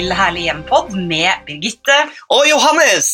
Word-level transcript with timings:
til 0.00 0.12
Herlig 0.16 0.46
hjem-pod 0.46 0.94
med 0.96 1.42
Birgitte. 1.44 1.96
Og 2.32 2.46
Johannes! 2.48 3.08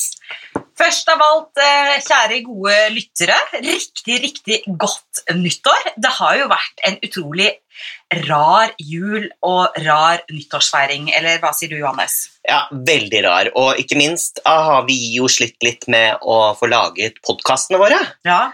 Først 0.78 1.08
av 1.10 1.22
alt, 1.24 1.58
eh, 1.58 1.94
kjære 2.04 2.42
gode 2.44 2.74
lyttere, 2.94 3.36
riktig, 3.64 4.18
riktig 4.22 4.58
godt 4.78 5.22
nyttår. 5.34 5.88
Det 5.96 6.12
har 6.18 6.36
jo 6.38 6.46
vært 6.52 6.84
en 6.86 6.98
utrolig 7.02 7.48
rar 8.28 8.74
jul 8.78 9.26
og 9.42 9.80
rar 9.82 10.22
nyttårsfeiring, 10.30 11.08
eller 11.16 11.40
hva 11.42 11.50
sier 11.56 11.72
du, 11.72 11.78
Johannes? 11.80 12.28
Ja, 12.46 12.66
veldig 12.70 13.24
rar. 13.26 13.50
Og 13.56 13.80
ikke 13.82 13.98
minst 13.98 14.38
ah, 14.44 14.62
har 14.68 14.86
vi 14.86 15.00
jo 15.16 15.26
slitt 15.32 15.58
litt 15.66 15.88
med 15.90 16.22
å 16.22 16.54
få 16.60 16.70
laget 16.70 17.18
podkastene 17.26 17.82
våre. 17.82 17.98
Ja, 18.28 18.52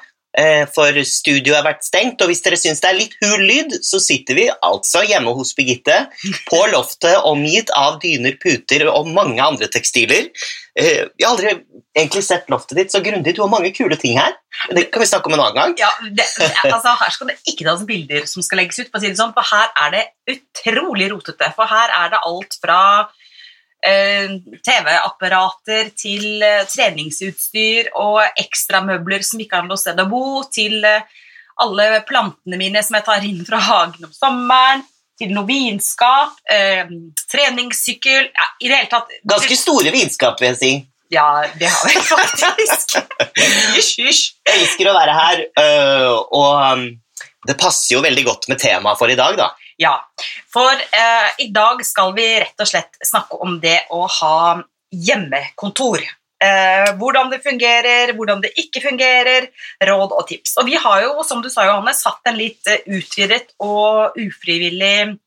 For 0.72 0.96
studioet 1.04 1.58
har 1.58 1.66
vært 1.66 1.84
stengt, 1.84 2.22
og 2.24 2.30
hvis 2.30 2.40
dere 2.44 2.56
syns 2.56 2.80
det 2.80 2.88
er 2.88 2.96
litt 2.96 3.16
hul 3.20 3.42
lyd, 3.44 3.74
så 3.84 4.00
sitter 4.00 4.38
vi 4.38 4.46
altså 4.64 5.02
hjemme 5.04 5.34
hos 5.36 5.52
Birgitte 5.58 5.98
på 6.46 6.60
loftet 6.72 7.18
omgitt 7.28 7.72
av 7.76 7.98
dyner, 8.00 8.38
puter 8.40 8.86
og 8.88 9.10
mange 9.12 9.42
andre 9.44 9.68
tekstiler. 9.68 10.30
vi 10.72 10.86
Jeg 10.88 11.10
har 11.20 11.34
aldri 11.34 11.52
egentlig 11.92 12.22
sett 12.24 12.48
loftet 12.52 12.78
ditt 12.80 12.94
så 12.94 13.02
grundig. 13.04 13.34
Du 13.36 13.42
har 13.44 13.50
mange 13.52 13.72
kule 13.76 13.96
ting 14.00 14.16
her. 14.16 14.32
Det 14.72 14.86
kan 14.92 15.02
vi 15.02 15.08
snakke 15.10 15.28
om 15.28 15.36
en 15.36 15.42
annen 15.44 15.58
gang. 15.58 15.74
ja 15.80 15.90
det, 16.08 16.24
altså, 16.64 16.94
her 17.00 17.12
skal 17.12 17.32
det 17.32 17.38
ikke 17.44 17.66
tas 17.68 17.84
bilder 17.88 18.28
som 18.30 18.44
skal 18.44 18.62
legges 18.62 18.80
ut, 18.80 18.92
for, 18.92 19.04
sånn, 19.04 19.34
for 19.36 19.52
her 19.52 19.68
er 19.84 19.92
det 19.96 20.06
utrolig 20.32 21.10
rotete. 21.12 21.52
For 21.56 21.68
her 21.68 21.92
er 21.98 22.14
det 22.14 22.22
alt 22.28 22.56
fra 22.62 22.80
eh, 23.02 23.18
TV-apparater 23.82 25.90
til 25.98 26.42
eh, 26.44 26.62
treningsutstyr 26.70 27.90
og 27.98 28.22
ekstramøbler 28.38 29.24
som 29.26 29.40
ikke 29.42 29.58
har 29.58 29.66
noe 29.66 29.80
sted 29.80 29.98
å 29.98 30.06
bo, 30.10 30.44
til 30.52 30.84
eh, 30.86 31.02
alle 31.62 32.02
plantene 32.06 32.56
mine 32.60 32.82
som 32.84 32.96
jeg 32.98 33.06
tar 33.08 33.26
inn 33.26 33.44
fra 33.46 33.58
hagen 33.62 34.04
om 34.06 34.12
sommeren, 34.14 34.84
til 35.18 35.34
noe 35.34 35.46
vinskap, 35.46 36.38
eh, 36.50 36.86
treningssykkel 37.30 38.30
ja, 38.30 38.46
I 38.64 38.70
det 38.70 38.78
hele 38.78 38.90
tatt 38.90 39.12
Ganske 39.28 39.56
store 39.60 39.92
vinskap, 39.94 40.40
vil 40.40 40.54
jeg 40.54 40.60
si. 40.62 40.72
Ja, 41.12 41.44
det 41.60 41.68
har 41.68 41.90
vi 41.90 42.00
faktisk. 42.08 42.96
Hysj, 43.74 43.98
hysj. 44.00 44.22
Jeg 44.48 44.62
elsker 44.62 44.88
å 44.88 44.94
være 44.96 45.12
her, 45.12 45.42
og 46.32 46.52
um, 46.56 46.86
det 47.44 47.58
passer 47.60 47.98
jo 47.98 48.04
veldig 48.04 48.24
godt 48.24 48.48
med 48.48 48.56
temaet 48.62 48.96
for 48.96 49.12
i 49.12 49.18
dag, 49.18 49.36
da. 49.36 49.50
Ja, 49.80 49.94
for 50.52 50.72
eh, 50.72 51.28
i 51.44 51.48
dag 51.54 51.84
skal 51.86 52.12
vi 52.16 52.26
rett 52.42 52.60
og 52.60 52.68
slett 52.68 52.98
snakke 53.04 53.38
om 53.44 53.60
det 53.62 53.78
å 53.94 54.04
ha 54.20 54.58
hjemmekontor. 54.92 56.02
Eh, 56.42 56.88
hvordan 56.98 57.30
det 57.30 57.38
fungerer, 57.44 58.12
hvordan 58.18 58.40
det 58.42 58.50
ikke 58.58 58.80
fungerer, 58.82 59.46
råd 59.86 60.14
og 60.16 60.26
tips. 60.28 60.56
Og 60.58 60.66
vi 60.66 60.74
har 60.80 61.02
jo, 61.04 61.22
som 61.26 61.42
du 61.42 61.50
sa, 61.52 61.64
Johanne, 61.68 61.94
satt 61.94 62.26
en 62.26 62.38
litt 62.38 62.66
eh, 62.66 62.82
utvidet 62.98 63.54
og 63.62 64.16
ufrivillig 64.18 65.18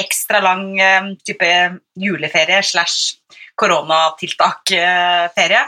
ekstra 0.00 0.40
lang 0.44 0.80
eh, 0.80 1.14
type 1.24 1.48
juleferie 2.00 2.62
slash 2.66 3.16
koronatiltak-ferie. 3.60 5.62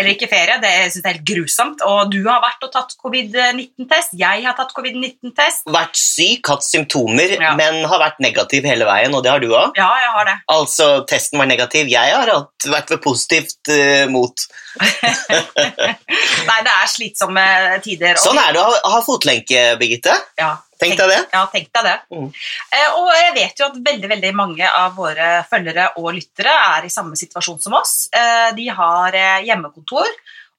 Eller 0.00 0.14
ikke 0.16 0.28
ferie, 0.30 0.56
det 0.62 0.70
synes 0.90 1.00
jeg 1.00 1.06
er 1.06 1.16
helt 1.18 1.26
grusomt. 1.28 1.84
Og 1.86 2.10
du 2.12 2.18
har 2.26 2.40
vært 2.44 2.64
og 2.66 2.72
tatt 2.74 2.94
covid-19-test, 3.02 4.16
jeg 4.20 4.44
har 4.46 4.56
tatt 4.58 4.72
covid-19-test. 4.76 5.66
Vært 5.70 6.00
syk, 6.00 6.50
hatt 6.52 6.64
symptomer, 6.66 7.36
Ja. 7.40 7.52
men 7.58 7.82
har 7.90 8.00
vært 8.02 8.20
negativ 8.24 8.64
hele 8.68 8.88
veien, 8.88 9.14
og 9.14 9.22
det 9.24 9.30
har 9.34 9.42
du 9.44 9.50
òg. 9.52 9.76
Ja, 9.78 9.90
jeg 10.02 10.14
har 10.16 10.28
det. 10.30 10.36
Altså, 10.56 10.88
testen 11.10 11.38
var 11.40 11.46
negativ. 11.50 11.90
Jeg 11.92 12.14
har 12.16 12.32
hatt, 12.32 12.68
vært 12.72 12.90
ved 12.96 13.02
positivt 13.04 13.70
uh, 13.72 14.06
mot. 14.12 14.46
Nei, 16.48 16.58
det 16.66 16.72
er 16.72 16.90
slitsomme 16.90 17.44
tider. 17.84 18.18
Sånn 18.20 18.38
er 18.40 18.54
det 18.56 18.62
å 18.62 18.66
ha, 18.70 18.80
ha 18.96 19.00
fotlenke, 19.06 19.64
Birgitte. 19.80 20.16
Ja, 20.40 20.56
Tenk 20.80 20.96
deg 20.96 21.12
det. 21.12 21.20
Ja, 21.34 21.44
tenk 21.52 21.70
deg 21.76 21.86
det. 21.86 21.96
Mm. 22.14 22.28
Eh, 22.72 22.98
og 22.98 23.08
jeg 23.12 23.32
vet 23.36 23.60
jo 23.60 23.68
at 23.68 23.80
veldig 23.90 24.10
veldig 24.14 24.34
mange 24.36 24.68
av 24.68 24.96
våre 24.96 25.30
følgere 25.50 25.90
og 26.00 26.12
lyttere 26.16 26.52
er 26.76 26.86
i 26.88 26.92
samme 26.92 27.18
situasjon 27.20 27.60
som 27.62 27.76
oss. 27.80 27.94
Eh, 28.16 28.50
de 28.56 28.68
har 28.72 29.16
eh, 29.16 29.42
hjemmekontor, 29.48 30.08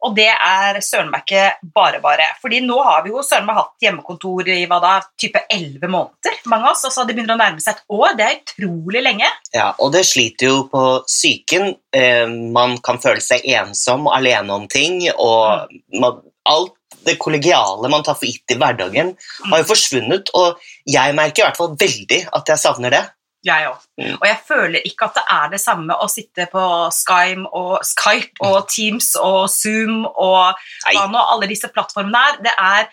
og 0.01 0.15
det 0.17 0.29
er 0.31 0.79
søren 0.81 1.11
meg 1.13 1.25
ikke 1.25 1.71
bare 1.75 2.01
bare. 2.01 2.25
Fordi 2.41 2.61
nå 2.65 2.77
har 2.85 3.03
vi 3.05 3.13
jo 3.13 3.21
søren 3.25 3.45
meg 3.45 3.57
hatt 3.59 3.85
hjemmekontor 3.85 4.49
i 4.49 4.63
hva 4.69 4.79
da, 4.81 4.95
type 5.19 5.43
11 5.45 5.85
måneder, 5.85 6.39
mange 6.49 6.69
av 6.69 6.73
oss. 6.73 6.85
Altså 6.89 7.05
det 7.05 7.15
begynner 7.17 7.37
å 7.37 7.41
nærme 7.41 7.61
seg 7.61 7.77
et 7.77 7.97
år. 7.97 8.17
Det 8.17 8.27
er 8.27 8.39
utrolig 8.39 9.05
lenge. 9.05 9.29
Ja, 9.53 9.71
og 9.77 9.93
det 9.95 10.03
sliter 10.09 10.49
jo 10.49 10.65
på 10.71 10.83
psyken. 11.05 11.75
Eh, 11.93 12.25
man 12.53 12.77
kan 12.85 13.01
føle 13.03 13.21
seg 13.23 13.45
ensom 13.57 14.09
og 14.09 14.17
alene 14.17 14.57
om 14.57 14.69
ting, 14.71 15.03
og 15.13 15.73
man, 16.01 16.21
alt 16.49 16.77
det 17.05 17.17
kollegiale 17.21 17.89
man 17.91 18.03
tar 18.05 18.17
for 18.19 18.29
gitt 18.29 18.53
i 18.53 18.59
hverdagen, 18.59 19.15
har 19.47 19.63
jo 19.63 19.69
forsvunnet, 19.71 20.31
og 20.37 20.61
jeg 20.89 21.17
merker 21.17 21.43
i 21.43 21.47
hvert 21.47 21.59
fall 21.59 21.73
veldig 21.79 22.21
at 22.37 22.53
jeg 22.53 22.61
savner 22.61 22.93
det. 22.93 23.01
Jeg 23.41 23.65
òg. 23.71 23.85
Mm. 23.97 24.17
Og 24.19 24.25
jeg 24.27 24.37
føler 24.45 24.83
ikke 24.85 25.07
at 25.07 25.15
det 25.17 25.23
er 25.33 25.47
det 25.55 25.59
samme 25.63 25.95
å 25.97 26.05
sitte 26.11 26.45
på 26.51 26.65
Skype 26.93 27.47
og, 27.57 27.79
Skype 27.87 28.45
og 28.45 28.67
Teams 28.69 29.15
og 29.17 29.47
Zoom 29.49 30.03
og 30.11 30.61
hva 30.85 31.07
nå 31.09 31.23
alle 31.33 31.49
disse 31.49 31.71
plattformene 31.73 32.21
er. 32.21 32.37
Det 32.45 32.53
er 32.53 32.91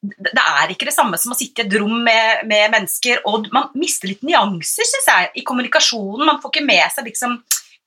det 0.00 0.40
er 0.40 0.70
ikke 0.72 0.86
det 0.88 0.94
samme 0.94 1.18
som 1.20 1.34
å 1.34 1.36
sitte 1.36 1.60
i 1.60 1.66
et 1.66 1.74
rom 1.76 1.98
med, 2.06 2.46
med 2.48 2.70
mennesker, 2.72 3.20
og 3.28 3.50
man 3.52 3.66
mister 3.76 4.08
litt 4.08 4.22
nyanser, 4.24 4.86
synes 4.88 5.08
jeg, 5.10 5.26
i 5.36 5.44
kommunikasjonen. 5.44 6.24
Man 6.24 6.38
får 6.40 6.54
ikke 6.54 6.68
med 6.70 6.86
seg 6.94 7.10
liksom 7.10 7.34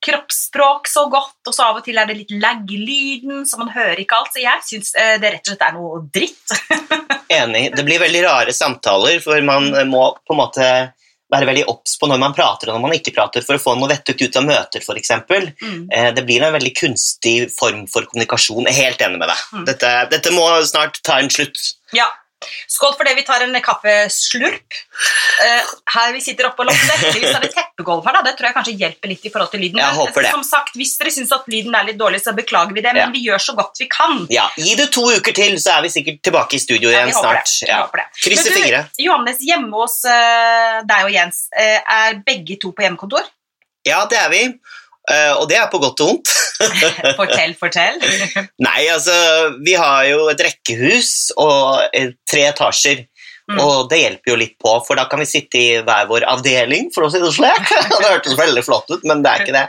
kroppsspråk 0.04 0.88
så 0.90 1.06
godt, 1.12 1.38
og 1.48 1.54
så 1.56 1.68
av 1.70 1.78
og 1.80 1.86
til 1.86 1.98
er 2.00 2.08
det 2.10 2.18
litt 2.18 2.34
lag-lyden, 2.42 3.44
så 3.48 3.60
man 3.60 3.72
hører 3.74 4.02
ikke 4.02 4.18
alt. 4.18 4.34
Så 4.34 4.42
jeg 4.42 4.66
syns 4.68 4.92
eh, 5.00 5.14
det 5.22 5.32
rett 5.36 5.46
og 5.46 5.54
slett 5.54 5.64
er 5.68 5.76
noe 5.76 6.02
dritt. 6.14 6.58
Enig. 7.40 7.70
Det 7.76 7.86
blir 7.86 8.02
veldig 8.02 8.22
rare 8.26 8.54
samtaler, 8.54 9.18
for 9.24 9.40
man 9.46 9.70
eh, 9.72 9.88
må 9.88 10.10
på 10.20 10.36
en 10.36 10.42
måte 10.42 10.68
være 11.34 11.48
veldig 11.48 11.64
obs 11.72 11.96
på 11.98 12.08
når 12.10 12.20
man 12.20 12.34
prater 12.36 12.68
og 12.70 12.76
når 12.76 12.82
man 12.84 12.96
ikke 12.98 13.14
prater, 13.16 13.44
for 13.46 13.56
å 13.56 13.62
få 13.62 13.74
noe 13.78 13.90
vettug 13.90 14.20
ut 14.22 14.36
av 14.38 14.44
møter, 14.46 14.84
f.eks. 14.84 15.14
Mm. 15.62 15.86
Eh, 15.90 16.10
Det 16.14 16.24
blir 16.26 16.44
en 16.44 16.54
veldig 16.54 16.74
kunstig 16.78 17.36
form 17.54 17.86
for 17.90 18.06
kommunikasjon. 18.10 18.68
Jeg 18.68 18.74
er 18.76 18.90
helt 18.90 19.06
enig 19.08 19.22
med 19.22 19.32
deg. 19.32 19.46
Mm. 19.54 19.64
Dette, 19.70 19.94
dette 20.12 20.34
må 20.36 20.46
snart 20.68 21.00
ta 21.06 21.18
en 21.22 21.32
slutt. 21.32 21.58
Ja. 21.96 22.10
Skål 22.70 22.94
for 22.96 23.04
det. 23.08 23.14
Vi 23.18 23.24
tar 23.26 23.44
en 23.46 23.54
kaffeslurp. 23.64 24.78
Eh, 25.44 25.72
her 25.94 26.12
vi 26.14 26.20
sitter 26.24 26.48
oppe 26.48 26.64
og 26.64 26.70
lopper 26.70 27.00
Heldigvis 27.04 27.34
er 27.36 27.44
det 27.44 27.52
teppegulv 27.54 28.04
her. 28.06 28.18
Da. 28.18 28.22
Det 28.28 28.34
tror 28.38 28.48
jeg 28.50 28.56
kanskje 28.58 28.76
hjelper 28.80 29.12
litt 29.12 29.26
i 29.26 29.32
forhold 29.34 29.52
til 29.54 29.64
lyden. 29.64 29.80
Jeg 29.82 29.98
håper 29.98 30.26
det. 30.26 30.32
Som 30.34 30.44
sagt, 30.46 30.74
Hvis 30.78 30.96
dere 31.00 31.12
syns 31.14 31.32
at 31.34 31.48
lyden 31.50 31.74
er 31.74 31.88
litt 31.90 31.98
dårlig, 32.00 32.22
så 32.24 32.34
beklager 32.36 32.74
vi 32.74 32.80
det, 32.84 32.92
men 32.94 33.02
Ja. 33.06 33.10
vi 33.12 33.24
gjør 33.26 33.40
så 33.42 33.54
godt 33.56 33.78
vi 33.78 33.88
kan. 33.90 34.26
Ja, 34.30 34.48
Gi 34.56 34.74
det 34.78 34.90
to 34.92 35.04
uker 35.10 35.32
til, 35.34 35.56
så 35.60 35.78
er 35.78 35.82
vi 35.82 35.88
sikkert 35.88 36.22
tilbake 36.22 36.54
i 36.54 36.62
studio 36.62 36.90
igjen 36.90 37.06
vi 37.10 37.12
håper 37.12 37.42
snart. 37.44 37.68
Ja. 37.68 37.88
Krysser 38.22 38.52
fingre. 38.52 38.84
Johannes, 38.98 39.38
hjemme 39.40 39.70
hos 39.72 40.04
eh, 40.04 40.82
deg 40.88 41.04
og 41.04 41.12
Jens, 41.12 41.48
eh, 41.56 41.80
er 41.80 42.20
begge 42.26 42.58
to 42.60 42.72
på 42.72 42.82
hjemmekontor? 42.86 43.26
Ja, 43.84 44.04
det 44.08 44.16
er 44.18 44.30
vi. 44.32 44.42
Eh, 45.10 45.32
og 45.36 45.48
det 45.50 45.58
er 45.60 45.68
på 45.72 45.80
godt 45.82 46.00
og 46.00 46.12
vondt. 46.14 46.30
Fortell, 47.18 47.52
fortell. 47.58 47.98
Nei, 48.62 48.86
altså, 48.92 49.14
vi 49.64 49.74
har 49.76 50.06
jo 50.08 50.28
et 50.32 50.40
rekkehus 50.46 51.32
og 51.40 51.82
eh, 51.92 52.14
tre 52.30 52.46
etasjer. 52.52 53.04
Mm. 53.50 53.58
Og 53.60 53.88
det 53.90 53.98
hjelper 54.00 54.32
jo 54.32 54.38
litt 54.40 54.54
på, 54.62 54.70
for 54.86 54.96
da 54.96 55.04
kan 55.10 55.20
vi 55.20 55.26
sitte 55.28 55.60
i 55.60 55.66
hver 55.84 56.06
vår 56.08 56.24
avdeling, 56.30 56.88
for 56.94 57.06
å 57.06 57.10
si 57.12 57.20
det 57.20 57.32
slik. 57.34 57.72
det 57.90 58.06
hørtes 58.06 58.38
veldig 58.38 58.62
flott 58.64 58.88
ut, 58.94 59.04
men 59.08 59.24
det 59.24 59.32
er 59.32 59.44
ikke 59.44 59.56
det. 59.56 59.64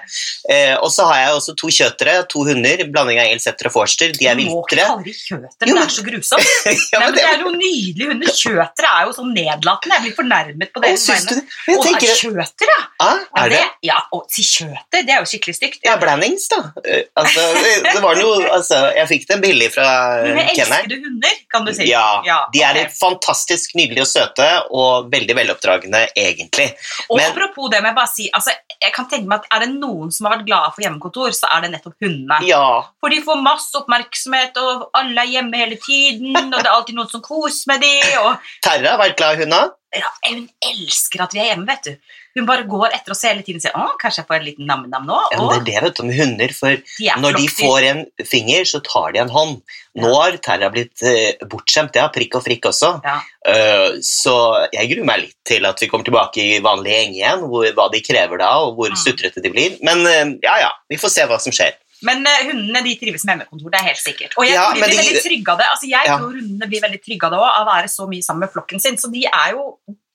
Eh, 0.53 0.75
og 0.77 0.87
så 0.93 1.09
har 1.09 1.23
jeg 1.23 1.39
også 1.39 1.57
to 1.59 1.71
kjøtere, 1.73 2.15
to 2.31 2.45
hunder, 2.47 2.85
blanding 2.93 3.19
av 3.23 3.33
Elsetter 3.33 3.71
og 3.71 3.75
Forster. 3.75 4.13
De 4.15 4.29
er 4.29 4.39
Du 4.39 4.45
må 4.47 4.61
ikke 4.63 4.79
kalle 4.79 5.03
de 5.07 5.15
kjøtere, 5.17 5.65
det 5.65 5.75
er 5.81 5.93
så 5.97 6.05
grusomt. 6.05 6.53
ja, 6.93 7.01
Nei, 7.01 7.09
men 7.09 7.15
men 7.15 7.17
det 7.17 7.25
er 7.29 7.43
jo 7.43 7.51
nydelige 7.55 8.11
hunder. 8.11 8.31
Kjøtere 8.35 8.91
er 8.91 9.07
jo 9.07 9.15
så 9.15 9.25
nedlatende. 9.27 9.95
Jeg 9.95 10.05
blir 10.05 10.15
fornærmet 10.19 10.71
på 10.73 10.83
deres 10.83 11.05
vegne. 11.09 11.43
Jeg 11.69 11.81
tenker, 11.85 12.16
kjøter, 12.19 12.71
ja. 12.71 12.79
ah, 13.05 13.23
er 13.43 13.53
det? 13.53 13.61
ja, 13.85 13.99
og 14.16 14.25
si 14.31 14.45
kjøter, 14.45 15.05
det 15.05 15.16
er 15.16 15.21
jo 15.23 15.29
skikkelig 15.29 15.57
stygt. 15.57 15.79
Ja, 15.85 15.97
blandings, 16.01 16.47
da. 16.51 16.61
Eh, 16.83 17.03
Altså, 17.16 17.41
det 17.85 18.01
var 18.03 18.17
noe, 18.19 18.41
altså, 18.51 18.78
jeg 18.91 19.07
fikk 19.07 19.28
dem 19.29 19.43
billig 19.43 19.69
fra 19.71 19.85
eh, 20.19 20.33
Men 20.35 20.49
jeg 20.49 20.66
elsker 20.66 20.97
hunder, 21.05 21.37
kan 21.51 21.63
du 21.67 21.71
si. 21.75 21.87
Ja, 21.87 22.41
de 22.51 22.63
er 22.66 22.79
ok. 22.81 22.95
fantastisk 22.99 23.65
nydelige 23.73 24.06
og 24.06 24.09
søte, 24.12 24.47
og 24.72 25.09
veldig 25.12 25.35
veloppdragne, 25.35 26.02
egentlig. 26.16 26.67
Og 27.09 27.17
men- 27.17 27.32
apropos 27.32 27.70
det, 27.72 27.82
må 27.82 27.90
jeg 27.90 27.96
bare 27.96 28.12
si, 28.14 28.29
altså, 28.34 28.52
jeg 28.82 28.94
kan 28.94 29.08
tenke 29.09 29.28
meg 29.28 29.41
at 29.41 29.47
er 29.56 29.66
det 29.66 29.72
noen 29.79 30.12
som 30.12 30.28
har 30.28 30.38
vært 30.38 30.46
glade 30.46 30.73
for 30.76 30.82
hjemmekontor, 30.85 31.29
så 31.34 31.50
er 31.56 31.62
det 31.66 31.72
nettopp 31.72 31.96
hundene. 32.03 32.40
Ja, 32.46 32.84
For 33.02 33.09
de 33.09 33.22
får 33.22 33.41
masse 33.41 33.73
oppmerksomhet, 33.79 34.58
og 34.58 34.90
alle 34.94 35.22
er 35.22 35.34
hjemme 35.38 35.56
hele 35.64 35.79
tiden, 35.82 36.35
og 36.53 36.59
det 36.59 36.66
er 36.66 36.76
alltid 36.76 36.96
noen 36.96 37.09
som 37.09 37.22
koser 37.26 37.73
med 37.73 37.82
de, 37.82 37.96
og 38.22 38.38
Terra 38.62 38.96
har 38.96 39.02
vært 39.02 39.17
glad 39.17 39.34
i 39.40 39.44
hundene. 39.44 39.72
Ja, 39.97 40.11
hun 40.29 40.45
elsker 40.69 41.23
at 41.25 41.33
vi 41.35 41.41
er 41.43 41.51
hjemme, 41.53 41.65
vet 41.69 41.87
du. 41.87 42.13
Hun 42.35 42.47
bare 42.49 42.65
går 42.67 42.91
etter 42.91 43.13
oss 43.13 43.21
hele 43.23 43.45
tiden 43.47 43.61
og 43.61 43.63
sier, 43.63 43.75
å, 43.79 43.93
kanskje 44.01 44.19
jeg 44.19 44.27
får 44.27 44.35
en 44.35 44.43
liten 44.43 44.67
nam-nam 44.67 45.05
nå, 45.07 45.19
Ja, 45.31 45.39
det 45.39 45.55
er 45.55 45.65
det 45.69 45.83
vet 45.85 45.99
du, 45.99 46.01
med 46.03 46.17
hunder, 46.19 46.53
for 46.57 46.81
de 46.97 47.13
når 47.23 47.37
de 47.37 47.45
får 47.47 47.87
en 47.87 48.01
finger, 48.27 48.65
så 48.67 48.81
tar 48.83 49.13
de 49.15 49.21
en 49.23 49.31
hånd. 49.31 49.61
Nå 49.95 50.11
har 50.17 50.35
Terra 50.43 50.67
blitt 50.73 50.99
eh, 51.07 51.39
bortskjemt, 51.47 51.95
ja, 51.95 52.09
prikk 52.11 52.35
og 52.35 52.43
frikk 52.43 52.67
også. 52.73 52.91
Ja. 53.07 53.15
Uh, 53.47 54.01
så 54.03 54.35
jeg 54.73 54.91
gruer 54.91 55.07
meg 55.07 55.23
litt 55.23 55.37
til 55.47 55.63
at 55.69 55.79
vi 55.79 55.87
kommer 55.87 56.03
tilbake 56.09 56.43
i 56.43 56.59
vanlig 56.65 56.91
gjeng 56.91 57.15
igjen, 57.15 57.47
hvor, 57.47 57.69
hva 57.77 57.87
de 57.93 58.03
krever 58.03 58.43
da, 58.43 58.51
og 58.65 58.75
hvor 58.81 58.91
Mm. 58.91 58.99
sutrete 58.99 59.41
de 59.41 59.49
blir. 59.55 59.79
Men 59.87 60.03
uh, 60.03 60.35
ja, 60.43 60.59
ja, 60.65 60.71
vi 60.91 60.99
får 60.99 61.15
se 61.15 61.29
hva 61.31 61.39
som 61.39 61.55
skjer. 61.55 61.79
Men 62.05 62.22
uh, 62.28 62.40
hundene 62.47 62.81
de 62.85 62.96
trives 63.02 63.25
med 63.25 63.34
hjemmekontor, 63.35 63.72
det 63.73 63.79
er 63.81 63.87
helt 63.90 64.03
sikkert. 64.03 64.34
Og 64.37 64.46
jeg 64.46 64.53
Ja, 64.55 64.66
tror 64.69 64.75
de 64.78 64.81
blir 64.85 64.93
de- 64.93 65.02
veldig 65.03 65.22
trygge 65.25 65.52
av 65.53 65.57
det. 65.61 65.67
Altså, 65.73 65.87
jeg 65.90 66.05
Ja. 66.09 66.17
tror 66.22 66.31
hundene 66.40 66.69
blir 66.72 66.81
veldig 66.85 67.02
trygge 67.03 67.23
av 67.28 67.31
det 67.35 67.40
òg, 67.41 67.49
av 67.52 67.63
å 67.67 67.72
være 67.73 67.90
så 67.97 68.07
mye 68.11 68.23
sammen 68.28 68.46
med 68.46 68.52
flokken 68.53 68.79
sin. 68.81 68.97
Så 69.02 69.11
de 69.11 69.25
er 69.25 69.52
jo 69.57 69.63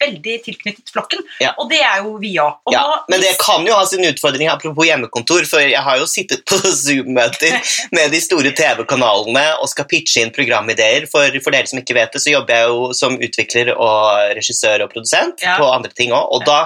veldig 0.00 0.36
tilknyttet 0.46 0.90
flokken, 0.94 1.20
Ja. 1.40 1.52
og 1.58 1.68
det 1.70 1.80
er 1.84 1.98
jo 2.04 2.16
vi 2.22 2.32
òg. 2.40 2.56
Ja, 2.72 2.82
men 3.08 3.20
det 3.20 3.34
kan 3.40 3.66
jo 3.66 3.74
ha 3.76 3.84
sin 3.86 4.04
utfordring, 4.08 4.48
apropos 4.48 4.86
hjemmekontor, 4.88 5.44
for 5.48 5.60
jeg 5.60 5.76
har 5.84 5.98
jo 6.00 6.06
sittet 6.10 6.44
på 6.48 6.56
Zoom-møter 6.82 7.58
med 7.96 8.10
de 8.14 8.20
store 8.24 8.52
TV-kanalene 8.56 9.44
og 9.60 9.68
skal 9.72 9.88
pitche 9.90 10.24
inn 10.24 10.32
programideer. 10.34 11.06
For, 11.10 11.28
for 11.44 11.52
dere 11.54 11.68
som 11.70 11.80
ikke 11.82 11.96
vet 11.98 12.12
det, 12.16 12.22
så 12.24 12.32
jobber 12.34 12.56
jeg 12.56 12.72
jo 12.72 12.90
som 12.96 13.18
utvikler 13.20 13.74
og 13.76 14.34
regissør 14.38 14.86
og 14.86 14.92
produsent 14.94 15.44
Ja. 15.44 15.56
på 15.60 15.68
andre 15.70 15.92
ting 15.96 16.12
òg, 16.16 16.26
og 16.36 16.44
da 16.48 16.60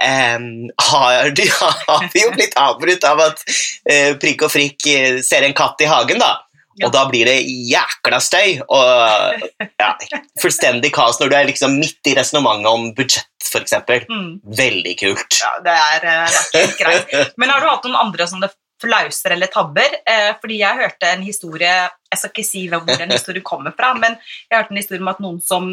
em, 0.00 0.68
har, 0.90 1.30
de, 1.34 1.46
har 1.88 2.08
vi 2.12 2.22
jo 2.22 2.30
blitt 2.36 2.54
avbrutt 2.58 3.04
av 3.08 3.20
at 3.28 3.42
eh, 3.90 4.14
Prikk 4.20 4.46
og 4.46 4.52
Frikk 4.54 4.86
eh, 4.92 5.18
ser 5.26 5.42
en 5.46 5.56
katt 5.58 5.80
i 5.82 5.88
hagen, 5.90 6.20
da. 6.22 6.36
Og 6.86 6.92
da 6.94 7.04
blir 7.10 7.28
det 7.28 7.38
jækla 7.42 8.20
støy 8.22 8.60
og 8.64 9.42
ja, 9.80 9.90
fullstendig 10.42 10.92
kaos 10.94 11.18
når 11.20 11.32
du 11.32 11.36
er 11.38 11.50
liksom 11.50 11.78
midt 11.80 12.10
i 12.10 12.14
resonnementet 12.18 12.70
om 12.70 12.88
budsjett, 12.96 13.28
f.eks. 13.48 13.76
Mm. 14.08 14.30
Veldig 14.58 14.94
kult. 15.00 15.40
Ja, 15.40 15.52
det 15.64 15.74
er, 15.74 16.08
eh, 16.12 16.40
det 16.54 16.62
er 16.62 16.74
greit. 16.78 17.36
Men 17.40 17.54
har 17.54 17.64
du 17.64 17.70
hatt 17.70 17.86
noen 17.88 18.00
andre 18.00 18.28
sånne 18.30 18.50
flauser 18.82 19.34
eller 19.34 19.50
tabber? 19.52 19.98
Eh, 20.06 20.32
fordi 20.40 20.60
jeg 20.60 20.82
hørte 20.82 21.10
en 21.10 21.24
historie 21.26 21.72
Jeg 22.08 22.20
skal 22.20 22.30
ikke 22.32 22.46
si 22.46 22.64
hvor 22.70 22.86
den 22.88 23.14
historien 23.16 23.44
kommer 23.44 23.74
fra, 23.76 23.92
men 23.98 24.16
jeg 24.48 24.56
hørte 24.56 24.74
en 24.74 24.82
historie 24.82 25.02
om 25.02 25.12
at 25.12 25.24
noen 25.24 25.40
som 25.44 25.72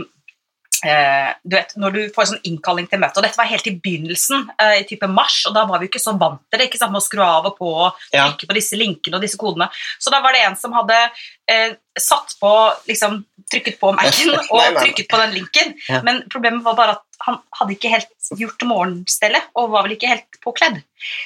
du 1.43 1.55
vet, 1.55 1.73
Når 1.79 1.95
du 1.95 2.01
får 2.15 2.29
sånn 2.31 2.43
innkalling 2.47 2.87
til 2.91 3.01
møte, 3.01 3.17
og 3.19 3.25
dette 3.25 3.39
var 3.39 3.49
helt 3.49 3.67
i 3.69 3.75
begynnelsen, 3.75 4.49
eh, 4.61 4.81
i 4.81 4.87
type 4.89 5.07
mars, 5.11 5.41
og 5.49 5.55
da 5.57 5.65
var 5.69 5.81
vi 5.81 5.89
ikke 5.89 6.01
så 6.03 6.15
vant 6.19 6.41
til 6.49 6.61
det, 6.61 6.69
ikke 6.69 6.81
sant, 6.81 6.93
med 6.93 7.01
å 7.01 7.05
skru 7.05 7.23
av 7.25 7.49
og 7.49 7.57
på 7.57 7.71
og 7.85 8.03
trykke 8.13 8.49
på 8.49 8.57
disse 8.57 8.79
linkene 8.79 9.17
og 9.17 9.25
disse 9.25 9.39
kodene. 9.41 9.69
Så 9.99 10.13
da 10.13 10.21
var 10.23 10.35
det 10.35 10.43
en 10.45 10.59
som 10.59 10.75
hadde 10.77 10.99
eh, 11.51 11.75
satt 11.97 12.35
på 12.41 12.53
liksom, 12.89 13.23
trykket 13.51 13.79
på 13.81 13.93
Mac-en 13.95 14.35
og 14.55 14.79
trykket 14.81 15.09
på 15.11 15.21
den 15.23 15.35
linken, 15.39 15.75
men 16.05 16.23
problemet 16.31 16.65
var 16.65 16.77
bare 16.77 16.97
at 16.99 17.03
han 17.25 17.39
hadde 17.59 17.77
ikke 17.77 17.93
helt 17.93 18.11
gjort 18.39 18.65
morgenstellet, 18.67 19.51
og 19.55 19.71
var 19.73 19.85
vel 19.85 19.95
ikke 19.97 20.11
helt 20.11 20.39
påkledd. 20.43 20.81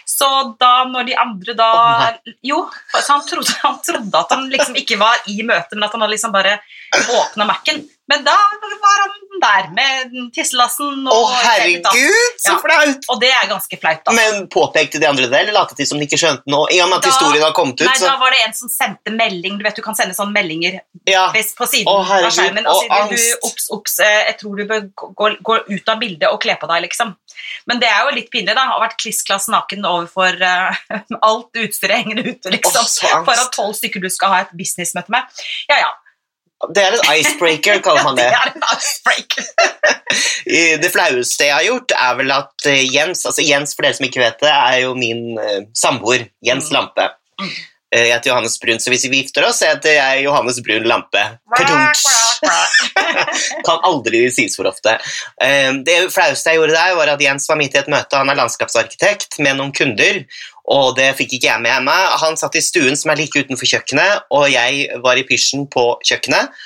Så 0.06 0.28
da 0.60 0.84
når 0.90 1.08
de 1.08 1.16
andre 1.22 1.54
da 1.56 1.70
oh, 1.78 2.34
Jo, 2.44 2.64
så 2.90 3.14
han 3.14 3.24
trodde, 3.28 3.54
han 3.62 3.78
trodde 3.86 4.24
at 4.24 4.34
han 4.36 4.50
liksom 4.52 4.76
ikke 4.82 4.98
var 5.00 5.22
i 5.32 5.40
møte, 5.46 5.78
men 5.78 5.88
at 5.88 5.96
han 5.96 6.04
hadde 6.04 6.16
liksom 6.18 6.36
bare 6.36 6.58
åpna 7.14 7.48
Mac-en. 7.48 7.86
Men 8.10 8.24
da 8.26 8.34
var 8.82 9.02
han 9.04 9.18
der 9.40 9.68
med 9.78 10.14
tisselassen 10.34 11.06
Å, 11.06 11.14
oh, 11.14 11.34
herregud, 11.46 11.86
så 12.42 12.56
Ja. 12.56 12.58
flaut! 12.64 13.06
Og 13.14 13.20
det 13.22 13.30
er 13.30 13.46
ganske 13.52 13.78
flaut, 13.78 14.02
da. 14.04 14.16
Men 14.18 14.48
påpekte 14.50 15.00
de 15.00 15.06
andre 15.06 15.28
det, 15.30 15.42
eller 15.44 15.54
lot 15.54 15.76
de 15.78 15.86
som 15.86 16.02
de 16.02 16.08
ikke 16.08 16.18
skjønte 16.18 16.50
noe? 16.50 16.66
I 16.74 16.82
og 16.82 16.90
med 16.90 16.98
at 16.98 17.06
Da- 17.06 17.12
historien 17.14 17.46
har 17.46 17.54
kommet 17.54 17.78
ut, 17.80 17.86
Nei, 17.86 18.00
da 18.02 18.18
var 18.18 18.34
det 18.34 18.42
en 18.48 18.54
som 18.58 18.70
sendte 18.74 19.14
melding. 19.14 19.60
Du 19.60 19.64
vet, 19.64 19.76
du 19.76 19.84
kan 19.86 19.96
sende 19.96 20.18
sånne 20.18 20.34
meldinger 20.34 20.82
ja. 21.06 21.30
på 21.32 21.70
siden 21.70 21.88
oh, 21.88 22.02
herregud, 22.02 22.26
av 22.26 22.34
skjermen. 22.34 22.68
og 22.68 22.82
sier 22.82 23.14
du, 23.14 23.48
ops, 23.48 23.70
ops, 23.78 24.00
eh, 24.00 24.26
jeg 24.32 24.40
tror 24.42 24.58
du 24.58 24.66
bør 24.66 24.90
gå, 25.14 25.30
gå 25.44 25.60
ut 25.70 25.94
av 25.94 26.00
bildet 26.00 26.30
og 26.34 26.42
kle 26.42 26.58
på 26.58 26.68
deg, 26.74 26.89
liksom. 26.90 27.16
Men 27.70 27.80
det 27.82 27.88
er 27.90 28.04
jo 28.08 28.18
litt 28.18 28.30
pinlig, 28.34 28.56
da. 28.58 28.66
Å 28.68 28.76
ha 28.76 28.84
vært 28.84 29.00
klissklass 29.02 29.48
naken 29.54 29.86
overfor 29.88 30.38
uh, 30.42 30.76
alt 31.30 31.64
utstyret 31.64 32.04
hengende 32.04 32.26
ute, 32.28 32.52
liksom. 32.54 32.84
Oh, 32.84 33.24
for 33.24 33.34
at 33.38 33.54
tolv 33.56 33.78
stykker 33.78 34.04
du 34.04 34.10
skal 34.14 34.34
ha 34.36 34.44
et 34.46 34.54
businessmøte 34.58 35.14
med. 35.14 35.42
Ja, 35.72 35.80
ja. 35.86 35.92
Det 36.76 36.82
er 36.84 36.98
en 36.98 37.06
icebreaker, 37.16 37.80
kaller 37.86 38.04
man 38.04 38.18
Det 38.20 38.26
det. 38.28 38.36
er 38.36 38.52
en 38.52 38.66
icebreaker. 38.76 39.46
Det 40.84 40.90
flaueste 40.92 41.46
jeg 41.46 41.54
har 41.54 41.64
gjort, 41.68 41.94
er 41.96 42.16
vel 42.20 42.32
at 42.34 42.66
eh, 42.68 42.82
Jens 42.90 43.22
altså 43.30 43.44
Jens, 43.46 43.76
for 43.78 43.86
dere 43.86 43.96
som 43.96 44.08
ikke 44.08 44.20
vet 44.24 44.40
det, 44.42 44.52
er 44.52 44.80
jo 44.84 44.96
min 44.98 45.38
uh, 45.40 45.60
samboer. 45.78 46.28
Jens 46.44 46.68
Mm. 46.72 46.76
Lampe. 46.76 47.06
Mm. 47.40 47.52
Jeg 47.90 48.10
heter 48.12 48.30
Johannes 48.30 48.60
Brun, 48.62 48.78
så 48.82 48.92
hvis 48.94 49.08
vi 49.10 49.22
gifter 49.24 49.48
oss, 49.48 49.64
heter 49.66 49.96
jeg 49.96 50.26
Johannes 50.28 50.60
Brun 50.66 50.84
Lampe. 50.90 51.22
Kadunch. 51.58 52.04
Kan 53.68 53.84
aldri 53.88 54.26
sies 54.34 54.56
for 54.60 54.70
ofte. 54.70 54.96
Eh, 55.42 55.72
Det 55.86 55.98
flaueste 56.14 56.54
jeg 56.54 56.62
gjorde 56.62 56.78
der, 56.78 56.96
var 57.00 57.14
at 57.14 57.24
Jens 57.24 57.50
var 57.50 57.60
midt 57.60 57.76
i 57.76 57.82
et 57.82 57.92
møte. 57.92 58.20
Han 58.20 58.32
er 58.32 58.40
landskapsarkitekt 58.40 59.40
med 59.44 59.60
noen 59.60 59.74
kunder, 59.76 60.24
og 60.70 60.96
det 61.00 61.12
fikk 61.20 61.38
ikke 61.38 61.50
jeg 61.52 61.66
med 61.66 61.86
meg. 61.88 62.18
Han 62.24 62.38
satt 62.40 62.58
i 62.60 62.64
stuen 62.64 62.98
som 63.00 63.14
er 63.14 63.22
like 63.22 63.44
utenfor 63.44 63.70
kjøkkenet, 63.70 64.28
og 64.36 64.50
jeg 64.54 65.02
var 65.04 65.20
i 65.20 65.26
pysjen 65.28 65.68
på 65.72 65.92
kjøkkenet 66.06 66.66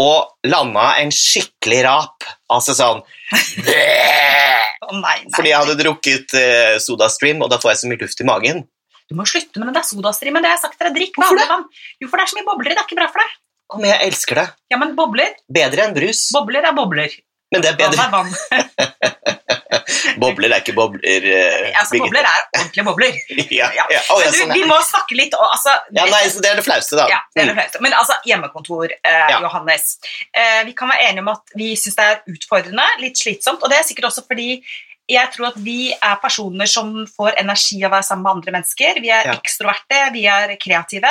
og 0.00 0.46
landa 0.46 0.94
en 1.02 1.10
skikkelig 1.12 1.80
rap. 1.84 2.26
Altså 2.52 2.76
sånn 2.78 3.00
oh, 4.86 4.94
nei, 4.96 5.00
nei. 5.02 5.16
Fordi 5.34 5.50
jeg 5.50 5.58
hadde 5.58 5.78
drukket 5.82 6.36
uh, 6.38 6.76
SodaStream, 6.82 7.42
og 7.44 7.50
da 7.52 7.58
får 7.62 7.74
jeg 7.74 7.82
så 7.82 7.90
mye 7.90 8.04
luft 8.04 8.22
i 8.22 8.28
magen. 8.28 8.62
Du 9.10 9.16
må 9.18 9.26
slutte 9.26 9.58
med 9.58 9.66
den 9.66 9.74
der 9.74 9.86
sodastreamen. 9.86 10.42
Det 10.42 10.52
har 10.52 10.54
jeg 10.54 10.64
sagt 10.68 10.76
til 10.78 10.86
deg. 10.86 10.94
Drikk 11.00 11.16
vanlig 11.18 11.46
vann. 11.50 11.64
Jo, 11.98 12.06
for 12.06 12.20
det 12.20 12.24
er 12.24 12.30
så 12.30 12.38
mye 12.38 12.46
bobler 12.46 12.70
i. 12.70 12.76
Det 12.76 12.82
er 12.82 12.86
ikke 12.86 12.98
bra 13.00 13.08
for 13.10 13.22
deg. 13.24 13.32
Å, 13.70 13.78
men 13.78 13.90
jeg 13.92 14.08
elsker 14.10 14.40
det. 14.40 14.46
Ja, 14.72 14.78
men 14.82 14.96
bobler 14.98 15.30
Bedre 15.48 15.84
enn 15.88 15.94
brus. 15.94 16.26
Bobler 16.34 16.66
er 16.66 16.74
bobler. 16.74 17.12
Men 17.54 17.62
det 17.64 17.72
er 17.72 17.78
Vann 17.78 17.90
bedre. 17.90 18.04
er 18.04 18.10
vann. 18.14 19.30
Bobler 20.20 20.52
er 20.52 20.60
ikke 20.62 20.74
bobler. 20.76 21.02
eh, 21.26 21.70
Altså, 21.80 21.98
bobler 21.98 22.26
er 22.26 22.42
ordentlige 22.58 22.84
bobler. 22.86 23.16
Ja, 23.60 23.68
Ja. 23.74 23.86
ja. 23.90 24.00
Å, 24.10 24.18
ja, 24.20 24.26
Men 24.26 24.34
du, 24.34 24.38
sånn, 24.40 24.52
vi 24.58 24.64
må 24.68 24.76
snakke 24.86 25.16
litt 25.18 25.34
og, 25.38 25.46
altså, 25.46 25.74
ja, 25.96 26.04
nei, 26.10 26.22
så 26.32 26.42
det 26.44 26.50
er 26.52 26.60
det 26.60 26.64
flauste, 26.66 26.98
da. 26.98 27.06
Ja, 27.10 27.18
det 27.34 27.42
er 27.44 27.50
det 27.50 27.56
flauste. 27.58 27.80
Men 27.84 27.96
altså, 27.98 28.16
hjemmekontor, 28.28 28.94
eh. 28.98 29.32
Johannes. 29.42 29.96
Eh, 30.34 30.60
vi 30.68 30.74
kan 30.78 30.90
være 30.92 31.08
enige 31.10 31.24
om 31.24 31.32
at 31.34 31.54
vi 31.58 31.72
syns 31.80 31.98
det 31.98 32.06
er 32.12 32.22
utfordrende, 32.34 32.86
litt 33.02 33.18
slitsomt. 33.22 33.62
Og 33.64 33.72
det 33.72 33.80
er 33.80 33.86
sikkert 33.88 34.10
også 34.10 34.26
fordi 34.28 34.60
jeg 35.10 35.30
tror 35.34 35.48
at 35.50 35.56
vi 35.62 35.90
er 35.92 36.18
personer 36.22 36.68
som 36.70 36.92
får 37.10 37.38
energi 37.40 37.80
av 37.82 37.90
å 37.90 37.94
være 37.96 38.06
sammen 38.06 38.24
med 38.26 38.36
andre 38.36 38.54
mennesker. 38.56 39.00
Vi 39.02 39.10
er 39.10 39.26
Ja. 39.26 39.34
ekstroverte, 39.34 40.12
vi 40.14 40.24
er 40.26 40.54
kreative. 40.56 41.10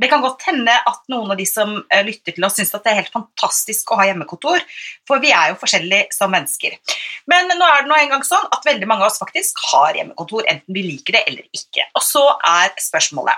Det 0.00 0.08
kan 0.10 0.22
godt 0.22 0.42
hende 0.46 0.70
at 0.70 1.02
noen 1.08 1.30
av 1.30 1.36
de 1.36 1.44
som 1.46 1.84
eh, 1.90 2.02
lytter 2.06 2.34
til 2.34 2.44
oss, 2.44 2.56
syns 2.56 2.70
det 2.70 2.86
er 2.86 3.00
helt 3.02 3.12
fantastisk 3.12 3.90
å 3.92 3.98
ha 4.00 4.06
hjemmekontor, 4.06 4.62
for 5.06 5.18
vi 5.22 5.30
er 5.30 5.50
jo 5.52 5.58
forskjellige 5.60 6.14
som 6.14 6.30
mennesker. 6.30 6.78
Men 7.26 7.48
nå 7.48 7.66
er 7.66 7.82
det 7.82 7.90
nå 7.90 7.98
engang 7.98 8.22
sånn 8.26 8.46
at 8.52 8.64
veldig 8.64 8.86
mange 8.86 9.02
av 9.06 9.10
oss 9.12 9.18
faktisk 9.22 9.58
har 9.72 9.94
hjemmekontor, 9.94 10.46
enten 10.48 10.74
vi 10.74 10.82
liker 10.82 11.18
det 11.18 11.24
eller 11.26 11.44
ikke. 11.52 11.86
Og 11.94 12.02
så 12.02 12.24
er 12.44 12.72
spørsmålet 12.78 13.36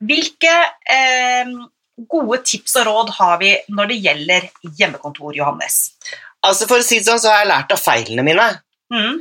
hvilke 0.00 0.54
eh, 0.90 1.52
gode 2.10 2.40
tips 2.48 2.76
og 2.80 2.86
råd 2.88 3.10
har 3.18 3.38
vi 3.42 3.52
når 3.68 3.90
det 3.92 4.00
gjelder 4.06 4.48
hjemmekontor, 4.78 5.34
Johannes? 5.36 5.92
Altså, 6.42 6.66
For 6.66 6.80
å 6.80 6.86
si 6.86 6.98
det 7.00 7.06
sånn, 7.08 7.20
så 7.20 7.32
har 7.32 7.42
jeg 7.42 7.50
lært 7.52 7.74
av 7.74 7.82
feilene 7.82 8.24
mine. 8.24 8.46
Mm. 8.90 9.20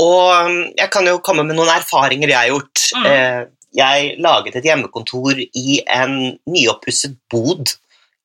Og 0.00 0.46
um, 0.46 0.58
jeg 0.78 0.90
kan 0.92 1.06
jo 1.08 1.18
komme 1.24 1.44
med 1.46 1.58
noen 1.58 1.70
erfaringer 1.74 2.30
jeg 2.32 2.38
har 2.40 2.52
gjort. 2.54 2.84
Mm. 2.96 3.06
Eh, 3.14 3.40
Jeg 3.70 4.16
laget 4.18 4.56
et 4.58 4.64
hjemmekontor 4.66 5.38
i 5.38 5.76
en 5.94 6.14
nyoppusset 6.50 7.12
bod 7.30 7.70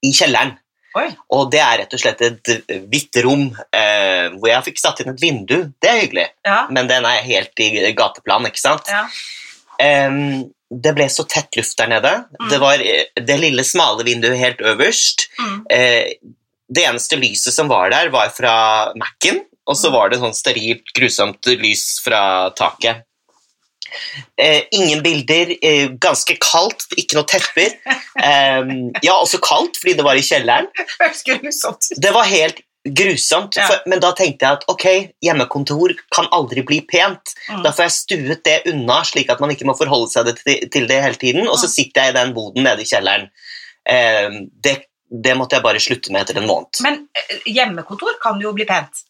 i 0.02 0.10
kjelleren. 0.18 0.56
Oi. 0.98 1.04
Og 1.36 1.52
det 1.54 1.60
er 1.62 1.82
rett 1.84 1.94
og 1.94 2.02
slett 2.02 2.22
et 2.26 2.50
eh, 2.56 2.80
hvitt 2.90 3.20
rom 3.22 3.44
eh, 3.76 4.32
hvor 4.40 4.50
jeg 4.50 4.66
fikk 4.72 4.80
satt 4.82 5.04
inn 5.04 5.12
et 5.14 5.22
vindu. 5.22 5.58
Det 5.84 5.92
er 5.92 6.00
hyggelig, 6.02 6.26
Ja. 6.48 6.64
men 6.74 6.88
den 6.90 7.06
er 7.06 7.22
helt 7.28 7.62
i 7.62 7.70
gateplan, 7.94 8.48
ikke 8.50 8.64
sant? 8.64 8.90
ja. 8.90 9.06
Um, 9.76 10.46
det 10.72 10.94
ble 10.96 11.06
så 11.12 11.26
tett 11.30 11.54
luft 11.60 11.76
der 11.78 11.90
nede. 11.92 12.12
Mm. 12.40 12.48
Det 12.50 12.60
var 12.64 12.82
eh, 12.82 13.10
det 13.28 13.36
lille, 13.42 13.64
smale 13.68 14.06
vinduet 14.08 14.40
helt 14.40 14.62
øverst. 14.66 15.28
Mm. 15.38 15.58
Eh, 15.70 16.16
det 16.74 16.86
eneste 16.90 17.20
lyset 17.22 17.54
som 17.54 17.68
var 17.70 17.92
der, 17.94 18.10
var 18.10 18.32
fra 18.34 18.56
Mac-en, 18.98 19.44
og 19.66 19.76
så 19.80 19.90
var 19.94 20.10
det 20.14 20.20
sånn 20.22 20.36
sterilt, 20.38 20.92
grusomt 20.98 21.46
lys 21.62 21.86
fra 22.06 22.52
taket. 22.58 23.04
Eh, 24.38 24.64
ingen 24.76 25.02
bilder, 25.06 25.54
eh, 25.64 25.88
ganske 26.02 26.36
kaldt, 26.44 26.88
ikke 27.00 27.16
noe 27.20 27.28
tepper. 27.30 27.76
Eh, 28.20 28.72
ja, 29.06 29.14
også 29.16 29.40
kaldt, 29.44 29.78
fordi 29.82 29.94
det 30.00 30.06
var 30.06 30.16
i 30.20 30.24
kjelleren. 30.26 30.68
Det 32.02 32.12
var 32.16 32.28
helt 32.28 32.62
grusomt, 32.86 33.56
for, 33.58 33.80
men 33.90 34.02
da 34.04 34.12
tenkte 34.14 34.46
jeg 34.46 34.60
at 34.60 34.66
ok, 34.70 34.84
hjemmekontor 35.26 35.96
kan 36.14 36.28
aldri 36.36 36.62
bli 36.68 36.82
pent. 36.86 37.32
Mm. 37.50 37.64
Da 37.66 37.72
får 37.74 37.88
jeg 37.88 37.96
stuet 37.96 38.44
det 38.46 38.58
unna, 38.70 39.00
slik 39.08 39.32
at 39.34 39.40
man 39.42 39.54
ikke 39.56 39.66
må 39.66 39.74
forholde 39.80 40.12
seg 40.12 40.28
det 40.30 40.36
til, 40.44 40.68
til 40.74 40.86
det 40.92 41.00
hele 41.02 41.18
tiden. 41.22 41.48
Og 41.50 41.58
så 41.58 41.66
Mm. 41.66 41.74
sitter 41.78 42.02
jeg 42.04 42.14
i 42.14 42.18
den 42.20 42.34
boden 42.36 42.64
nede 42.68 42.84
i 42.86 42.90
kjelleren. 42.92 43.26
Det, 44.62 44.76
det 45.10 45.34
måtte 45.38 45.58
jeg 45.58 45.64
bare 45.66 45.82
slutte 45.82 46.12
med 46.14 46.26
etter 46.26 46.38
en 46.42 46.48
måned. 46.50 46.82
Men 46.86 47.08
eh, 47.18 47.42
hjemmekontor 47.56 48.18
kan 48.22 48.42
jo 48.42 48.54
bli 48.58 48.66
pent. 48.70 49.02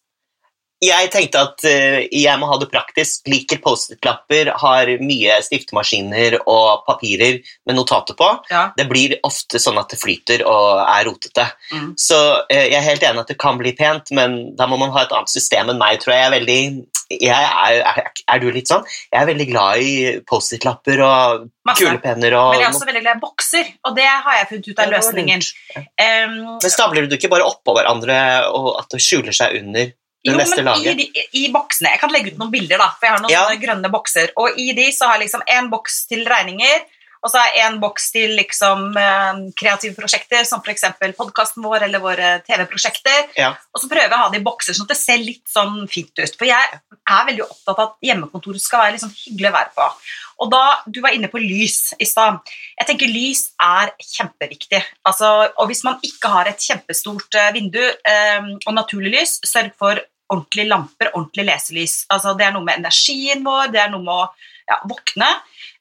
Jeg 0.85 1.09
tenkte 1.13 1.41
at 1.47 1.65
eh, 1.67 2.05
jeg 2.13 2.39
må 2.41 2.49
ha 2.49 2.57
det 2.61 2.69
praktisk. 2.71 3.25
Liker 3.31 3.61
Post-It-lapper, 3.63 4.51
har 4.61 4.91
mye 5.01 5.37
stiftemaskiner 5.45 6.39
og 6.43 6.85
papirer 6.87 7.41
med 7.65 7.77
notater 7.77 8.17
på. 8.17 8.29
Ja. 8.51 8.67
Det 8.77 8.87
blir 8.89 9.17
ofte 9.25 9.61
sånn 9.61 9.79
at 9.81 9.93
det 9.93 10.01
flyter 10.01 10.45
og 10.49 10.81
er 10.83 11.07
rotete. 11.09 11.47
Mm. 11.73 11.93
Så 11.99 12.19
eh, 12.49 12.67
jeg 12.71 12.79
er 12.79 12.89
helt 12.89 13.07
enig 13.07 13.25
at 13.25 13.31
det 13.33 13.39
kan 13.41 13.59
bli 13.61 13.75
pent, 13.77 14.11
men 14.15 14.55
da 14.57 14.69
må 14.69 14.79
man 14.81 14.93
ha 14.95 15.05
et 15.05 15.15
annet 15.15 15.31
system 15.31 15.73
enn 15.73 15.81
meg, 15.81 16.01
tror 16.03 16.15
jeg. 16.15 16.21
jeg 16.23 16.29
er 16.29 16.37
veldig... 16.39 16.61
Jeg 17.05 17.29
er, 17.29 17.83
er, 17.85 18.07
er 18.33 18.39
du 18.41 18.47
litt 18.49 18.69
sånn? 18.71 18.81
Jeg 19.11 19.19
er 19.19 19.27
veldig 19.29 19.45
glad 19.51 19.81
i 19.85 19.91
Post-It-lapper 20.25 21.03
og 21.05 21.43
Masse. 21.69 21.83
kulepenner 21.83 22.33
og 22.33 22.55
Men 22.55 22.63
jeg 22.63 22.65
er 22.65 22.73
også 22.73 22.87
veldig 22.89 23.03
glad 23.03 23.19
i 23.19 23.21
bokser, 23.21 23.69
og 23.85 23.99
det 23.99 24.07
har 24.09 24.39
jeg 24.39 24.47
funnet 24.49 24.69
ut 24.71 24.81
av 24.81 24.95
løsningen. 24.95 25.45
Ja. 25.75 25.83
Um, 26.25 26.33
Men 26.63 26.73
stabler 26.73 27.05
du 27.05 27.13
ikke 27.19 27.29
bare 27.29 27.45
oppå 27.45 27.77
hverandre, 27.77 28.17
og 28.57 28.71
at 28.81 28.89
det 28.95 29.03
skjuler 29.05 29.37
seg 29.37 29.53
under 29.61 29.93
jo, 30.25 30.35
men 30.37 30.81
i, 30.81 30.93
de, 30.99 31.05
i 31.37 31.45
boksene 31.53 31.91
Jeg 31.93 31.99
kan 32.01 32.11
legge 32.13 32.33
ut 32.33 32.37
noen 32.41 32.51
bilder, 32.51 32.77
da, 32.81 32.89
for 32.97 33.05
jeg 33.07 33.13
har 33.15 33.23
noen 33.23 33.31
Ja. 33.35 33.45
grønne 33.61 33.91
bokser. 33.93 34.31
Og 34.41 34.57
i 34.57 34.71
de 34.73 34.89
så 34.91 35.07
har 35.09 35.19
jeg 35.19 35.27
liksom 35.27 35.43
en 35.47 35.69
boks 35.69 36.05
til 36.09 36.25
regninger, 36.27 36.85
Og 37.25 37.31
så 37.31 37.39
har 37.41 37.55
jeg 37.55 37.65
en 37.65 37.79
boks 37.81 38.11
til 38.13 38.35
liksom 38.37 38.81
eh, 39.01 39.37
kreative 39.57 39.95
prosjekter, 39.97 40.43
som 40.45 40.59
f.eks. 40.61 40.83
podkasten 41.17 41.63
vår 41.65 41.87
eller 41.87 41.99
våre 42.03 42.27
TV-prosjekter. 42.45 43.31
Ja. 43.39 43.47
Og 43.73 43.81
så 43.81 43.89
prøver 43.89 44.05
jeg 44.05 44.13
å 44.13 44.19
ha 44.19 44.27
det 44.29 44.41
i 44.41 44.45
bokser, 44.45 44.75
sånn 44.77 44.85
at 44.85 44.93
det 44.93 44.99
ser 44.99 45.17
litt 45.23 45.41
sånn 45.49 45.87
fint 45.89 46.13
ut. 46.21 46.35
For 46.37 46.45
jeg 46.45 46.77
er 46.93 47.25
veldig 47.31 47.47
opptatt 47.47 47.79
av 47.79 47.83
at 47.87 47.95
hjemmekontoret 48.05 48.61
skal 48.61 48.83
være 48.83 48.93
liksom 48.99 49.15
hyggelig 49.23 49.49
å 49.49 49.55
være 49.57 49.73
på. 49.73 49.89
Og 50.45 50.51
da, 50.53 50.63
Du 50.85 51.01
var 51.01 51.15
inne 51.17 51.31
på 51.31 51.41
lys 51.41 51.95
i 51.97 52.05
stad. 52.05 52.37
Jeg 52.77 52.87
tenker 52.91 53.07
Lys 53.09 53.47
er 53.57 53.95
kjempeviktig. 54.05 54.83
Altså, 55.09 55.49
og 55.57 55.65
Hvis 55.71 55.83
man 55.87 55.97
ikke 56.05 56.29
har 56.29 56.45
et 56.51 56.61
kjempestort 56.61 57.33
eh, 57.41 57.53
vindu 57.57 57.81
eh, 57.81 58.51
og 58.67 58.73
naturlig 58.77 59.15
lys, 59.17 59.39
sørg 59.49 59.73
for 59.81 59.97
ordentlige 60.31 60.69
lamper, 60.69 61.11
ordentlig 61.13 61.47
leselys. 61.49 62.03
Altså, 62.13 62.33
det 62.37 62.47
er 62.47 62.53
noe 62.55 62.65
med 62.65 62.81
energien 62.81 63.43
vår, 63.45 63.71
det 63.73 63.81
er 63.83 63.91
noe 63.93 64.05
med 64.05 64.13
å 64.13 64.27
ja, 64.65 64.79
våkne. 64.89 65.27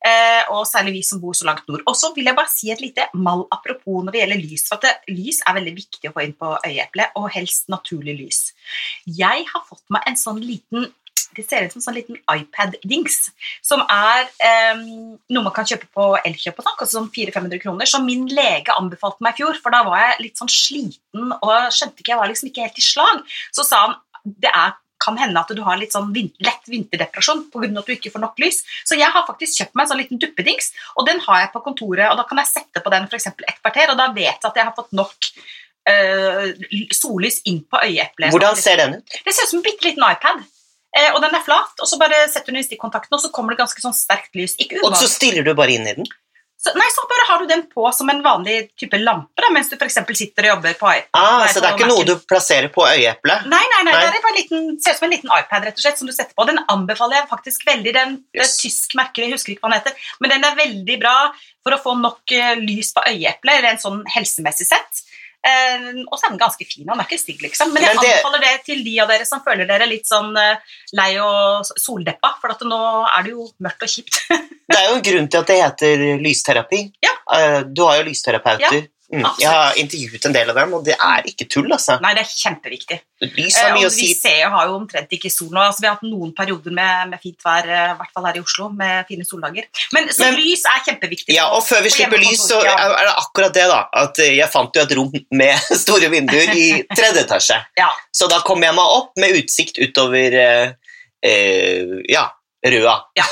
Eh, 0.04 0.42
og 0.52 0.66
særlig 0.68 0.98
vi 0.98 1.04
som 1.08 1.20
bor 1.22 1.36
så 1.36 1.46
langt 1.48 1.68
nord. 1.70 1.84
Og 1.88 1.96
så 1.96 2.10
vil 2.16 2.28
jeg 2.28 2.36
bare 2.36 2.52
si 2.52 2.72
et 2.72 2.82
lite 2.82 3.06
mal 3.16 3.46
apropos 3.54 4.04
når 4.04 4.12
det 4.12 4.22
gjelder 4.24 4.42
lys. 4.42 4.66
For 4.68 4.80
at 4.80 5.06
lys 5.08 5.40
er 5.44 5.56
veldig 5.60 5.76
viktig 5.78 6.10
å 6.10 6.16
få 6.16 6.26
inn 6.26 6.36
på 6.36 6.50
øyeeplet, 6.58 7.16
og 7.20 7.32
helst 7.32 7.72
naturlig 7.72 8.18
lys. 8.20 8.42
Jeg 9.06 9.48
har 9.48 9.64
fått 9.68 9.84
meg 9.94 10.04
en 10.10 10.20
sånn 10.20 10.42
liten 10.44 10.92
det 11.34 11.44
ser 11.48 11.64
ut 11.64 11.72
som 11.72 11.80
en 11.80 11.84
sånn 11.88 11.96
liten 11.96 12.18
iPad-dings, 12.30 13.16
som 13.64 13.82
er 13.90 14.28
eh, 14.44 14.82
noe 15.34 15.42
man 15.42 15.54
kan 15.54 15.66
kjøpe 15.66 15.88
på 15.94 16.06
Elkjøp 16.20 16.60
og 16.60 16.68
koster 16.78 16.98
sånn 16.98 17.10
400-500 17.14 17.62
kroner, 17.64 17.90
som 17.90 18.06
min 18.06 18.26
lege 18.30 18.74
anbefalte 18.78 19.24
meg 19.24 19.34
i 19.34 19.42
fjor, 19.42 19.58
for 19.62 19.74
da 19.74 19.82
var 19.86 20.02
jeg 20.02 20.20
litt 20.28 20.40
sånn 20.40 20.52
sliten 20.52 21.34
og 21.34 21.54
skjønte 21.74 22.02
ikke, 22.02 22.12
jeg 22.12 22.20
var 22.20 22.30
liksom 22.30 22.50
ikke 22.50 22.68
helt 22.68 22.78
i 22.78 22.86
slag. 22.86 23.24
Så 23.54 23.66
sa 23.66 23.82
han 23.86 23.96
det 24.24 24.50
er, 24.50 24.74
kan 25.04 25.18
hende 25.20 25.40
at 25.40 25.50
du 25.52 25.60
har 25.66 25.76
litt 25.76 25.92
sånn 25.92 26.12
vin 26.14 26.30
lett 26.44 26.70
vinterdepresjon 26.70 27.42
pga. 27.52 27.68
at 27.80 27.90
du 27.90 27.92
ikke 27.92 28.12
får 28.14 28.22
nok 28.22 28.38
lys. 28.40 28.62
Så 28.88 28.96
jeg 28.96 29.10
har 29.12 29.26
faktisk 29.26 29.60
kjøpt 29.60 29.74
meg 29.74 29.84
en 29.84 29.90
sånn 29.92 30.00
liten 30.00 30.22
duppedings, 30.22 30.70
og 30.96 31.08
den 31.08 31.20
har 31.26 31.42
jeg 31.42 31.52
på 31.52 31.64
kontoret, 31.66 32.06
og 32.08 32.16
da 32.20 32.24
kan 32.28 32.40
jeg 32.40 32.52
sette 32.52 32.80
på 32.80 32.94
den 32.94 33.10
for 33.10 33.20
et 33.20 33.60
kvarter, 33.60 33.92
og 33.92 34.00
da 34.00 34.08
vet 34.16 34.32
jeg 34.32 34.48
at 34.48 34.60
jeg 34.60 34.68
har 34.70 34.76
fått 34.78 34.96
nok 34.96 35.30
eh, 35.90 36.88
sollys 36.94 37.42
inn 37.50 37.62
på 37.68 37.82
øyeeplet. 37.84 38.32
Hvordan 38.32 38.58
ser 38.58 38.80
den 38.80 38.98
ut? 38.98 39.20
Det 39.24 39.34
ser 39.34 39.48
ut 39.48 39.52
som 39.52 39.60
en 39.60 39.66
bitte 39.68 39.88
liten 39.90 40.08
iPad. 40.08 40.44
Eh, 40.94 41.10
og 41.10 41.20
den 41.24 41.34
er 41.34 41.42
flat, 41.42 41.74
og 41.82 41.90
så 41.90 41.98
bare 42.00 42.24
setter 42.30 42.52
du 42.52 42.56
den 42.56 42.62
i 42.62 42.68
stikkontakten, 42.68 43.16
og 43.16 43.22
så 43.22 43.32
kommer 43.34 43.54
det 43.54 43.64
ganske 43.64 43.82
sånn 43.82 43.96
sterkt 43.96 44.36
lys. 44.38 44.56
Og 44.84 44.94
så 44.96 45.10
stirrer 45.10 45.46
du 45.46 45.52
bare 45.58 45.74
inn 45.74 45.88
i 45.90 45.96
den? 45.98 46.08
Så, 46.64 46.72
nei, 46.78 46.86
så 46.94 47.02
bare 47.10 47.24
har 47.28 47.42
du 47.42 47.50
den 47.50 47.62
på 47.68 47.84
som 47.92 48.08
en 48.08 48.22
vanlig 48.24 48.70
type 48.80 48.96
lampe 49.02 49.42
da, 49.42 49.50
mens 49.52 49.68
du 49.68 49.74
eksempel 49.76 50.16
sitter 50.16 50.46
og 50.46 50.52
jobber 50.54 50.76
på 50.78 50.92
iPad. 50.94 51.10
Ah, 51.18 51.44
så 51.52 51.60
det 51.60 51.68
er 51.68 51.76
ikke 51.76 51.88
noe 51.90 52.06
du 52.08 52.14
plasserer 52.24 52.70
på 52.72 52.86
øyeeplet? 52.88 53.44
Nei, 53.52 53.60
nei, 53.74 53.80
nei, 53.84 53.92
Nei. 53.92 54.04
det 54.06 54.20
er 54.22 54.28
en 54.30 54.38
liten, 54.38 54.70
ser 54.80 54.96
ut 54.96 55.02
som 55.02 55.08
en 55.10 55.12
liten 55.12 55.34
iPad 55.34 55.66
rett 55.68 55.76
og 55.76 55.84
slett, 55.84 56.00
som 56.00 56.08
du 56.08 56.14
setter 56.16 56.32
på. 56.32 56.46
Den 56.48 56.62
anbefaler 56.72 57.20
jeg 57.20 57.28
faktisk 57.34 57.66
veldig. 57.68 57.92
Den, 57.98 58.16
Det 58.32 58.40
Yes. 58.40 58.54
et 58.56 58.62
tysk 58.64 58.96
merke, 58.96 59.20
jeg 59.22 59.34
husker 59.34 59.52
ikke 59.52 59.66
hva 59.66 59.74
den 59.74 59.82
heter, 59.82 60.08
men 60.20 60.32
den 60.32 60.48
er 60.48 60.56
veldig 60.56 60.96
bra 61.02 61.16
for 61.64 61.76
å 61.76 61.82
få 61.84 61.96
nok 62.00 62.32
uh, 62.32 62.54
lys 62.60 62.94
på 62.96 63.04
øyeeplet, 63.12 63.60
rent 63.64 63.84
sånn 63.84 64.00
helsemessig 64.16 64.66
sett. 64.70 65.04
Eh, 65.44 65.90
og 66.08 66.16
så 66.16 66.26
er 66.26 66.30
den 66.32 66.38
ganske 66.40 66.64
fin, 66.64 66.86
den 66.86 67.00
er 67.00 67.04
ikke 67.04 67.20
stygg, 67.20 67.42
liksom. 67.44 67.72
Men 67.74 67.82
jeg 67.84 67.94
Men 67.94 68.02
det- 68.04 68.12
anbefaler 68.14 68.40
det 68.46 68.64
til 68.64 68.82
de 68.84 68.94
av 69.00 69.08
dere 69.12 69.26
som 69.28 69.42
føler 69.44 69.66
dere 69.68 69.86
litt 69.86 70.06
sånn 70.08 70.32
eh, 70.40 70.56
lei 70.96 71.10
og 71.20 71.66
soldeppa, 71.76 72.30
for 72.40 72.54
at 72.54 72.60
nå 72.64 72.80
er 73.18 73.22
det 73.26 73.34
jo 73.34 73.48
mørkt 73.60 73.82
og 73.84 73.88
kjipt. 73.88 74.20
Det 74.64 74.78
er 74.78 74.86
jo 74.88 74.94
en 74.96 75.02
grunn 75.04 75.26
til 75.28 75.40
at 75.42 75.46
det 75.50 75.56
heter 75.60 76.02
lysterapi. 76.24 76.78
Ja. 77.04 77.12
Eh, 77.36 77.60
Du 77.68 77.82
har 77.84 77.98
jo 78.00 78.06
lysterapeuter. 78.08 78.88
Mm. 79.14 79.26
Jeg 79.38 79.48
har 79.50 79.76
intervjuet 79.78 80.24
en 80.26 80.32
del 80.34 80.50
av 80.50 80.56
dem, 80.58 80.72
og 80.74 80.84
det 80.84 80.96
er 80.98 81.26
ikke 81.30 81.46
tull, 81.50 81.68
altså. 81.72 81.96
Nei, 82.02 82.10
det 82.18 82.24
er 82.24 82.30
kjempeviktig. 82.34 82.98
Lys 83.24 83.54
Eh, 83.56 83.62
har 83.62 83.70
og 83.70 83.78
mye 83.78 83.88
å 83.88 83.92
vi 83.94 84.08
si. 84.08 84.14
ser, 84.18 84.48
har 84.50 84.66
jo 84.66 84.74
omtrent 84.80 85.12
ikke 85.16 85.30
sol 85.32 85.48
nå. 85.54 85.60
Altså, 85.62 85.80
vi 85.84 85.86
har 85.88 85.94
hatt 85.96 86.02
noen 86.08 86.32
perioder 86.36 86.74
med, 86.74 87.10
med 87.14 87.20
fint 87.22 87.38
vær, 87.46 87.68
eh, 87.68 87.92
i 87.94 87.96
hvert 88.00 88.12
fall 88.16 88.26
her 88.26 88.36
i 88.36 88.42
Oslo, 88.44 88.68
med 88.74 89.06
fine 89.08 89.24
soldager. 89.24 89.64
Men, 89.94 90.08
så 90.08 90.26
Men- 90.28 90.36
lys 90.40 90.64
er 90.66 90.82
kjempeviktig. 90.88 91.34
Ja, 91.36 91.46
og 91.56 91.62
før 91.64 91.82
vi 91.86 91.90
slipper 91.94 92.18
lys, 92.18 92.42
så 92.48 92.58
er 92.60 93.06
det 93.06 93.14
akkurat 93.22 93.54
det, 93.54 93.66
da. 93.70 93.80
At 94.04 94.18
eh, 94.18 94.34
jeg 94.40 94.50
fant 94.52 94.74
jo 94.74 94.82
et 94.82 94.96
rom 94.98 95.12
med 95.30 95.58
store 95.84 96.10
vinduer 96.12 96.54
i 96.54 96.68
tredje 96.94 97.24
etasje. 97.24 97.60
Ja. 97.78 97.90
Så 98.14 98.28
da 98.30 98.40
kom 98.44 98.62
jeg 98.62 98.74
meg 98.74 98.84
opp 98.98 99.12
med 99.20 99.34
utsikt 99.38 99.78
utover 99.82 100.34
eh, 100.38 100.72
eh, 101.24 102.00
ja, 102.08 102.26
Røa. 102.64 102.94
Ja. 103.18 103.24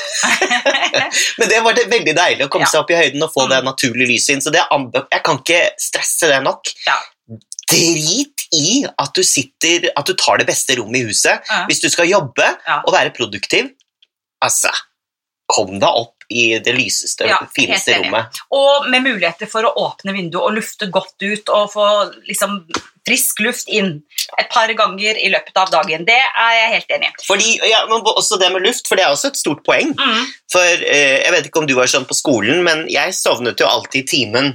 Men 1.38 1.48
det 1.48 1.60
var 1.64 1.72
det 1.76 1.86
veldig 1.90 2.14
deilig 2.16 2.44
å 2.46 2.50
komme 2.52 2.66
Ja. 2.66 2.70
seg 2.74 2.82
opp 2.82 2.90
i 2.92 2.98
høyden 2.98 3.22
og 3.24 3.32
få 3.32 3.46
Mm. 3.46 3.50
det 3.54 3.60
naturlige 3.64 4.08
lyset 4.12 4.34
inn. 4.34 4.42
Så 4.44 4.52
det 4.52 4.60
jeg 4.60 5.22
kan 5.24 5.38
ikke 5.40 5.60
stresse 5.80 6.28
det 6.28 6.42
nok. 6.44 6.68
Ja. 6.86 6.98
Drit 7.72 8.44
i 8.52 8.82
at 9.00 9.14
du 9.16 9.22
sitter 9.24 9.86
At 9.96 10.04
du 10.06 10.12
tar 10.14 10.36
det 10.42 10.46
beste 10.46 10.76
rommet 10.76 11.00
i 11.00 11.06
huset. 11.08 11.40
Hvis 11.70 11.80
du 11.80 11.88
skal 11.88 12.10
jobbe 12.10 12.44
og 12.84 12.92
være 12.92 13.10
produktiv, 13.16 13.70
altså 14.44 14.70
Kom 15.52 15.78
deg 15.80 15.88
opp 15.88 16.21
i 16.32 16.46
det 16.64 16.74
lyseste, 16.76 17.28
Ja, 17.28 17.40
fineste 17.54 17.98
rommet. 18.00 18.40
Og 18.54 18.88
med 18.92 19.04
muligheter 19.04 19.50
for 19.50 19.68
å 19.68 19.74
åpne 19.84 20.14
vinduet 20.16 20.42
og 20.42 20.56
lufte 20.56 20.88
godt 20.92 21.22
ut 21.22 21.52
og 21.52 21.70
få 21.74 21.86
liksom, 22.28 22.60
frisk 23.06 23.42
luft 23.42 23.70
inn 23.72 23.94
et 24.40 24.50
par 24.52 24.70
ganger 24.78 25.18
i 25.18 25.30
løpet 25.32 25.56
av 25.58 25.70
dagen. 25.74 26.06
Det 26.08 26.18
er 26.18 26.52
jeg 26.58 26.72
helt 26.76 26.94
enig 26.96 27.10
i. 27.10 27.26
Fordi, 27.26 27.54
ja, 27.70 27.82
men 27.90 28.04
også 28.14 28.38
det 28.40 28.52
med 28.54 28.66
luft, 28.66 28.86
for 28.88 28.98
det 28.98 29.06
er 29.06 29.14
også 29.14 29.32
et 29.32 29.40
stort 29.40 29.64
poeng. 29.66 29.94
Mm. 29.98 30.28
For 30.52 30.86
eh, 30.86 31.18
Jeg 31.22 31.34
vet 31.34 31.48
ikke 31.48 31.62
om 31.62 31.70
du 31.70 31.74
var 31.78 31.90
sånn 31.90 32.08
på 32.08 32.16
skolen, 32.18 32.62
men 32.66 32.86
jeg 32.92 33.14
sovnet 33.18 33.60
jo 33.60 33.70
alltid 33.70 34.04
i 34.04 34.08
timen. 34.16 34.54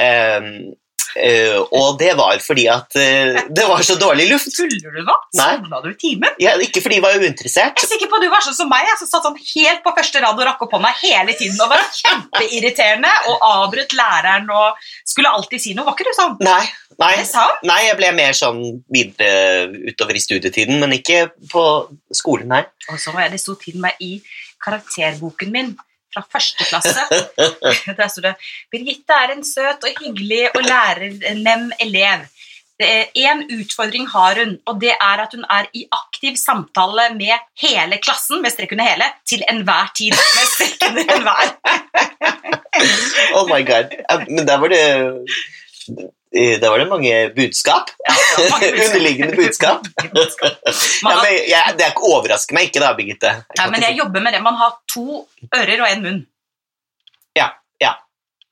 Ehm, 0.00 0.72
eh, 1.20 1.58
og 1.76 1.98
det 2.00 2.12
var 2.18 2.40
fordi 2.44 2.64
at 2.72 2.96
uh, 2.96 3.40
det 3.52 3.66
var 3.68 3.82
så 3.86 3.96
dårlig 4.00 4.28
luft. 4.30 4.50
Tuller 4.56 4.96
du 4.96 5.02
nå? 5.06 5.16
Sovna 5.36 5.80
du 5.84 5.90
i 5.90 5.96
timen? 6.00 6.36
Ja, 6.42 6.54
ikke 6.62 6.82
fordi 6.84 6.98
jeg 6.98 7.04
var 7.04 7.18
uinteressert. 7.18 7.76
Jeg 7.76 7.88
er 7.88 7.92
sikker 7.94 8.10
på 8.12 8.18
at 8.18 8.26
du 8.26 8.30
var 8.32 8.44
sånn 8.46 8.56
som 8.56 8.70
meg, 8.72 8.88
som 9.00 9.10
satt 9.10 9.28
sånn 9.28 9.38
helt 9.40 9.84
på 9.84 9.94
første 9.96 10.22
rad 10.24 10.40
og 10.40 10.48
rakk 10.48 10.64
opp 10.66 10.76
hånda 10.78 10.94
hele 11.02 11.36
tiden 11.38 11.60
og 11.60 11.72
var 11.72 11.84
kjempeirriterende 11.98 13.12
og 13.32 13.46
avbrøt 13.50 13.96
læreren 13.98 14.50
og 14.52 14.82
skulle 15.04 15.32
alltid 15.32 15.64
si 15.64 15.76
noe. 15.76 15.86
Var 15.88 15.98
ikke 15.98 16.08
du 16.08 16.16
sånn? 16.16 16.36
Nei, 16.44 16.64
nei, 17.02 17.14
nei, 17.68 17.80
jeg 17.88 18.00
ble 18.00 18.12
mer 18.16 18.36
sånn 18.36 18.62
videre 18.92 19.68
utover 19.92 20.18
i 20.18 20.24
studietiden, 20.24 20.80
men 20.82 20.96
ikke 20.98 21.26
på 21.52 21.64
skolen, 22.14 22.52
nei. 22.56 22.64
Og 22.88 23.00
så 23.00 23.14
var 23.14 23.26
jeg, 23.26 23.36
det 23.36 23.42
sto 23.42 23.56
til 23.60 23.80
meg 23.82 24.00
i 24.02 24.16
karakterboken 24.62 25.52
min 25.54 25.74
fra 26.12 26.24
første 26.32 26.66
klasse. 26.68 27.00
Der 27.98 28.08
sto 28.12 28.22
det 28.24 28.36
Birgitte 28.72 29.16
er 29.24 29.34
en 29.34 29.44
søt 29.46 29.84
og 29.84 30.02
hyggelig 30.02 30.46
og 30.54 30.62
lærernem 30.66 31.70
elev. 31.80 32.28
Én 32.82 33.44
utfordring 33.54 34.08
har 34.10 34.38
hun, 34.40 34.56
og 34.66 34.80
det 34.80 34.90
er 34.90 35.20
at 35.22 35.34
hun 35.36 35.44
er 35.44 35.68
i 35.74 35.84
aktiv 35.92 36.36
samtale 36.36 37.12
med 37.14 37.44
hele 37.62 37.98
klassen, 38.02 38.42
med 38.42 38.50
strekk 38.50 38.72
under 38.74 38.88
hele, 38.88 39.06
til 39.28 39.44
enhver 39.50 39.92
tid. 39.96 40.16
Med 40.36 40.48
strekk 40.54 40.88
under 40.88 41.14
enhver. 41.16 41.52
Oh 43.38 43.46
my 43.46 43.62
god. 43.66 43.92
Men 44.28 44.48
der 44.48 44.58
var 44.58 44.68
det 44.72 44.82
eh, 46.34 46.56
der 46.60 46.68
var 46.68 46.82
det 46.82 46.88
mange 46.90 47.14
budskap. 47.36 47.92
Ja, 48.08 48.16
mange 48.50 48.70
budskap. 48.76 48.88
Underliggende 48.88 49.36
budskap. 49.36 49.88
budskap. 50.16 50.58
Ja, 50.66 50.74
har, 51.08 51.22
men 51.22 51.38
jeg, 51.50 51.76
det 51.78 51.92
overrasker 52.00 52.58
meg 52.58 52.70
ikke, 52.70 52.82
da, 52.84 52.92
Birgitte. 52.98 53.32
Jeg 53.52 53.60
ja, 53.60 53.70
men 53.72 53.86
jeg 53.86 53.98
jobber 54.00 54.24
med 54.24 54.36
det. 54.36 54.42
Man 54.44 54.60
har 54.60 54.76
to 54.92 55.24
ører 55.52 55.84
og 55.84 55.88
en 55.90 56.06
munn. 56.06 56.22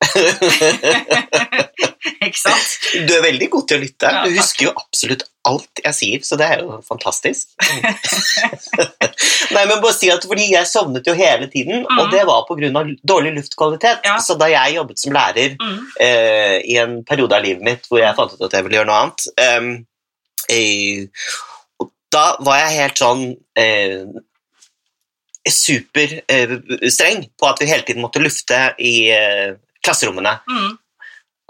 Ikke 2.25 2.39
sant? 2.41 2.71
Du 3.07 3.13
er 3.17 3.23
veldig 3.25 3.49
god 3.53 3.65
til 3.69 3.77
å 3.79 3.81
lytte. 3.83 4.09
Ja, 4.13 4.23
Du 4.25 4.31
husker 4.37 4.65
jo 4.69 4.73
absolutt 4.81 5.25
alt 5.49 5.81
jeg 5.85 5.95
sier, 5.97 6.21
så 6.27 6.35
det 6.41 6.47
er 6.53 6.59
jo 6.65 6.69
fantastisk. 6.87 7.45
Nei, 9.55 9.65
men 9.67 9.81
bare 9.83 9.95
si 9.97 10.11
at 10.13 10.25
fordi 10.29 10.47
Jeg 10.53 10.67
sovnet 10.69 11.07
jo 11.09 11.15
hele 11.17 11.47
tiden, 11.53 11.85
og 11.87 11.93
Mhm. 12.07 12.11
det 12.13 12.23
var 12.29 12.45
pga. 12.49 12.83
dårlig 13.13 13.33
luftkvalitet. 13.39 13.99
Ja. 14.05 14.17
Så 14.21 14.37
da 14.41 14.47
jeg 14.53 14.75
jobbet 14.77 14.99
som 15.01 15.13
lærer 15.17 15.57
Mm. 15.61 15.79
eh, 16.01 16.59
i 16.65 16.77
en 16.81 17.05
periode 17.05 17.33
av 17.37 17.43
livet 17.45 17.63
mitt 17.63 17.87
hvor 17.89 17.99
jeg 18.01 18.17
fant 18.17 18.33
ut 18.33 18.43
at 18.49 18.53
jeg 18.53 18.63
ville 18.65 18.77
gjøre 18.81 18.87
noe 18.87 19.03
annet 19.03 19.21
em, 19.39 19.87
eh, 20.49 21.07
Da 22.13 22.37
var 22.41 22.57
jeg 22.59 22.79
helt 22.81 22.99
sånn 22.99 23.37
eh, 23.57 24.05
superstreng 25.49 27.25
på 27.39 27.47
at 27.49 27.59
vi 27.61 27.67
hele 27.71 27.83
tiden 27.87 28.03
måtte 28.03 28.21
lufte 28.23 28.75
i 28.79 29.09
eh, 29.15 29.55
klasserommene. 29.85 30.39
Mm. 30.51 30.71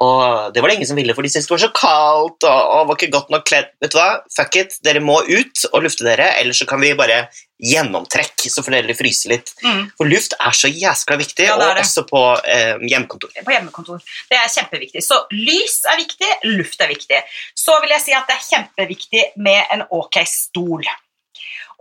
Og 0.00 0.54
det 0.54 0.62
var 0.62 0.70
det 0.70 0.78
ingen 0.78 0.88
som 0.88 0.96
ville, 0.96 1.12
for 1.12 1.26
de 1.26 1.28
syntes 1.28 1.44
det 1.50 1.52
var 1.52 1.60
så 1.60 1.68
kaldt 1.76 2.44
og, 2.48 2.60
og 2.72 2.86
var 2.88 2.96
ikke 2.96 3.12
godt 3.12 3.32
nok 3.34 3.42
kledd. 3.44 3.66
Vet 3.84 3.92
du 3.92 3.98
hva? 3.98 4.06
Fuck 4.32 4.56
it, 4.56 4.76
dere 4.86 5.02
må 5.04 5.18
ut 5.28 5.64
og 5.74 5.82
lufte 5.84 6.06
dere, 6.06 6.30
ellers 6.40 6.62
så 6.62 6.66
kan 6.70 6.80
vi 6.80 6.94
bare 6.96 7.18
gjennomtrekk, 7.60 8.46
så 8.48 8.64
får 8.64 8.78
dere 8.78 8.96
fryse 8.96 9.28
litt. 9.28 9.52
Mm. 9.60 9.82
For 9.98 10.08
luft 10.08 10.32
er 10.40 10.56
så 10.56 10.70
jæskla 10.72 11.18
viktig, 11.20 11.50
Ja, 11.50 11.58
og 11.60 11.82
også 11.82 12.06
på 12.08 12.22
eh, 12.48 12.80
hjemmekontor. 12.88 13.34
på 13.44 13.52
hjemmekontor. 13.52 14.00
Det 14.30 14.38
er 14.40 14.48
kjempeviktig. 14.54 15.04
Så 15.04 15.20
lys 15.36 15.82
er 15.92 16.00
viktig, 16.00 16.30
luft 16.56 16.80
er 16.80 16.88
viktig. 16.94 17.20
Så 17.52 17.76
vil 17.84 17.92
jeg 17.92 18.06
si 18.06 18.16
at 18.16 18.30
det 18.30 18.38
er 18.38 18.48
kjempeviktig 18.48 19.26
med 19.44 19.76
en 19.76 19.84
ok 20.00 20.22
stol. 20.24 20.88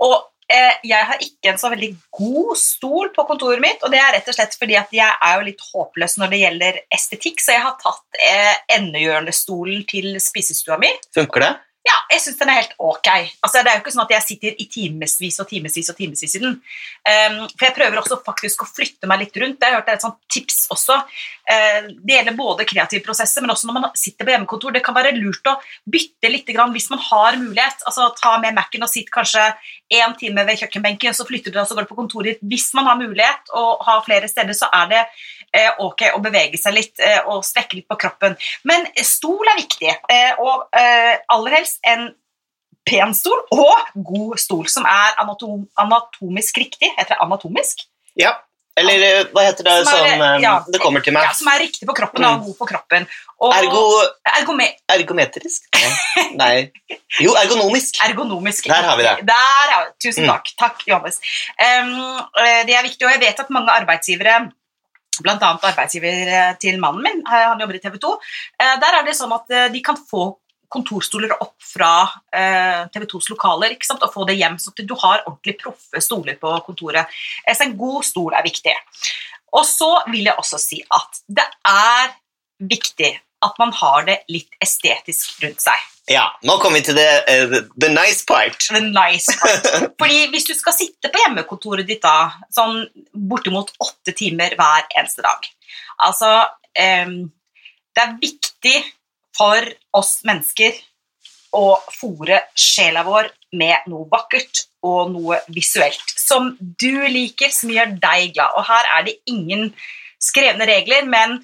Og 0.03 0.20
jeg 0.50 1.06
har 1.12 1.22
ikke 1.24 1.51
en 1.51 1.60
så 1.62 1.70
veldig 1.72 1.91
god 2.18 2.58
stol 2.58 3.12
på 3.15 3.25
kontoret 3.29 3.62
mitt, 3.63 3.84
og 3.86 3.94
det 3.94 4.01
er 4.01 4.15
rett 4.18 4.29
og 4.32 4.38
slett 4.38 4.58
fordi 4.58 4.77
at 4.79 4.94
jeg 4.96 5.10
er 5.10 5.38
jo 5.38 5.48
litt 5.48 5.63
håpløs 5.72 6.18
når 6.22 6.34
det 6.34 6.41
gjelder 6.44 6.79
estetikk, 6.96 7.44
så 7.44 7.56
jeg 7.56 7.65
har 7.68 7.75
tatt 7.82 8.22
eh, 8.25 8.56
endehjørnestolen 8.79 9.86
til 9.89 10.15
spisestua 10.24 10.79
mi. 10.82 10.91
Funker 11.15 11.46
det? 11.46 11.51
Ja, 11.89 11.96
jeg 12.12 12.22
syns 12.22 12.38
den 12.38 12.50
er 12.51 12.60
helt 12.60 12.75
ok. 12.77 13.08
Altså, 13.41 13.63
det 13.63 13.72
er 13.72 13.77
jo 13.77 13.81
ikke 13.81 13.93
sånn 13.96 14.03
at 14.03 14.12
jeg 14.13 14.25
sitter 14.25 14.60
i 14.62 14.65
timevis 14.69 15.39
og 15.41 15.48
timevis 15.50 15.89
og 15.89 15.98
timevis 15.98 16.36
i 16.38 16.41
den. 16.43 16.60
Um, 16.60 17.39
for 17.55 17.65
jeg 17.65 17.75
prøver 17.77 18.01
også 18.01 18.19
faktisk 18.25 18.62
å 18.65 18.67
flytte 18.69 19.10
meg 19.10 19.24
litt 19.24 19.39
rundt. 19.41 19.63
Jeg 19.63 19.74
har 19.74 19.79
hørt 19.79 19.89
det 19.89 19.96
er 19.96 20.00
et 20.00 20.05
sånt 20.05 20.19
tips 20.29 20.60
også. 20.75 21.00
Uh, 21.50 21.89
det 21.98 22.17
gjelder 22.17 22.38
både 22.38 22.67
kreative 22.69 23.05
prosesser, 23.05 23.41
men 23.41 23.55
også 23.55 23.69
når 23.69 23.77
man 23.79 23.89
sitter 23.98 24.27
på 24.27 24.36
hjemmekontor. 24.36 24.75
Det 24.75 24.84
kan 24.86 24.98
være 24.98 25.15
lurt 25.17 25.50
å 25.50 25.55
bytte 25.89 26.34
litt 26.34 26.53
grann, 26.53 26.75
hvis 26.75 26.91
man 26.93 27.01
har 27.08 27.39
mulighet. 27.41 27.81
Altså 27.89 28.12
Ta 28.19 28.36
med 28.43 28.58
Mac-en 28.58 28.86
og 28.86 28.91
sitt 28.91 29.10
kanskje 29.13 29.48
én 29.89 30.13
time 30.19 30.46
ved 30.46 30.62
kjøkkenbenken, 30.62 31.17
så 31.17 31.25
flytter 31.25 31.53
du 31.53 31.58
deg 31.58 31.65
og 31.65 31.81
går 31.81 31.89
på 31.89 31.98
kontoret 31.98 32.38
ditt. 32.38 32.46
Hvis 32.53 32.69
man 32.77 32.89
har 32.91 33.00
mulighet 33.01 33.53
og 33.58 33.81
har 33.88 34.05
flere 34.05 34.29
steder, 34.29 34.53
så 34.58 34.69
er 34.75 34.93
det 34.93 35.03
ok 35.79 36.06
å 36.15 36.22
bevege 36.24 36.58
seg 36.62 36.75
litt 36.75 37.00
uh, 37.03 37.34
og 37.34 37.46
strekke 37.46 37.79
litt 37.79 37.88
på 37.89 37.98
kroppen. 38.00 38.36
Men 38.63 38.88
stol 39.03 39.48
er 39.53 39.62
viktig, 39.62 39.94
og 40.39 40.68
aller 40.75 41.56
helst 41.60 41.79
en 41.88 42.10
pen 42.89 43.13
stol 43.18 43.39
og 43.53 43.89
god 43.96 44.39
stol, 44.41 44.68
som 44.72 44.86
er 44.89 45.18
anatom 45.22 45.65
anatomisk 45.79 46.58
riktig. 46.62 46.91
Heter 46.98 47.15
det 47.15 47.24
anatomisk? 47.25 47.86
Ja. 48.20 48.36
Eller 48.79 49.01
eh, 49.03 49.25
hva 49.34 49.44
heter 49.44 49.65
det 49.65 49.72
er, 49.75 49.88
sånn 49.88 50.22
eh, 50.24 50.36
ja, 50.44 50.53
Det 50.72 50.79
kommer 50.79 51.03
til 51.03 51.12
meg. 51.15 51.25
Ja, 51.27 51.34
Som 51.36 51.50
er 51.51 51.60
riktig 51.65 51.88
på 51.89 51.96
kroppen 51.98 52.24
og 52.24 52.38
Mm. 52.38 52.46
god 52.46 52.58
på 52.62 52.68
kroppen. 52.70 53.08
Og 53.44 53.53
Ergo, 53.56 53.82
ergome 54.38 54.68
ergometrisk? 54.94 55.68
Nei. 56.39 56.70
Jo, 57.20 57.34
ergonomisk. 57.39 58.00
ergonomisk. 58.06 58.70
Der 58.72 58.88
har 58.88 58.98
vi 59.00 59.03
det. 59.03 59.15
Der 59.27 59.74
ja. 59.74 59.82
Tusen 59.98 60.08
Tusen 60.10 60.24
Mm. 60.24 60.32
takk. 60.32 60.53
Takk, 60.60 60.88
Johannes. 60.88 61.20
Um, 61.60 61.91
eh, 62.39 62.63
det 62.68 62.75
er 62.77 62.88
viktig, 62.88 63.03
og 63.06 63.12
jeg 63.12 63.24
vet 63.25 63.39
at 63.44 63.51
mange 63.51 63.75
arbeidsgivere 63.75 64.51
Annet 65.27 65.65
arbeidsgiver 65.71 66.31
eh, 66.33 66.51
til 66.61 66.79
mannen 66.81 67.03
min, 67.03 67.23
han 67.27 67.59
jobber 67.59 67.75
i 67.75 67.81
TV 67.83 67.97
2. 68.01 68.13
eh, 68.63 68.75
Der 68.81 68.99
er 68.99 69.07
det 69.07 69.17
sånn 69.17 69.33
at 69.35 69.51
eh, 69.51 69.67
de 69.73 69.81
kan 69.85 69.99
få 69.99 70.31
kontorstoler 70.69 71.31
opp 71.41 71.55
fra 71.65 72.05
TV 72.93 73.07
2s 73.09 73.31
lokaler 73.31 73.71
ikke 73.73 73.88
sant? 73.88 74.03
og 74.05 74.11
få 74.13 74.21
det 74.29 74.35
hjem, 74.38 74.59
så 74.61 74.69
at 74.69 74.83
du 74.85 74.93
har 75.01 75.23
ordentlig 75.23 75.55
proffe 75.63 75.97
stoler 75.97 76.38
på 76.38 76.51
kontoret. 76.61 77.09
Så 77.47 77.65
en 77.65 77.73
god 77.79 78.05
stol 78.05 78.35
er 78.38 78.45
viktig. 78.45 78.75
Og 79.57 79.65
så 79.65 79.89
vil 80.11 80.29
jeg 80.29 80.38
også 80.38 80.59
si 80.61 80.83
at 80.85 81.23
det 81.25 81.47
er 81.65 82.13
viktig 82.61 83.09
at 83.49 83.57
man 83.57 83.73
har 83.81 84.05
det 84.11 84.19
litt 84.29 84.53
estetisk 84.61 85.41
rundt 85.41 85.65
seg. 85.65 85.89
Ja, 86.09 86.25
nå 86.41 86.55
kommer 86.57 86.79
vi 86.79 86.87
til 86.87 86.97
the, 86.97 87.07
uh, 87.29 87.59
the 87.77 87.89
nice 87.93 88.23
part. 88.25 88.57
The 88.65 88.81
nice 88.81 89.29
part. 89.37 89.67
Fordi 90.01 90.23
hvis 90.33 90.47
du 90.49 90.55
skal 90.57 90.73
sitte 90.73 91.11
på 91.13 91.21
hjemmekontoret 91.21 91.85
ditt 91.85 92.01
da, 92.01 92.31
sånn 92.53 92.81
bortimot 93.13 93.75
åtte 93.77 94.15
timer 94.17 94.55
hver 94.57 94.87
eneste 94.97 95.25
dag 95.25 95.45
Altså, 95.99 96.31
um, 97.05 97.17
det 97.93 98.05
er 98.05 98.15
viktig 98.21 98.77
for 99.37 99.69
oss 99.99 100.19
mennesker 100.25 100.77
å 101.55 101.77
fòre 101.93 102.41
sjela 102.57 103.03
vår 103.05 103.29
med 103.59 103.89
noe 103.89 104.07
vakkert 104.09 104.65
og 104.85 105.13
noe 105.13 105.39
visuelt 105.53 106.13
som 106.15 106.53
du 106.59 107.05
liker, 107.09 107.51
som 107.53 107.71
gjør 107.73 107.97
deg 108.01 108.35
glad. 108.37 108.53
Og 108.57 108.65
her 108.69 108.91
er 108.97 109.07
det 109.09 109.17
ingen 109.29 109.69
skrevne 110.21 110.67
regler, 110.69 111.07
men 111.09 111.39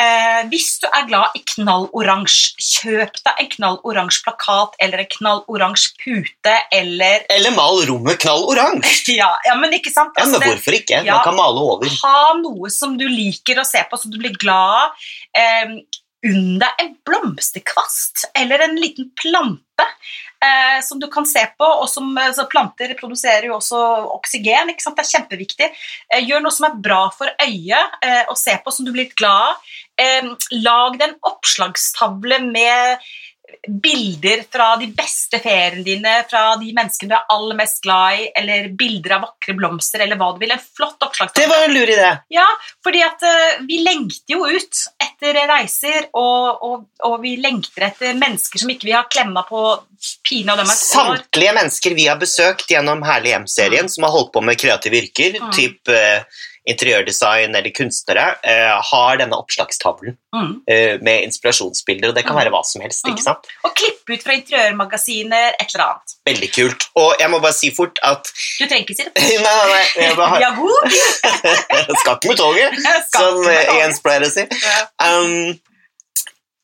Eh, 0.00 0.40
hvis 0.48 0.78
du 0.80 0.86
er 0.88 1.04
glad 1.10 1.34
i 1.36 1.42
knalloransje, 1.54 2.54
kjøp 2.64 3.18
deg 3.20 3.42
en 3.42 3.50
knalloransje 3.54 4.22
plakat 4.24 4.78
eller 4.80 5.02
en 5.02 5.10
knalloransje 5.12 5.92
pute 6.00 6.54
eller 6.72 7.26
Eller 7.36 7.52
mal 7.56 7.82
rommet 7.90 8.20
knalloransje! 8.22 9.16
ja, 9.20 9.30
ja, 9.46 9.56
men 9.60 9.76
ikke 9.76 9.92
sant? 9.92 10.16
Ja, 10.16 10.24
Altså, 10.24 10.40
men 10.40 10.54
hvorfor 10.54 10.78
ikke? 10.78 11.02
ja. 11.04 11.18
Man 11.18 11.26
kan 11.28 11.36
male 11.36 11.66
over. 11.74 11.96
ha 12.04 12.20
noe 12.40 12.72
som 12.72 12.96
du 13.00 13.04
liker 13.10 13.60
å 13.60 13.66
se 13.68 13.82
på, 13.90 14.00
som 14.00 14.12
du 14.12 14.20
blir 14.22 14.36
glad. 14.40 14.96
Eh, 15.36 15.76
Unn 16.20 16.58
deg 16.60 16.80
en 16.82 16.90
blomsterkvast 17.08 18.26
eller 18.36 18.60
en 18.66 18.74
liten 18.76 19.06
plante 19.16 19.86
eh, 20.44 20.82
som 20.84 21.00
du 21.00 21.06
kan 21.08 21.26
se 21.26 21.46
på. 21.56 21.64
og 21.64 21.88
som, 21.88 22.10
eh, 22.18 22.32
så 22.36 22.44
Planter 22.50 22.92
produserer 22.98 23.48
jo 23.48 23.56
også 23.56 23.80
oksygen. 24.18 24.68
Det 24.68 25.04
er 25.04 25.12
kjempeviktig. 25.14 25.70
Eh, 26.12 26.24
gjør 26.26 26.44
noe 26.44 26.52
som 26.52 26.68
er 26.68 26.76
bra 26.76 27.06
for 27.16 27.32
øyet 27.40 28.04
eh, 28.04 28.24
å 28.28 28.36
se 28.36 28.56
på, 28.60 28.72
som 28.72 28.84
du 28.84 28.92
blir 28.92 29.08
glad 29.16 29.54
av. 29.54 29.70
Eh, 30.00 30.30
lag 30.64 30.96
deg 30.98 31.08
en 31.10 31.18
oppslagstavle 31.32 32.40
med 32.46 33.10
bilder 33.68 34.44
fra 34.52 34.76
de 34.76 34.86
beste 34.96 35.40
feriene 35.42 35.84
dine, 35.84 36.12
fra 36.30 36.54
de 36.60 36.72
menneskene 36.76 37.10
du 37.10 37.16
er 37.16 37.32
aller 37.34 37.56
mest 37.58 37.82
glad 37.84 38.20
i, 38.20 38.28
eller 38.38 38.68
bilder 38.78 39.16
av 39.16 39.24
vakre 39.26 39.54
blomster, 39.58 40.04
eller 40.04 40.18
hva 40.20 40.30
du 40.34 40.40
vil. 40.42 40.54
En 40.54 40.62
flott 40.62 41.02
Det 41.34 41.46
var 41.50 41.64
en 41.66 41.74
lur 41.74 41.90
idé. 41.90 42.10
Ja, 42.32 42.46
fordi 42.84 43.02
at 43.04 43.22
eh, 43.26 43.60
vi 43.68 43.80
lengter 43.84 44.36
jo 44.36 44.46
ut 44.46 44.82
etter 45.02 45.40
reiser, 45.50 46.08
og, 46.14 46.62
og, 46.66 46.86
og 47.06 47.16
vi 47.24 47.36
lengter 47.40 47.88
etter 47.90 48.16
mennesker 48.18 48.62
som 48.62 48.72
ikke 48.72 48.88
vi 48.88 48.96
har 48.96 49.10
klemma 49.12 49.44
på 49.48 49.64
pine 50.26 50.54
og 50.54 50.62
dem 50.62 50.70
er 50.70 50.78
Samtlige 50.80 51.56
mennesker 51.56 51.96
vi 51.98 52.06
har 52.08 52.20
besøkt 52.20 52.70
gjennom 52.72 53.02
Herlig 53.04 53.34
hjem-serien, 53.34 53.90
som 53.92 54.06
har 54.06 54.14
holdt 54.14 54.32
på 54.36 54.44
med 54.44 54.60
kreative 54.60 55.02
yrker, 55.02 55.36
Mm. 55.40 55.52
typ 55.56 55.88
eh, 55.88 56.24
interiørdesign 56.72 57.54
eller 57.56 57.72
kunstnere, 57.76 58.26
eh, 58.46 58.74
har 58.90 59.20
denne 59.20 59.38
oppslagstavlen 59.38 60.16
mm. 60.34 60.52
eh, 60.70 60.96
med 61.04 61.26
inspirasjonsbilder, 61.28 62.10
og 62.10 62.18
det 62.18 62.24
kan 62.26 62.34
Mm. 62.34 62.40
være 62.40 62.52
hva 62.54 62.62
som 62.64 62.82
helst. 62.84 63.04
Mm. 63.04 63.14
ikke 63.14 63.24
sant? 63.26 63.48
Og 63.66 63.74
klippe 63.76 64.14
ut 64.14 64.22
fra 64.24 64.36
interiørmagasiner, 64.38 65.56
et 65.60 65.74
eller 65.74 65.84
annet. 65.86 66.14
Veldig 66.30 66.50
kult. 66.54 66.86
Og 67.00 67.14
jeg 67.20 67.30
må 67.32 67.40
bare 67.42 67.56
si 67.56 67.72
fort 67.74 67.98
at 68.06 68.30
Du 68.58 68.66
trenger 68.66 68.84
ikke 68.84 68.98
si 68.98 69.08
det. 69.08 69.24
Nei, 69.46 69.56
nei, 69.72 69.86
nei, 69.98 70.12
bare 70.18 70.40
Ja, 70.42 70.52
god! 70.56 70.94
skal 72.00 72.16
ikke 72.16 72.32
med 72.32 72.38
toget, 72.38 72.78
som. 73.14 73.42
Jens 73.80 74.00
pleier 74.04 74.26
å 74.26 74.30
si. 74.30 74.46
Ja. 74.46 74.78
Um, 75.10 75.58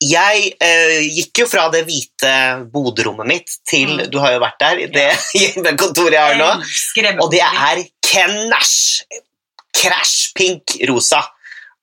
jeg 0.03 0.51
eh, 0.61 1.07
gikk 1.09 1.41
jo 1.41 1.47
fra 1.49 1.69
det 1.73 1.87
hvite 1.87 2.33
boderommet 2.73 3.29
mitt 3.29 3.55
til 3.65 3.95
Mm. 3.97 4.11
Du 4.13 4.19
har 4.21 4.35
jo 4.35 4.41
vært 4.43 4.59
der, 4.61 4.81
i 4.83 4.87
det 4.93 5.07
hjemmekontoret 5.41 6.17
jeg 6.19 6.21
har 6.21 6.37
nå. 6.37 6.51
Og 7.25 7.31
det 7.33 7.41
er 7.41 7.57
er 7.71 7.85
knæsj! 8.05 9.07
Crash 9.77 10.33
pink 10.37 10.77
rosa. 10.89 11.23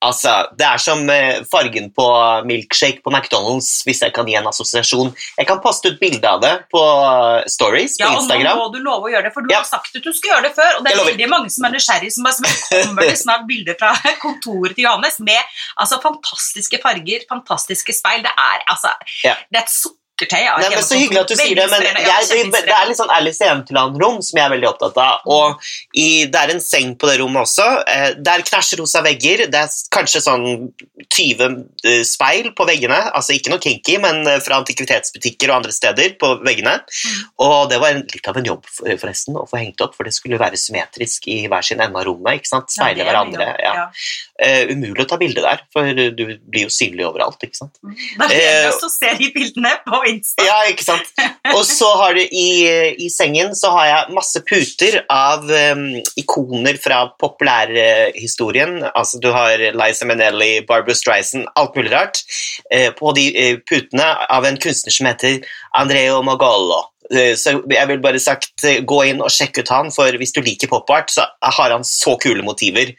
Altså, 0.03 0.32
Det 0.60 0.65
er 0.67 0.82
som 0.84 1.06
eh, 1.10 1.43
fargen 1.47 1.86
på 1.95 2.06
milkshake 2.43 2.99
på 3.06 3.12
McDonald's, 3.13 3.69
hvis 3.88 4.01
jeg 4.03 4.12
kan 4.12 4.27
gi 4.27 4.36
en 4.36 4.49
assosiasjon. 4.49 5.13
Jeg 5.38 5.47
kan 5.47 5.62
poste 5.63 5.93
ut 5.93 5.99
bilde 6.01 6.27
av 6.27 6.41
det 6.43 6.51
på 6.73 6.82
eh, 6.84 7.45
stories 7.47 7.95
på 7.95 8.03
Ja, 8.03 8.10
og 8.19 8.27
nå 8.27 8.56
må 8.60 8.67
du 8.73 8.82
love 8.84 9.08
å 9.08 9.13
gjøre 9.13 9.29
det, 9.29 9.34
for 9.38 9.47
du 9.47 9.53
Ja. 9.53 9.62
har 9.62 9.69
sagt 9.69 9.95
at 9.95 10.03
du 10.03 10.12
skal 10.12 10.34
gjøre 10.34 10.49
det 10.49 10.53
før. 10.60 10.75
Og 10.75 10.84
det 10.84 10.91
er 10.91 11.06
veldig 11.06 11.29
mange 11.32 11.49
som 11.56 11.69
er 11.69 11.75
nysgjerrige, 11.77 12.12
som 12.17 12.27
bare 12.27 12.36
som 12.36 12.51
kommer 12.73 13.08
det 13.08 13.17
snart 13.21 13.47
bilder 13.47 13.79
fra 13.79 13.93
kontoret 14.25 14.75
til 14.75 14.89
Johannes 14.89 15.19
med 15.23 15.39
altså, 15.79 16.01
fantastiske 16.03 16.82
farger, 16.84 17.23
fantastiske 17.32 17.95
speil. 17.95 18.25
Det 18.27 18.36
er 18.51 18.63
altså 18.67 18.91
Ja. 19.23 19.38
Det 19.47 19.62
er 19.62 19.63
et 19.63 19.77
sukkertøy 20.23 20.43
Nei, 20.63 20.69
men 20.73 20.83
Så 20.83 20.97
hyggelig 20.99 21.21
at 21.23 21.31
du 21.31 21.36
sier 21.38 21.55
det, 21.57 21.65
men. 21.71 21.83
Ja, 22.03 22.17
jeg, 22.23 22.45
det, 22.51 22.62
det 22.67 22.73
er 22.75 22.88
litt 22.89 22.97
sånn 22.99 23.12
Alice 23.13 23.43
i 23.43 23.47
Eventyrland-rom 23.49 24.19
som 24.23 24.39
jeg 24.39 24.45
er 24.45 24.53
veldig 24.53 24.69
opptatt 24.69 24.97
av. 25.01 25.23
Og 25.33 25.67
i, 25.99 26.25
det 26.31 26.39
er 26.39 26.53
en 26.53 26.62
seng 26.63 26.93
på 26.99 27.09
det 27.09 27.17
rommet 27.21 27.43
også. 27.45 27.65
Eh, 27.89 28.09
Det 28.23 28.33
er 28.33 28.45
knæsjrosa 28.47 29.01
vegger. 29.05 29.45
Det 29.51 29.59
er 29.59 29.77
kanskje 29.93 30.21
sånn 30.23 30.45
20 31.13 31.45
eh, 31.89 32.01
speil 32.07 32.51
på 32.57 32.67
veggene. 32.69 32.99
Altså 33.15 33.36
ikke 33.38 33.53
noe 33.53 33.63
kinky, 33.63 33.97
men 34.03 34.23
eh, 34.29 34.39
fra 34.43 34.59
antikvitetsbutikker 34.62 35.51
og 35.51 35.59
andre 35.62 35.75
steder 35.75 36.15
på 36.21 36.33
veggene. 36.45 36.77
Mm. 36.83 37.23
Og 37.47 37.69
det 37.71 37.79
var 37.83 37.95
en, 37.95 38.03
litt 38.13 38.29
av 38.31 38.39
en 38.39 38.49
jobb 38.51 38.67
for- 38.69 38.97
forresten 39.03 39.38
å 39.39 39.45
få 39.49 39.59
hengt 39.62 39.81
opp, 39.83 39.95
for 39.97 40.07
det 40.07 40.13
skulle 40.15 40.39
være 40.41 40.59
symmetrisk 40.59 41.27
i 41.31 41.39
hver 41.51 41.65
sin 41.65 41.81
ende 41.83 41.99
av 41.99 42.07
rommet. 42.07 42.39
ikke 42.41 42.51
sant? 42.53 42.71
Speile 42.73 42.99
det 43.01 43.05
er 43.07 43.12
hverandre. 43.12 43.49
Ja. 43.63 43.73
ja. 43.81 43.88
Uh, 44.43 44.73
umulig 44.73 45.05
å 45.05 45.09
ta 45.09 45.17
bilde 45.21 45.43
der, 45.43 45.62
for 45.73 45.88
du 45.93 46.23
blir 46.49 46.65
jo 46.67 46.71
synlig 46.73 47.05
overalt. 47.07 47.41
ikke 47.45 47.59
sant? 47.59 47.77
Da 47.83 48.27
gleder 48.27 48.39
vi 48.39 48.51
Eh, 48.53 48.69
oss 48.69 48.79
til 48.81 48.89
å 48.89 48.93
se 48.93 49.12
de 49.19 49.27
bildene 49.36 49.71
på 49.86 49.99
Insta. 50.13 50.45
Ja, 50.45 50.60
ikke 50.69 50.86
sant? 50.86 51.10
Og 51.54 51.63
så 51.67 51.89
har 51.99 52.15
du 52.17 52.21
i, 52.23 52.47
i 53.06 53.10
sengen 53.12 53.54
så 53.58 53.73
har 53.76 53.89
jeg 53.89 54.15
masse 54.17 54.41
puter 54.47 54.99
av 55.12 55.49
um, 55.49 55.84
ikoner 56.19 56.80
fra 56.82 57.04
populærhistorien. 57.21 58.80
altså 58.93 59.19
du 59.23 59.30
har 59.34 59.62
Liza 59.76 60.08
Minnelli, 60.10 60.63
Barbara 60.67 60.95
Streisand, 60.97 61.49
alt 61.60 61.76
mulig 61.78 61.93
rart. 61.93 62.23
Uh, 62.69 62.89
på 62.97 63.13
de 63.17 63.28
uh, 63.34 63.60
putene 63.67 64.08
av 64.30 64.47
en 64.47 64.60
kunstner 64.62 64.95
som 64.95 65.10
heter 65.12 65.43
Andreo 65.78 66.21
Magolo. 66.26 66.92
Eh, 67.12 67.36
Så 67.36 67.52
jeg 67.70 67.88
vil 67.88 68.00
bare 68.00 68.20
sagt 68.20 68.63
eh, 68.63 68.82
gå 68.82 69.00
inn 69.10 69.22
og 69.22 69.30
sjekke 69.30 69.60
ut 69.63 69.70
han, 69.70 69.92
for 69.92 70.12
hvis 70.20 70.32
du 70.34 70.42
liker 70.42 70.68
popart, 70.72 71.10
så 71.12 71.26
har 71.42 71.72
han 71.72 71.84
så 71.84 72.18
kule 72.22 72.44
motiver. 72.44 72.94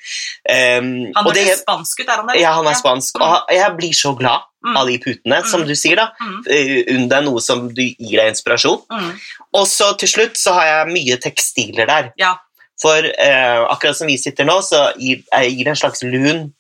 Um, 0.49 1.13
Han 1.17 1.31
er 1.31 1.39
det, 1.39 1.59
spansk 1.63 2.01
ut, 2.03 2.09
er 2.09 2.17
han 2.21 2.27
det? 2.29 2.41
ja, 2.43 2.53
han 2.53 2.67
er 2.67 2.75
spansk, 2.75 3.17
og 3.21 3.49
jeg 3.55 3.77
blir 3.79 3.93
så 3.97 4.15
glad 4.19 4.41
Mm. 4.65 4.77
av 4.81 4.87
de 4.89 4.99
putene, 4.99 5.45
som 5.45 5.61
Mm. 5.61 5.67
du 5.69 5.75
sier 5.75 5.97
da. 5.97 6.07
Mm, 6.23 6.43
Eh, 6.49 6.95
Unn 6.95 7.09
deg 7.09 7.25
noe 7.25 7.39
som 7.41 7.69
du 7.69 7.83
gir 7.83 8.17
deg 8.17 8.29
inspirasjon. 8.33 8.81
mm. 8.91 9.11
Og 9.55 9.67
så 9.67 9.93
til 9.99 10.09
slutt 10.09 10.37
så 10.41 10.55
har 10.55 10.65
jeg 10.65 10.95
mye 10.95 11.17
tekstiler 11.21 11.87
der. 11.87 12.13
Ja. 12.17 12.37
For 12.81 12.97
uh, 12.99 13.69
akkurat 13.71 13.95
som 13.97 14.07
vi 14.07 14.17
sitter 14.17 14.45
nå, 14.45 14.61
så 14.63 14.97
gir, 14.99 15.23
jeg 15.33 15.57
gir 15.59 15.69
en 15.69 15.77
slags 15.77 16.03
lun 16.03 16.53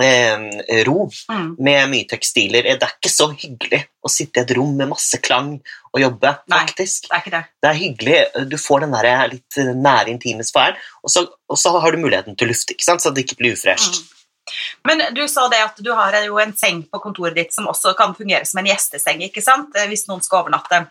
eh, 0.00 0.84
ro 0.86 1.10
Mm. 1.28 1.56
med 1.58 1.90
mye 1.90 2.06
tekstiler. 2.08 2.62
Det 2.62 2.82
er 2.82 2.94
ikke 2.96 3.10
så 3.12 3.28
hyggelig 3.34 3.82
å 4.04 4.10
sitte 4.10 4.40
i 4.40 4.42
et 4.42 4.54
rom 4.56 4.76
med 4.76 4.88
masse 4.88 5.18
klang 5.20 5.60
og 5.92 6.00
jobbe, 6.00 6.38
Nei. 6.48 6.58
faktisk. 6.62 7.08
Det 7.08 7.12
er 7.16 7.20
ikke 7.20 7.34
det. 7.36 7.44
Det 7.62 7.70
er 7.70 7.80
hyggelig, 7.80 8.48
du 8.48 8.56
får 8.56 8.80
den 8.80 8.92
der 8.96 9.28
litt 9.28 9.56
nære, 9.58 10.08
intime 10.08 10.44
sfæren, 10.46 10.76
og 11.04 11.10
så, 11.10 11.26
og 11.48 11.58
så 11.58 11.74
har 11.80 11.92
du 11.92 11.98
muligheten 11.98 12.36
til 12.36 12.48
å 12.48 12.52
lufte, 12.54 12.72
ikke 12.74 12.84
sant? 12.84 13.02
så 13.04 13.12
det 13.12 13.26
ikke 13.26 13.36
blir 13.42 13.52
ufresht. 13.56 14.00
Mm. 14.00 14.08
Men 14.84 15.14
du 15.14 15.22
sa 15.28 15.46
det 15.48 15.60
at 15.62 15.76
du 15.78 15.92
har 15.94 16.16
jo 16.24 16.38
en 16.42 16.52
seng 16.56 16.82
på 16.90 16.98
kontoret 17.00 17.36
ditt 17.36 17.52
som 17.54 17.68
også 17.70 17.94
kan 17.96 18.14
fungere 18.14 18.44
som 18.48 18.58
en 18.58 18.66
gjesteseng, 18.72 19.22
ikke 19.28 19.42
sant? 19.44 19.70
Eh, 19.76 19.86
hvis 19.86 20.08
noen 20.08 20.22
skal 20.24 20.42
overnatte. 20.42 20.88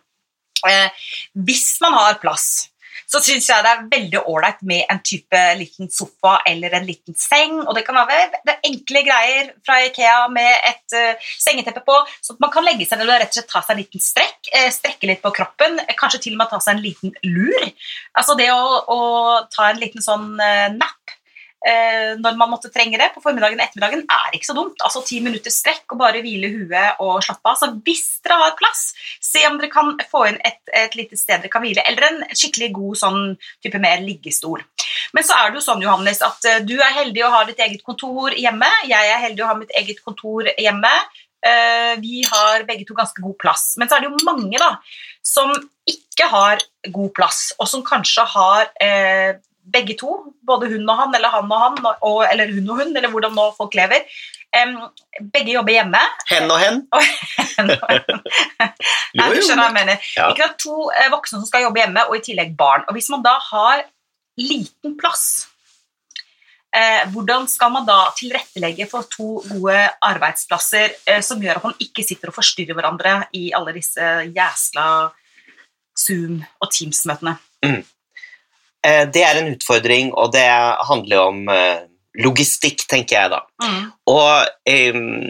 Eh, 0.68 0.90
hvis 1.36 1.78
man 1.82 1.94
har 1.98 2.20
plass, 2.22 2.70
så 3.10 3.22
syns 3.24 3.50
jeg 3.50 3.66
det 3.66 3.72
er 3.72 3.88
veldig 3.92 4.24
ålreit 4.30 4.62
med 4.68 4.86
en 4.92 5.02
type 5.06 5.42
liten 5.60 5.92
sofa 5.92 6.38
eller 6.48 6.76
en 6.78 6.88
liten 6.88 7.18
seng. 7.18 7.60
Og 7.66 7.74
det 7.78 7.86
kan 7.88 8.00
være 8.00 8.42
det 8.48 8.58
enkle 8.68 9.04
greier 9.08 9.52
fra 9.66 9.80
Ikea 9.88 10.28
med 10.34 10.52
et 10.70 10.98
uh, 10.98 11.32
sengeteppe 11.42 11.84
på, 11.88 11.98
så 12.22 12.36
at 12.36 12.44
man 12.44 12.54
kan 12.54 12.66
legge 12.68 12.88
seg 12.88 13.02
ned 13.02 13.10
og 13.10 13.18
rett 13.22 13.34
og 13.34 13.40
slett 13.40 13.52
ta 13.52 13.64
seg 13.66 13.76
en 13.76 13.84
liten 13.84 14.04
strekk, 14.04 14.52
uh, 14.54 14.70
strekke 14.74 15.10
litt 15.10 15.24
på 15.24 15.34
kroppen, 15.36 15.80
kanskje 16.00 16.26
til 16.28 16.38
og 16.38 16.44
med 16.44 16.52
ta 16.52 16.62
seg 16.64 16.78
en 16.78 16.86
liten 16.86 17.16
lur. 17.28 17.68
Altså 18.18 18.38
det 18.40 18.50
å, 18.54 18.64
å 18.92 19.00
ta 19.52 19.72
en 19.72 19.82
liten 19.82 20.04
sånn 20.04 20.34
eh, 20.42 20.70
når 21.62 22.38
man 22.40 22.50
måtte 22.50 22.72
trenge 22.74 22.98
det 22.98 23.12
på 23.14 23.22
formiddagen 23.22 23.60
og 23.60 23.66
ettermiddagen, 23.68 24.02
er 24.10 24.34
ikke 24.34 24.48
så 24.48 24.56
dumt. 24.58 24.82
Altså 24.82 25.04
ti 25.06 25.20
minutter 25.22 25.54
strekk 25.54 25.94
og 25.94 26.00
bare 26.00 26.24
hvile 26.26 26.50
huet 26.56 27.02
og 27.04 27.22
slappe 27.22 27.52
av. 27.52 27.60
Så 27.60 27.70
hvis 27.86 28.08
dere 28.26 28.40
har 28.42 28.56
plass, 28.58 28.82
se 29.22 29.44
om 29.46 29.60
dere 29.62 29.70
kan 29.70 29.94
få 30.10 30.24
inn 30.32 30.40
et, 30.48 30.58
et 30.74 30.98
lite 30.98 31.20
sted 31.20 31.44
dere 31.44 31.52
kan 31.54 31.62
hvile, 31.62 31.84
eller 31.86 32.08
en 32.08 32.24
skikkelig 32.34 32.72
god 32.76 33.02
sånn 33.04 33.22
type 33.62 33.82
mer 33.84 34.02
liggestol. 34.02 34.64
Men 35.16 35.28
så 35.28 35.38
er 35.38 35.52
det 35.52 35.60
jo 35.60 35.66
sånn, 35.66 35.84
Johannes, 35.86 36.22
at 36.26 36.48
uh, 36.48 36.60
du 36.66 36.78
er 36.80 36.98
heldig 37.02 37.26
å 37.26 37.34
ha 37.36 37.44
ditt 37.48 37.62
eget 37.64 37.84
kontor 37.88 38.36
hjemme. 38.38 38.70
Jeg 38.90 39.12
er 39.12 39.22
heldig 39.28 39.46
å 39.46 39.52
ha 39.52 39.58
mitt 39.60 39.74
eget 39.78 40.02
kontor 40.06 40.50
hjemme. 40.58 40.94
Uh, 41.42 41.94
vi 42.02 42.22
har 42.28 42.68
begge 42.68 42.86
to 42.88 42.98
ganske 42.98 43.24
god 43.24 43.38
plass. 43.42 43.72
Men 43.82 43.90
så 43.90 43.98
er 43.98 44.04
det 44.04 44.12
jo 44.12 44.28
mange 44.28 44.62
da, 44.62 44.76
som 45.26 45.54
ikke 45.90 46.28
har 46.32 46.62
god 46.94 47.14
plass, 47.18 47.48
og 47.60 47.70
som 47.70 47.86
kanskje 47.86 48.28
har 48.36 48.70
uh, 48.70 49.32
begge 49.74 49.96
to, 50.00 50.18
både 50.48 50.70
hun 50.72 50.90
og 50.90 50.98
han, 51.00 51.16
eller 51.16 51.34
han 51.34 51.52
og 51.52 51.64
han, 51.64 51.80
og, 52.02 52.22
eller 52.28 52.52
hun 52.56 52.70
og 52.70 52.82
hun, 52.82 52.96
eller 52.96 53.12
hvordan 53.14 53.36
nå 53.38 53.48
folk 53.58 53.76
lever. 53.78 54.08
Um, 54.52 54.74
begge 55.32 55.54
jobber 55.54 55.78
hjemme. 55.78 56.02
Hen 56.28 56.50
og 56.52 56.60
hen. 56.60 56.82
hen, 57.56 57.72
og 57.78 57.86
hen. 57.94 58.24
Nei, 59.20 59.30
du 59.32 59.40
skjønner 59.40 59.64
hva 59.64 59.70
jeg 59.70 59.78
mener. 59.78 60.10
Ja. 60.18 60.28
Ikke 60.34 60.50
To 60.60 60.90
eh, 60.92 61.08
voksne 61.14 61.40
som 61.40 61.48
skal 61.48 61.68
jobbe 61.68 61.84
hjemme, 61.84 62.04
og 62.10 62.18
i 62.18 62.26
tillegg 62.26 62.52
barn. 62.60 62.84
Og 62.90 62.98
Hvis 62.98 63.10
man 63.14 63.24
da 63.24 63.38
har 63.52 63.86
liten 64.42 64.98
plass, 65.00 65.48
eh, 66.76 67.08
hvordan 67.14 67.48
skal 67.52 67.72
man 67.78 67.88
da 67.88 68.02
tilrettelegge 68.18 68.90
for 68.92 69.08
to 69.12 69.30
gode 69.48 69.78
arbeidsplasser 70.08 70.98
eh, 71.06 71.24
som 71.24 71.42
gjør 71.44 71.62
at 71.62 71.70
man 71.70 71.80
ikke 71.84 72.06
sitter 72.08 72.32
og 72.32 72.38
forstyrrer 72.40 72.78
hverandre 72.78 73.16
i 73.38 73.50
alle 73.56 73.76
disse 73.78 74.12
jæsla 74.36 74.90
Zoom- 75.96 76.44
og 76.60 76.72
Teams-møtene? 76.72 77.38
Mm. 77.64 77.82
Eh, 78.82 79.06
det 79.14 79.24
er 79.26 79.38
en 79.40 79.52
utfordring, 79.54 80.12
og 80.18 80.32
det 80.34 80.48
handler 80.88 81.22
om 81.22 81.50
eh, 81.54 81.84
logistikk, 82.26 82.88
tenker 82.90 83.18
jeg 83.18 83.34
da. 83.34 83.42
Mm. 83.62 83.84
Og 84.12 84.32
um, 84.98 85.28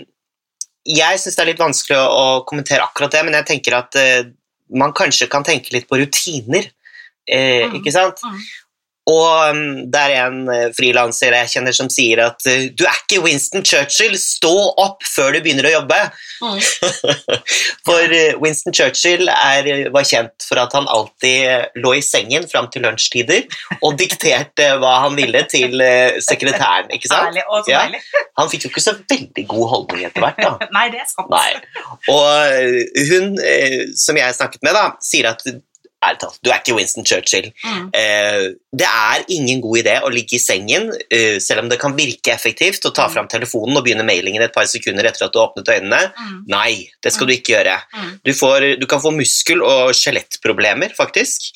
jeg 0.88 1.22
syns 1.22 1.38
det 1.38 1.44
er 1.44 1.50
litt 1.52 1.62
vanskelig 1.62 2.00
å, 2.00 2.24
kommentere 2.48 2.86
akkurat 2.86 3.14
det, 3.14 3.26
men 3.28 3.38
jeg 3.38 3.50
tenker 3.52 3.76
at 3.78 3.98
uh, 4.00 4.32
man 4.82 4.96
kanskje 4.98 5.28
kan 5.32 5.46
tenke 5.46 5.76
litt 5.76 5.90
på 5.90 6.00
rutiner. 6.00 6.72
Uh, 7.30 7.68
mm. 7.68 7.78
Ikke 7.82 7.94
sant? 7.94 8.24
Mm. 8.24 8.40
Og 9.12 9.52
um, 9.52 9.62
det 9.92 10.02
er 10.02 10.28
en 10.28 10.42
uh, 10.48 10.70
frilanser 10.76 11.36
jeg 11.36 11.52
kjenner 11.56 11.76
som 11.76 11.90
sier 11.92 12.22
at 12.24 12.46
uh, 12.48 12.68
du 12.78 12.84
er 12.88 13.00
ikke 13.02 13.22
Winston 13.26 13.66
Churchill, 13.68 14.16
stå 14.20 14.54
opp 14.80 15.04
før 15.08 15.36
du 15.36 15.42
begynner 15.44 15.68
å 15.68 15.74
jobbe. 15.74 15.98
Mm. 16.42 16.60
for 17.88 18.16
uh, 18.16 18.42
Winston 18.44 18.76
Churchill 18.78 19.32
er, 19.34 19.70
var 19.94 20.08
kjent 20.08 20.46
for 20.48 20.62
at 20.62 20.76
han 20.78 20.90
alltid 20.92 21.82
lå 21.82 21.96
i 21.98 22.04
sengen 22.06 22.48
fram 22.52 22.70
til 22.72 22.86
lunsjtider 22.86 23.48
og 23.82 23.98
dikterte 24.00 24.72
hva 24.82 24.98
han 25.08 25.18
ville 25.18 25.44
til 25.52 25.76
sekretæren. 26.24 26.92
ikke 26.94 27.12
sant? 27.12 27.32
Ærlig, 27.32 27.46
og 27.50 27.70
ja. 27.72 27.86
Han 28.40 28.48
fikk 28.50 28.64
jo 28.66 28.70
ikke 28.72 28.82
så 28.82 28.94
veldig 28.98 29.44
god 29.50 29.68
holdning 29.70 30.06
etter 30.08 30.24
hvert. 30.24 30.40
da. 30.40 30.68
Nei, 30.78 30.86
det 30.94 31.02
er 31.04 31.10
sant. 31.10 31.30
Nei. 31.30 31.52
Og 32.10 33.04
hun 33.12 33.36
som 34.00 34.18
jeg 34.18 34.38
snakket 34.38 34.64
med, 34.66 34.78
da, 34.78 34.86
sier 35.04 35.30
at 35.34 35.44
du 36.42 36.50
er 36.50 36.58
ikke 36.58 36.76
Winston 36.78 37.06
Churchill. 37.06 37.52
Mm. 37.62 37.90
Eh, 37.94 38.46
det 38.74 38.88
er 38.88 39.26
ingen 39.34 39.62
god 39.62 39.82
idé 39.84 39.98
å 40.02 40.10
ligge 40.10 40.38
i 40.38 40.42
sengen, 40.42 40.90
uh, 40.90 41.38
selv 41.44 41.66
om 41.66 41.70
det 41.70 41.78
kan 41.82 41.94
virke 41.98 42.34
effektivt, 42.34 42.86
å 42.88 42.94
ta 42.96 43.06
mm. 43.10 43.14
fram 43.14 43.30
telefonen 43.30 43.78
og 43.78 43.86
begynne 43.86 44.06
mailingen 44.08 44.42
et 44.46 44.56
par 44.56 44.66
sekunder 44.72 45.06
etter 45.06 45.28
at 45.28 45.34
du 45.34 45.38
har 45.42 45.52
åpnet 45.52 45.70
øynene. 45.76 46.02
Mm. 46.18 46.42
Nei, 46.50 46.72
det 47.04 47.14
skal 47.14 47.30
du 47.30 47.36
ikke 47.36 47.58
gjøre. 47.58 47.78
Mm. 47.94 48.12
Du, 48.26 48.34
får, 48.38 48.68
du, 48.82 48.88
kan 48.90 49.04
få 49.04 49.14
muskel- 49.14 49.66
og 49.66 49.94
skjelettproblemer, 49.98 50.96
faktisk. 50.98 51.52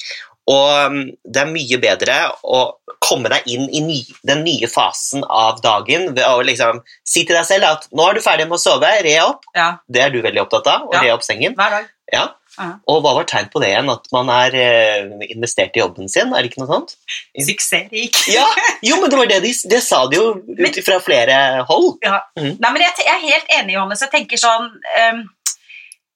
Og 0.51 0.91
um, 0.91 0.99
det 1.25 1.41
er 1.41 1.49
mye 1.49 1.81
bedre 1.81 2.19
å 2.45 2.65
komme 3.05 3.29
deg 3.31 3.47
inn 3.49 3.65
i 3.69 3.81
ny, 3.86 3.97
den 4.25 4.43
nye 4.45 4.69
fasen 4.71 5.25
av 5.25 5.60
dagen 5.63 6.12
ved 6.13 6.25
å 6.25 6.43
liksom 6.45 6.81
si 7.05 7.25
til 7.25 7.38
deg 7.38 7.47
selv 7.47 7.69
at 7.69 7.89
nå 7.95 8.05
er 8.10 8.17
du 8.17 8.23
ferdig 8.25 8.47
med 8.49 8.60
å 8.60 8.62
sove, 8.62 8.89
re 9.05 9.17
opp. 9.23 9.45
Ja. 9.58 9.75
Det 9.89 10.05
er 10.05 10.13
du 10.13 10.21
veldig 10.25 10.45
opptatt 10.45 10.69
av, 10.71 10.88
å 10.89 10.95
ja. 10.97 11.03
re 11.05 11.13
opp 11.15 11.25
sengen. 11.25 11.58
Hver 11.58 11.79
dag. 11.79 11.91
Ja. 12.13 12.25
Og 12.61 13.01
hva 13.03 13.13
var 13.17 13.27
tegn 13.29 13.49
på 13.51 13.59
det 13.63 13.71
igjen? 13.73 13.91
At 13.91 14.07
man 14.15 14.29
er 14.31 14.55
eh, 14.59 15.27
investert 15.33 15.75
i 15.75 15.81
jobben 15.83 16.09
sin? 16.11 16.31
Er 16.31 16.43
det 16.43 16.51
ikke 16.51 16.63
noe 16.63 16.71
sånt? 16.71 16.95
Suksessrik. 17.35 18.19
ja, 18.31 18.45
jo, 18.85 18.99
men 19.01 19.11
det 19.11 19.19
var 19.19 19.31
det 19.31 19.41
de 19.45 19.53
det 19.71 19.81
sa 19.83 20.05
de 20.09 20.19
jo 20.19 20.27
ut 20.39 20.81
fra 20.85 20.99
flere 21.03 21.37
hold. 21.69 21.95
Ja. 22.05 22.19
Mm. 22.39 22.55
Nei, 22.61 22.69
men 22.71 22.83
jeg, 22.83 22.99
jeg, 23.03 23.15
er 23.15 23.31
helt 23.35 23.57
enig, 23.59 23.77
Johannes. 23.77 24.03
Jeg 24.05 24.13
tenker 24.13 24.41
sånn 24.41 24.69
um, 24.75 25.25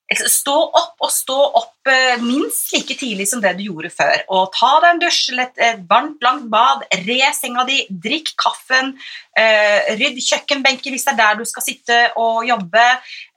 Stå 0.09 0.55
opp 0.57 1.03
og 1.05 1.11
stå 1.13 1.35
opp 1.37 1.89
uh, 1.91 2.15
minst 2.23 2.71
like 2.73 2.95
tidlig 2.97 3.27
som 3.29 3.43
det 3.43 3.51
du 3.59 3.67
gjorde 3.67 3.91
før. 3.93 4.23
Og 4.33 4.47
ta 4.55 4.71
deg 4.81 4.95
en 4.95 5.01
dusj 5.03 5.19
eller 5.29 5.51
et, 5.51 5.61
et 5.67 5.83
varmt, 5.91 6.17
langt 6.25 6.47
bad. 6.49 6.81
Re 7.05 7.19
senga 7.37 7.61
di, 7.67 7.83
drikk 7.93 8.33
kaffen. 8.41 8.95
Uh, 9.37 9.91
rydd 9.99 10.17
kjøkkenbenken 10.25 10.95
hvis 10.95 11.05
det 11.05 11.13
er 11.13 11.19
der 11.19 11.37
du 11.37 11.45
skal 11.45 11.67
sitte 11.67 11.99
og 12.17 12.41
jobbe. 12.47 12.87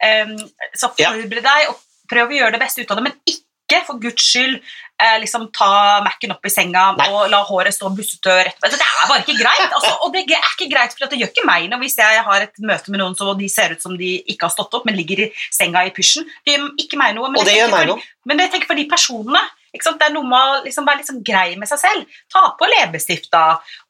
Um, 0.01 0.39
så 0.73 0.89
forbered 0.97 1.45
deg. 1.45 1.75
og 1.75 1.77
prøv 2.11 2.31
å 2.31 2.39
gjøre 2.39 2.57
det 2.57 2.63
beste 2.63 2.83
ut 2.83 2.93
av 2.93 3.01
det, 3.01 3.09
men 3.09 3.19
ikke 3.29 3.81
for 3.87 4.01
guds 4.03 4.25
skyld 4.27 4.59
eh, 4.59 5.15
liksom 5.23 5.47
ta 5.55 6.01
Mac-en 6.05 6.35
opp 6.35 6.45
i 6.45 6.53
senga 6.53 6.83
Nei. 6.99 7.07
og 7.09 7.31
la 7.33 7.41
håret 7.49 7.73
stå 7.73 7.89
bussete 7.97 8.35
rett 8.49 8.67
Det 8.67 8.77
er 8.77 9.09
bare 9.09 9.23
ikke 9.23 9.39
greit. 9.39 9.65
Altså, 9.69 9.95
og 10.05 10.13
det 10.13 10.27
er 10.27 10.51
ikke 10.51 10.69
greit, 10.73 10.93
for 10.93 11.09
det 11.09 11.21
gjør 11.23 11.33
ikke 11.33 11.47
meg 11.49 11.71
noe 11.71 11.81
hvis 11.81 11.97
jeg 12.01 12.27
har 12.27 12.45
et 12.45 12.61
møte 12.61 12.93
med 12.93 13.01
noen 13.01 13.17
og 13.17 13.41
de 13.41 13.49
ser 13.53 13.73
ut 13.73 13.83
som 13.85 13.97
de 13.97 14.13
ikke 14.27 14.49
har 14.49 14.55
stått 14.55 14.77
opp, 14.77 14.85
men 14.89 14.99
ligger 14.99 15.25
i 15.25 15.31
senga 15.55 15.87
i 15.89 15.95
pysjen. 15.95 16.29
Det 16.45 16.57
gjør 16.57 16.69
ikke 16.85 17.01
meg 17.01 17.17
noe. 17.17 17.33
Men 17.33 17.41
og 17.41 17.49
det 17.49 17.57
gjør 17.57 17.75
meg 17.75 17.91
noe. 17.95 18.07
Men 18.29 18.45
jeg 18.45 18.55
tenker 18.55 18.71
for 18.71 18.79
de 18.79 18.89
personene 18.91 19.43
det 19.73 20.05
er 20.05 20.13
noe 20.13 20.29
med 20.29 20.37
å 20.39 20.57
liksom 20.67 20.85
være 20.85 21.01
liksom 21.01 21.23
grei 21.25 21.57
med 21.57 21.69
seg 21.71 21.81
selv. 21.81 22.17
Ta 22.29 22.51
på 22.59 22.69
leppestifta 22.69 23.43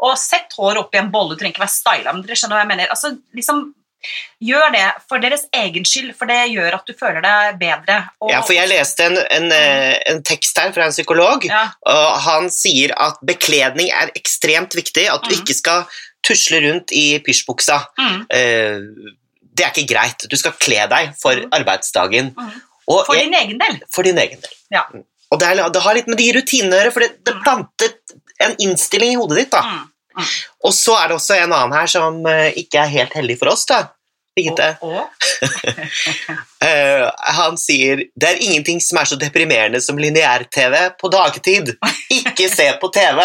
og 0.07 0.19
sett 0.21 0.55
håret 0.55 0.79
opp 0.79 0.95
i 0.95 1.01
en 1.01 1.11
bolle. 1.11 1.35
Du 1.35 1.41
trenger 1.41 1.57
ikke 1.57 1.65
være 1.65 1.75
styla, 1.75 2.13
men 2.13 2.23
dere 2.23 2.39
skjønner 2.39 2.55
hva 2.55 2.63
jeg 2.63 2.71
mener. 2.71 2.93
Altså, 2.95 3.11
liksom 3.35 3.65
Gjør 4.43 4.73
det 4.75 4.87
for 5.09 5.23
deres 5.23 5.45
egen 5.55 5.85
skyld, 5.87 6.13
for 6.19 6.31
det 6.31 6.41
gjør 6.51 6.79
at 6.79 6.89
du 6.89 6.95
føler 6.99 7.23
deg 7.23 7.59
bedre. 7.61 7.99
Og, 8.21 8.33
ja, 8.33 8.41
for 8.43 8.57
Jeg 8.57 8.71
leste 8.73 9.07
en, 9.07 9.19
en, 9.37 9.47
eh, 9.55 9.95
en, 10.11 10.23
tekst 10.27 10.59
her 10.59 10.73
fra 10.75 10.89
en 10.89 10.95
psykolog, 10.95 11.47
ja. 11.47 11.69
og 11.87 12.09
han 12.27 12.51
sier 12.53 12.95
at 12.99 13.23
bekledning 13.27 13.93
er 13.95 14.11
ekstremt 14.19 14.75
viktig. 14.79 15.07
At 15.13 15.23
du 15.29 15.35
mm. 15.35 15.39
ikke 15.41 15.59
skal 15.59 15.87
tusle 16.27 16.63
rundt 16.67 16.95
i 16.95 17.07
pysjbuksa. 17.23 17.79
Mm. 17.99 18.19
Uh, 18.27 19.15
det 19.53 19.67
er 19.67 19.73
ikke 19.75 19.95
greit. 19.95 20.27
Du 20.31 20.37
skal 20.41 20.57
kle 20.59 20.85
deg 20.91 21.15
for 21.21 21.39
mm. 21.39 21.51
arbeidsdagen. 21.61 22.33
Mm. 22.35 22.53
for 22.89 23.15
jeg, 23.17 23.29
din 23.29 23.39
egen 23.39 23.63
del. 23.63 23.81
For 23.93 24.07
din 24.07 24.19
egen 24.19 24.43
del. 24.43 24.59
Ja. 24.75 24.87
Mm. 24.91 25.07
Og 25.33 25.41
det, 25.41 25.49
er, 25.49 25.63
det, 25.73 25.83
har 25.87 25.97
litt 25.97 26.11
med 26.11 26.21
de 26.21 26.29
rutinene 26.37 26.77
å 26.77 26.83
gjøre, 26.83 26.93
for 26.95 27.05
det, 27.05 27.13
det 27.25 27.35
mm. 27.37 27.43
plantet 27.47 28.17
en 28.43 28.59
innstilling 28.67 29.15
i 29.15 29.19
hodet 29.21 29.45
ditt. 29.45 29.55
da. 29.55 29.63
Og 30.65 30.73
så 30.77 30.93
er 30.99 31.05
det 31.11 31.17
også 31.19 31.35
en 31.39 31.53
annen 31.53 31.75
her 31.77 31.87
som 31.91 32.21
uh, 32.27 32.51
ikke 32.59 32.79
er 32.83 32.89
helt 32.93 33.15
heldig 33.19 33.37
for 33.41 33.49
oss. 33.55 33.65
da. 33.71 33.79
Birgitte. 34.33 34.69
uh, 34.81 35.05
han 37.39 37.59
sier 37.61 37.97
det 38.17 38.29
er 38.31 38.41
ingenting 38.41 38.81
som 38.81 38.97
er 39.03 39.07
så 39.11 39.17
deprimerende 39.21 39.81
som 39.85 39.99
lineær-TV 40.01 40.75
på 41.01 41.07
dagtid. 41.13 41.67
Ikke 42.21 42.47
se 42.53 42.67
på 42.81 42.87
TV! 42.95 43.21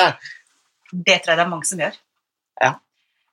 Det 0.92 1.24
tror 1.24 1.32
jeg 1.34 1.38
det 1.38 1.46
er 1.46 1.52
mange 1.52 1.68
som 1.68 1.80
gjør. 1.84 1.96
Ja. 2.64 2.72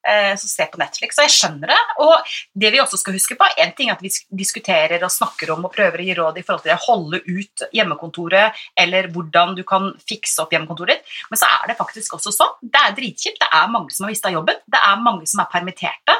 Eh, 0.04 0.36
som 0.36 0.48
ser 0.48 0.68
på 0.68 0.76
Netflix. 0.76 1.16
Og 1.16 1.24
jeg 1.24 1.32
skjønner 1.32 1.70
det. 1.72 1.78
Og 2.04 2.32
det 2.60 2.70
vi 2.74 2.80
også 2.82 2.98
skal 3.00 3.14
huske 3.16 3.38
på, 3.40 3.46
en 3.62 3.70
ting 3.72 3.88
er 3.88 3.96
at 3.96 4.02
vi 4.04 4.10
diskuterer 4.36 5.00
og 5.00 5.12
snakker 5.12 5.54
om 5.54 5.64
og 5.64 5.72
prøver 5.72 6.02
å 6.02 6.04
gi 6.04 6.16
råd 6.18 6.40
i 6.40 6.42
forhold 6.44 6.66
til 6.66 6.74
å 6.74 6.82
holde 6.82 7.22
ut 7.24 7.64
hjemmekontoret, 7.72 8.58
eller 8.84 9.08
hvordan 9.14 9.54
du 9.56 9.62
kan 9.64 9.88
fikse 10.04 10.44
opp 10.44 10.52
hjemmekontoret 10.52 10.98
ditt, 10.98 11.14
men 11.30 11.40
så 11.40 11.48
er 11.48 11.70
det 11.70 11.78
faktisk 11.78 12.18
også 12.18 12.34
sånn. 12.36 12.52
Det 12.60 12.82
er 12.82 12.98
dritkjipt. 12.98 13.40
Det 13.40 13.48
er 13.48 13.72
mange 13.72 13.96
som 13.96 14.04
har 14.04 14.12
mista 14.12 14.32
jobben. 14.34 14.60
Det 14.68 14.82
er 14.90 15.00
mange 15.06 15.30
som 15.30 15.40
er 15.40 15.48
permitterte. 15.54 16.18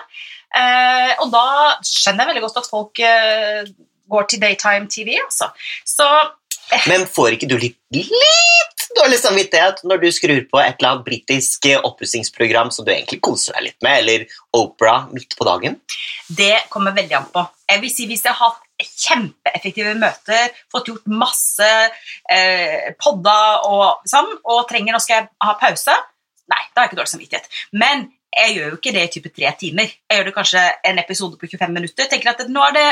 Eh, 0.55 1.13
og 1.21 1.29
da 1.35 1.45
skjønner 1.85 2.25
jeg 2.25 2.33
veldig 2.33 2.45
godt 2.47 2.63
at 2.63 2.71
folk 2.71 3.05
eh, 3.05 3.69
går 4.15 4.31
til 4.31 4.41
daytime 4.41 4.89
TV, 4.89 5.19
altså. 5.21 5.51
Så 5.85 6.09
men 6.91 7.07
får 7.11 7.37
ikke 7.37 7.49
du 7.51 7.57
litt, 7.61 7.79
litt 7.95 8.87
dårlig 8.95 9.19
samvittighet 9.21 9.83
når 9.89 10.03
du 10.03 10.09
skrur 10.15 10.41
på 10.51 10.61
et 10.63 10.79
eller 10.79 10.91
annet 10.91 11.07
britisk 11.07 11.69
oppussingsprogram 11.77 12.71
som 12.75 12.87
du 12.87 12.93
egentlig 12.95 13.21
koser 13.25 13.57
deg 13.57 13.69
litt 13.69 13.87
med, 13.87 13.99
eller 14.03 14.27
Opera 14.55 14.97
midt 15.13 15.37
på 15.39 15.47
dagen? 15.49 15.79
Det 16.29 16.67
kommer 16.73 16.95
veldig 16.97 17.19
an 17.19 17.31
på. 17.33 17.45
Jeg 17.71 17.83
vil 17.83 17.93
si 17.93 18.09
Hvis 18.09 18.25
jeg 18.27 18.37
har 18.37 18.53
hatt 18.55 18.89
kjempeeffektive 19.05 19.95
møter, 19.99 20.51
fått 20.73 20.91
gjort 20.91 21.07
masse 21.11 21.71
eh, 22.31 22.91
podda 23.01 23.39
og 23.71 24.05
sånn, 24.11 24.31
og 24.45 24.67
trenger 24.71 24.95
nå 24.97 25.03
skal 25.03 25.23
jeg 25.23 25.31
ha 25.47 25.55
pause 25.61 25.95
Nei, 26.45 26.61
da 26.75 26.83
har 26.83 26.85
jeg 26.85 26.91
ikke 26.91 26.99
dårlig 26.99 27.11
samvittighet. 27.15 27.47
Men 27.81 28.03
jeg 28.35 28.57
gjør 28.57 28.73
jo 28.73 28.79
ikke 28.79 28.93
det 28.93 29.05
i 29.07 29.11
type 29.15 29.31
tre 29.33 29.53
timer. 29.57 29.93
Jeg 30.11 30.19
gjør 30.19 30.27
det 30.29 30.35
kanskje 30.37 30.63
en 30.91 30.99
episode 31.01 31.39
på 31.41 31.49
25 31.49 31.73
minutter. 31.73 32.09
tenker 32.11 32.35
at 32.35 32.43
nå 32.51 32.65
er 32.67 32.75
det 32.77 32.89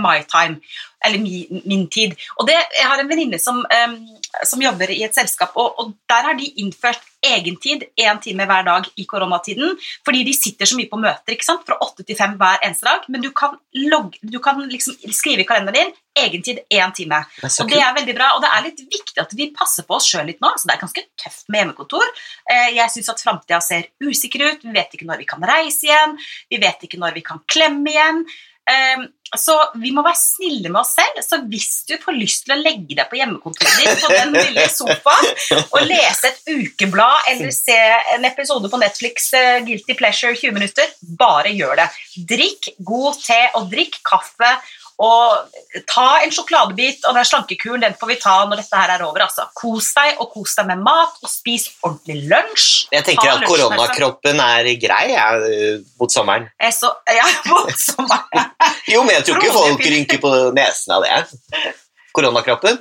my 0.00 0.22
time, 0.30 0.60
eller 1.04 1.18
min, 1.18 1.62
min 1.64 1.88
tid. 1.90 2.14
Og 2.38 2.46
det, 2.48 2.56
Jeg 2.78 2.86
har 2.88 3.00
en 3.00 3.08
venninne 3.08 3.38
som, 3.38 3.64
eh, 3.70 3.96
som 4.44 4.62
jobber 4.62 4.90
i 4.90 5.02
et 5.04 5.14
selskap, 5.14 5.52
og, 5.56 5.74
og 5.78 5.92
der 6.08 6.30
har 6.30 6.38
de 6.38 6.46
innført 6.62 7.02
egentid 7.24 7.84
én 8.00 8.20
time 8.22 8.46
hver 8.48 8.64
dag 8.66 8.86
i 9.00 9.04
koronatiden. 9.08 9.76
Fordi 10.04 10.22
de 10.24 10.34
sitter 10.36 10.68
så 10.68 10.76
mye 10.78 10.90
på 10.90 11.00
møter 11.00 11.34
ikke 11.34 11.46
sant? 11.46 11.64
fra 11.66 11.78
åtte 11.80 12.04
til 12.04 12.16
fem 12.18 12.36
hver 12.40 12.60
eneste 12.64 12.86
dag. 12.88 13.04
Men 13.08 13.24
du 13.24 13.30
kan, 13.36 13.56
logge, 13.74 14.20
du 14.22 14.38
kan 14.44 14.60
liksom 14.68 14.96
skrive 15.12 15.44
i 15.44 15.48
kalenderen 15.48 15.90
din 15.90 15.92
egentid 16.24 16.60
én 16.70 16.94
time. 16.94 17.24
Det 17.40 17.50
Og 17.60 17.70
det 17.70 17.80
er 17.80 17.96
veldig 17.96 18.16
bra, 18.16 18.30
og 18.36 18.44
det 18.44 18.50
er 18.52 18.66
litt 18.68 18.80
viktig 18.86 19.20
at 19.22 19.32
vi 19.36 19.50
passer 19.56 19.86
på 19.88 19.96
oss 19.98 20.08
sjøl 20.10 20.28
litt 20.30 20.40
nå. 20.44 20.52
så 20.56 20.68
Det 20.68 20.76
er 20.76 20.84
ganske 20.84 21.06
tøft 21.20 21.48
med 21.48 21.62
hjemmekontor. 21.62 22.08
Eh, 22.50 22.70
Jeg 22.76 22.90
syns 22.94 23.12
at 23.12 23.22
framtida 23.24 23.60
ser 23.60 23.88
usikker 24.02 24.48
ut. 24.48 24.64
Vi 24.64 24.74
vet 24.76 24.94
ikke 24.94 25.08
når 25.08 25.22
vi 25.24 25.30
kan 25.30 25.42
reise 25.42 25.88
igjen. 25.88 26.18
Vi 26.50 26.60
vet 26.62 26.84
ikke 26.86 27.00
når 27.00 27.16
vi 27.18 27.24
kan 27.26 27.40
klemme 27.48 27.90
igjen. 27.90 28.24
Eh, 28.70 29.04
Så 29.34 29.54
vi 29.82 29.90
må 29.90 30.02
være 30.06 30.14
snille 30.14 30.70
med 30.70 30.78
oss 30.78 30.92
selv. 30.94 31.16
Så 31.26 31.40
hvis 31.50 31.82
du 31.88 31.96
får 31.98 32.14
lyst 32.14 32.44
til 32.46 32.54
å 32.54 32.58
legge 32.60 32.94
deg 32.94 33.08
på 33.10 33.16
hjemmekontoret 33.18 33.80
ditt 33.80 34.04
på 34.04 34.10
den 34.12 34.30
lille 34.36 34.68
sofaen 34.70 35.64
og 35.74 35.80
lese 35.88 36.28
et 36.30 36.52
ukeblad 36.52 37.26
eller 37.32 37.50
se 37.56 37.74
en 38.14 38.28
episode 38.28 38.70
på 38.70 38.78
Netflix 38.78 39.32
eh, 39.34 39.58
Guilty 39.66 39.96
Pleasure 39.98 40.36
20 40.38 40.54
minutter, 40.54 40.86
bare 41.18 41.50
gjør 41.50 41.82
det. 41.82 41.88
Drikk 42.30 42.70
god 42.86 43.18
te 43.24 43.40
og 43.58 43.66
drikk 43.74 43.98
kaffe. 44.06 44.52
Og 45.02 45.82
ta 45.90 46.04
en 46.22 46.30
sjokoladebit, 46.30 47.00
og 47.08 47.16
den 47.16 47.24
slankekuren 47.26 47.82
den 47.82 47.96
får 47.98 48.10
vi 48.12 48.16
ta 48.22 48.34
når 48.46 48.60
dette 48.62 48.78
her 48.78 48.92
er 48.94 49.02
over. 49.02 49.24
Altså. 49.26 49.48
Kos 49.58 49.88
deg, 49.96 50.20
og 50.22 50.28
kos 50.36 50.54
deg 50.54 50.68
med 50.68 50.84
mat, 50.86 51.16
og 51.24 51.30
spis 51.32 51.64
ordentlig 51.82 52.28
lunsj. 52.30 52.68
Jeg 52.94 53.04
tenker 53.08 53.26
Ta 53.32 53.38
at 53.40 53.46
koronakroppen 53.48 54.38
er 54.44 54.68
grei 54.82 55.08
jeg, 55.10 55.80
mot 55.98 56.14
sommeren. 56.14 56.46
Er 56.62 56.70
så, 56.76 56.92
ja, 57.10 57.26
mot 57.50 57.74
sommeren. 57.74 58.52
Jo, 58.92 59.02
men 59.02 59.16
jeg 59.18 59.26
tror 59.26 59.42
ikke 59.42 59.56
folk 59.58 59.82
rynker 59.96 60.22
på 60.22 60.34
nesen 60.54 60.94
av 60.94 61.02
det. 61.08 61.74
Koronakroppen. 62.14 62.78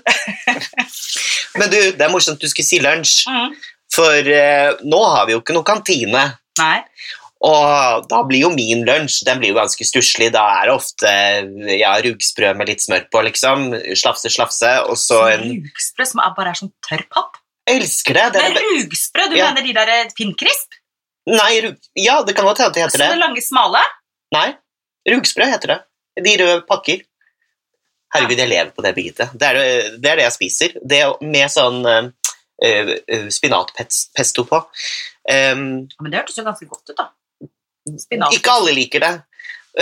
Men 1.58 1.69
du, 1.69 1.78
det 1.93 2.02
er 2.02 2.10
morsomt 2.13 2.41
du 2.41 2.47
skulle 2.49 2.65
si 2.67 2.80
lunsj, 2.82 3.23
Mm. 3.30 3.52
for 3.93 4.30
eh, 4.30 4.71
nå 4.89 4.99
har 5.06 5.26
vi 5.28 5.34
jo 5.36 5.41
ikke 5.41 5.54
noe 5.54 5.65
kantine. 5.65 6.23
Nei. 6.58 6.80
Og 7.43 8.06
da 8.08 8.21
blir 8.23 8.45
jo 8.45 8.49
min 8.53 8.86
lunsj 8.88 9.23
den 9.27 9.41
blir 9.41 9.51
jo 9.51 9.58
ganske 9.60 9.84
stusslig. 9.88 10.29
Da 10.32 10.43
er 10.62 10.69
det 10.69 10.75
ofte 10.77 11.10
ja, 11.75 11.91
rugsprø 12.06 12.53
med 12.56 12.69
litt 12.71 12.84
smør 12.86 13.10
på, 13.12 13.23
liksom. 13.27 13.65
Slafse, 13.99 14.32
slafse. 14.32 14.69
Og 14.88 14.95
så 15.01 15.19
en 15.34 15.43
Rugsprø 15.65 16.08
som 16.08 16.21
er 16.23 16.36
bare 16.38 16.53
er 16.53 16.62
sånn 16.62 16.71
tørr 16.88 17.03
papp. 17.12 17.39
Jeg 17.67 17.82
elsker 17.82 18.15
det! 18.19 18.23
det 18.36 18.43
Men 18.43 18.58
er, 18.62 18.69
rugsprø, 18.79 19.25
du 19.32 19.36
Ja. 19.39 19.49
mener 19.51 19.67
de 19.67 19.73
der 19.75 20.10
Finnkrisp? 20.17 20.79
nei, 21.27 21.62
rug, 21.63 21.75
ja, 21.95 22.17
det 22.27 22.34
kan 22.36 22.43
godt 22.43 22.60
hende 22.60 22.73
det 22.75 22.82
heter 22.84 22.99
det. 22.99 23.06
Sånne 23.08 23.15
det. 23.15 23.23
lange, 23.23 23.41
smale? 23.43 23.82
Nei, 24.36 24.49
rugsprø 25.08 25.45
heter 25.47 25.71
det. 25.71 25.77
De 26.25 26.34
røde 26.41 26.58
pakker. 26.67 27.03
Herregud, 28.13 28.38
jeg 28.43 28.49
lever 28.51 28.71
på 28.75 28.84
det, 28.86 28.91
Birgitte. 28.97 29.29
Det 29.34 29.47
er 29.47 29.58
det, 29.58 30.01
det 30.03 30.10
er 30.12 30.19
det 30.19 30.25
jeg 30.27 30.36
spiser. 30.36 30.75
Det 30.84 30.99
med 31.23 31.49
sånn 31.49 31.79
uh, 31.88 32.91
spinatpesto 33.34 34.43
på. 34.51 34.60
Um, 35.32 35.63
Men 36.03 36.12
det 36.12 36.19
hørtes 36.19 36.38
jo 36.38 36.45
ganske 36.45 36.67
godt 36.69 36.91
ut, 36.91 36.97
da. 36.99 37.08
Spinat. 38.00 38.34
ikke 38.38 38.54
alle 38.58 38.72
liker 38.78 39.00
det. 39.04 39.13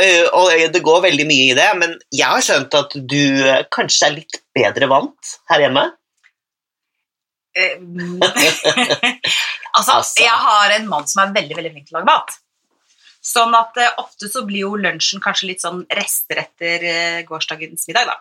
Eh, 0.02 0.24
og 0.38 0.52
det 0.74 0.82
går 0.86 1.02
veldig 1.04 1.26
mye 1.28 1.46
i 1.52 1.56
det, 1.58 1.68
men 1.80 1.98
jeg 2.16 2.28
har 2.28 2.42
skjønt 2.46 2.74
at 2.80 2.92
du 2.96 3.24
eh, 3.44 3.66
kanskje 3.76 4.08
er 4.08 4.14
litt 4.22 4.36
bedre 4.56 4.88
vant 4.92 5.24
her 5.52 5.60
hjemme. 5.66 5.84
Eh, 7.58 7.76
altså, 9.76 9.92
Altså. 9.98 10.24
jeg 10.24 10.32
har 10.46 10.68
en 10.78 10.88
mann 10.88 11.08
som 11.12 11.20
er 11.26 11.34
veldig 11.36 11.56
veldig 11.60 11.74
flink 11.76 11.88
til 11.90 11.96
å 11.98 12.00
lage 12.00 12.08
mat. 12.12 12.30
Sånn 13.22 13.54
at 13.54 13.76
eh, 13.78 13.92
ofte 14.02 14.26
så 14.32 14.46
blir 14.48 14.64
jo 14.64 14.72
lunsjen 14.80 15.22
kanskje 15.22 15.48
litt 15.52 15.62
sånn 15.62 15.84
rester 15.94 16.40
etter 16.46 16.78
eh, 16.88 17.20
gårsdagens 17.28 17.84
middag, 17.92 18.06
da. 18.10 18.16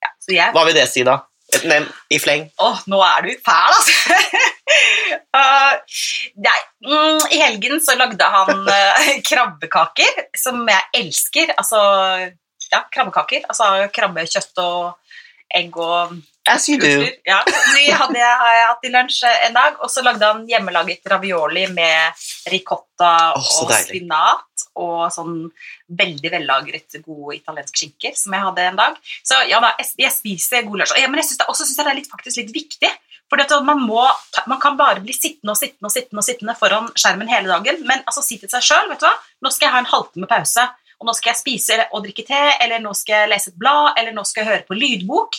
Ja, 0.00 0.08
så 0.24 0.32
jeg 0.34 0.54
Hva 0.56 0.64
vil 0.66 0.74
det 0.80 0.88
si, 0.90 1.04
da? 1.06 1.16
Et 1.52 1.64
nem 1.68 1.84
i 2.14 2.18
fleng? 2.22 2.46
Åh, 2.62 2.78
nå 2.88 2.98
er 3.04 3.20
du 3.26 3.30
fæl, 3.44 3.72
altså! 3.76 3.94
Uh, 5.34 5.74
nei, 6.46 6.58
mm, 6.86 7.26
I 7.34 7.40
helgen 7.42 7.80
så 7.84 7.96
lagde 7.98 8.24
han 8.34 8.64
uh, 8.68 9.10
krabbekaker, 9.28 10.24
som 10.38 10.62
jeg 10.68 11.02
elsker. 11.02 11.54
Altså, 11.60 11.80
ja, 12.70 12.84
krabbekaker. 12.92 13.46
Altså 13.50 13.70
krabbekjøtt 13.94 14.60
og 14.64 14.92
egg 15.54 15.76
og 15.82 16.18
As 16.48 16.64
you 16.70 16.78
do. 16.80 16.86
kultur. 16.88 17.10
Ja, 17.28 17.40
de 17.44 17.82
hadde 17.92 18.16
jeg, 18.18 18.36
har 18.40 18.54
jeg 18.56 18.66
hatt 18.70 18.86
i 18.88 18.90
lunsj 18.94 19.18
en 19.28 19.54
dag, 19.54 19.74
og 19.84 19.90
så 19.92 20.02
lagde 20.02 20.24
han 20.24 20.40
hjemmelaget 20.48 21.04
ravioli 21.12 21.66
med 21.70 22.22
ricotta 22.50 23.10
oh, 23.36 23.50
og 23.60 23.68
deilig. 23.70 23.84
spinat 23.90 24.64
og 24.80 25.04
sånn 25.12 25.34
veldig 26.00 26.30
vellagret 26.32 26.96
gode 27.04 27.36
italiensk 27.36 27.76
skinker 27.76 28.16
som 28.16 28.34
jeg 28.34 28.46
hadde 28.46 28.66
en 28.70 28.78
dag. 28.80 28.96
Så 29.26 29.42
ja 29.50 29.60
da, 29.62 29.74
jeg, 29.82 29.90
jeg 30.06 30.14
spiser 30.16 30.64
god 30.66 30.80
lunsj. 30.82 30.96
Jeg- 30.96 31.10
Men 31.12 31.20
jeg 31.20 31.28
synes 31.28 31.42
det, 31.42 31.48
også 31.52 31.68
jeg 31.68 31.76
det 31.84 31.92
er 31.92 31.98
litt, 32.00 32.10
faktisk 32.16 32.40
litt 32.40 32.54
viktig. 32.56 32.92
For 33.30 33.62
man, 33.62 33.80
må, 33.86 34.02
man 34.50 34.58
kan 34.60 34.76
bare 34.76 35.00
bli 35.04 35.14
sittende 35.14 35.54
og 35.54 35.58
sittende 35.60 35.86
og 35.86 35.94
sittende 35.94 36.22
og 36.22 36.26
sittende 36.26 36.56
foran 36.58 36.90
skjermen 36.98 37.30
hele 37.30 37.46
dagen, 37.52 37.80
men 37.86 38.02
altså 38.02 38.24
si 38.26 38.40
til 38.42 38.50
seg 38.50 38.64
sjøl 38.66 38.90
vet 38.90 39.00
du 39.02 39.06
hva, 39.06 39.14
nå 39.44 39.52
skal 39.54 39.68
jeg 39.68 39.74
ha 39.76 39.82
en 39.84 39.90
halvtime 39.92 40.26
pause, 40.30 40.66
og 41.00 41.06
nå 41.08 41.14
skal 41.16 41.30
jeg 41.30 41.40
spise 41.40 41.78
og 41.94 42.02
drikke 42.04 42.26
te, 42.28 42.42
eller 42.60 42.82
nå 42.82 42.92
skal 42.98 43.22
jeg 43.22 43.32
lese 43.32 43.52
et 43.52 43.60
blad, 43.62 43.94
eller 43.96 44.12
nå 44.16 44.26
skal 44.28 44.42
jeg 44.42 44.50
høre 44.50 44.66
på 44.68 44.76
lydbok. 44.76 45.38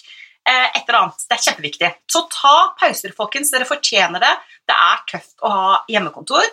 Eh, 0.49 0.69
et 0.71 0.87
eller 0.87 1.03
annet. 1.03 1.27
Det 1.29 1.35
er 1.35 1.43
kjempeviktig. 1.45 1.91
Så 2.09 2.23
ta 2.33 2.55
pauser, 2.79 3.13
folkens. 3.13 3.51
Dere 3.53 3.67
fortjener 3.69 4.23
det. 4.23 4.31
Det 4.65 4.73
er 4.73 5.03
tøft 5.11 5.35
å 5.45 5.51
ha 5.53 5.75
hjemmekontor. 5.91 6.47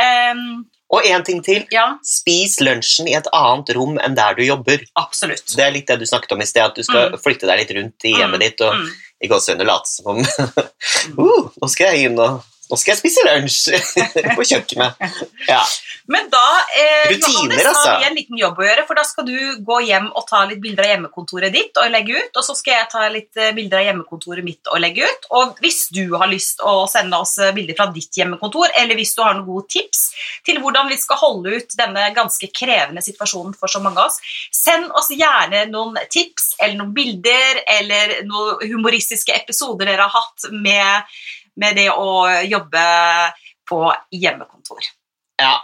Um, 0.00 0.64
Og 0.90 1.06
en 1.06 1.22
ting 1.22 1.42
til. 1.46 1.62
ja, 1.70 1.84
Spis 2.02 2.56
lunsjen 2.64 3.06
i 3.06 3.14
et 3.14 3.28
annet 3.36 3.70
rom 3.76 4.00
enn 4.02 4.16
der 4.18 4.34
du 4.34 4.42
jobber. 4.42 4.82
absolutt. 4.98 5.54
Det 5.54 5.62
er 5.62 5.70
litt 5.76 5.86
det 5.86 6.00
du 6.00 6.06
snakket 6.08 6.34
om 6.34 6.42
i 6.42 6.48
sted, 6.48 6.64
at 6.64 6.74
du 6.74 6.82
skal 6.82 7.14
flytte 7.22 7.46
deg 7.46 7.62
litt 7.62 7.70
rundt 7.76 8.08
i 8.08 8.16
hjemmet 8.16 8.40
Mm, 8.40 8.46
ditt 8.48 8.64
og 8.66 8.74
mm. 8.80 8.90
I 9.20 9.28
gåsehudene 9.28 9.68
late 9.68 9.90
som 9.90 10.14
om 10.14 10.20
uh, 10.20 11.50
Nå 11.60 11.68
skal 11.70 11.94
jeg 11.94 12.10
inn 12.10 12.20
og 12.20 12.40
nå 12.70 12.78
skal 12.78 12.94
jeg 12.94 13.00
spise 13.00 13.24
lunsj 13.26 13.60
på 14.36 14.46
kjøkkenet. 14.46 15.06
Ja. 15.48 15.62
Men 16.10 16.26
da 16.30 16.42
eh, 16.78 17.10
Rutiner, 17.10 17.34
Johannes, 17.34 17.66
altså. 17.66 17.90
har 17.90 18.00
vi 18.00 18.06
en 18.08 18.16
liten 18.18 18.38
jobb 18.40 18.58
å 18.58 18.64
gjøre, 18.66 18.84
for 18.88 18.98
da 18.98 19.04
skal 19.06 19.26
du 19.28 19.36
gå 19.66 19.76
hjem 19.86 20.08
og 20.18 20.24
ta 20.26 20.42
litt 20.48 20.62
bilder 20.62 20.86
av 20.86 20.90
hjemmekontoret 20.94 21.54
ditt 21.54 21.78
og 21.78 21.90
legge 21.92 22.16
ut, 22.18 22.40
og 22.40 22.46
så 22.46 22.56
skal 22.58 22.76
jeg 22.76 22.88
ta 22.90 23.04
litt 23.14 23.38
eh, 23.38 23.52
bilder 23.54 23.82
av 23.82 23.86
hjemmekontoret 23.88 24.46
mitt 24.46 24.70
og 24.70 24.82
legge 24.82 25.06
ut. 25.06 25.28
Og 25.38 25.60
hvis 25.62 25.84
du 25.94 26.16
har 26.18 26.30
lyst 26.30 26.64
å 26.66 26.74
sende 26.90 27.20
oss 27.22 27.36
eh, 27.38 27.52
bilder 27.54 27.78
fra 27.78 27.86
ditt 27.94 28.18
hjemmekontor, 28.18 28.74
eller 28.82 28.98
hvis 28.98 29.14
du 29.14 29.22
har 29.22 29.36
noen 29.38 29.46
gode 29.46 29.70
tips 29.70 30.02
til 30.46 30.58
hvordan 30.62 30.90
vi 30.90 30.98
skal 30.98 31.20
holde 31.20 31.54
ut 31.58 31.78
denne 31.78 32.08
ganske 32.16 32.50
krevende 32.54 33.04
situasjonen 33.06 33.54
for 33.58 33.70
så 33.70 33.82
mange 33.82 34.02
av 34.02 34.10
oss, 34.10 34.18
send 34.54 34.90
oss 34.98 35.12
gjerne 35.14 35.66
noen 35.70 35.98
tips 36.10 36.56
eller 36.58 36.78
noen 36.80 36.94
bilder 36.96 37.62
eller 37.78 38.16
noen 38.26 38.66
humoristiske 38.66 39.34
episoder 39.36 39.86
dere 39.86 40.06
har 40.08 40.14
hatt 40.14 40.50
med, 40.50 41.14
med 41.56 41.76
det 41.80 41.88
å 41.90 42.28
jobbe 42.46 42.84
på 43.70 43.82
hjemmekontor. 44.12 44.92
ja. 45.40 45.56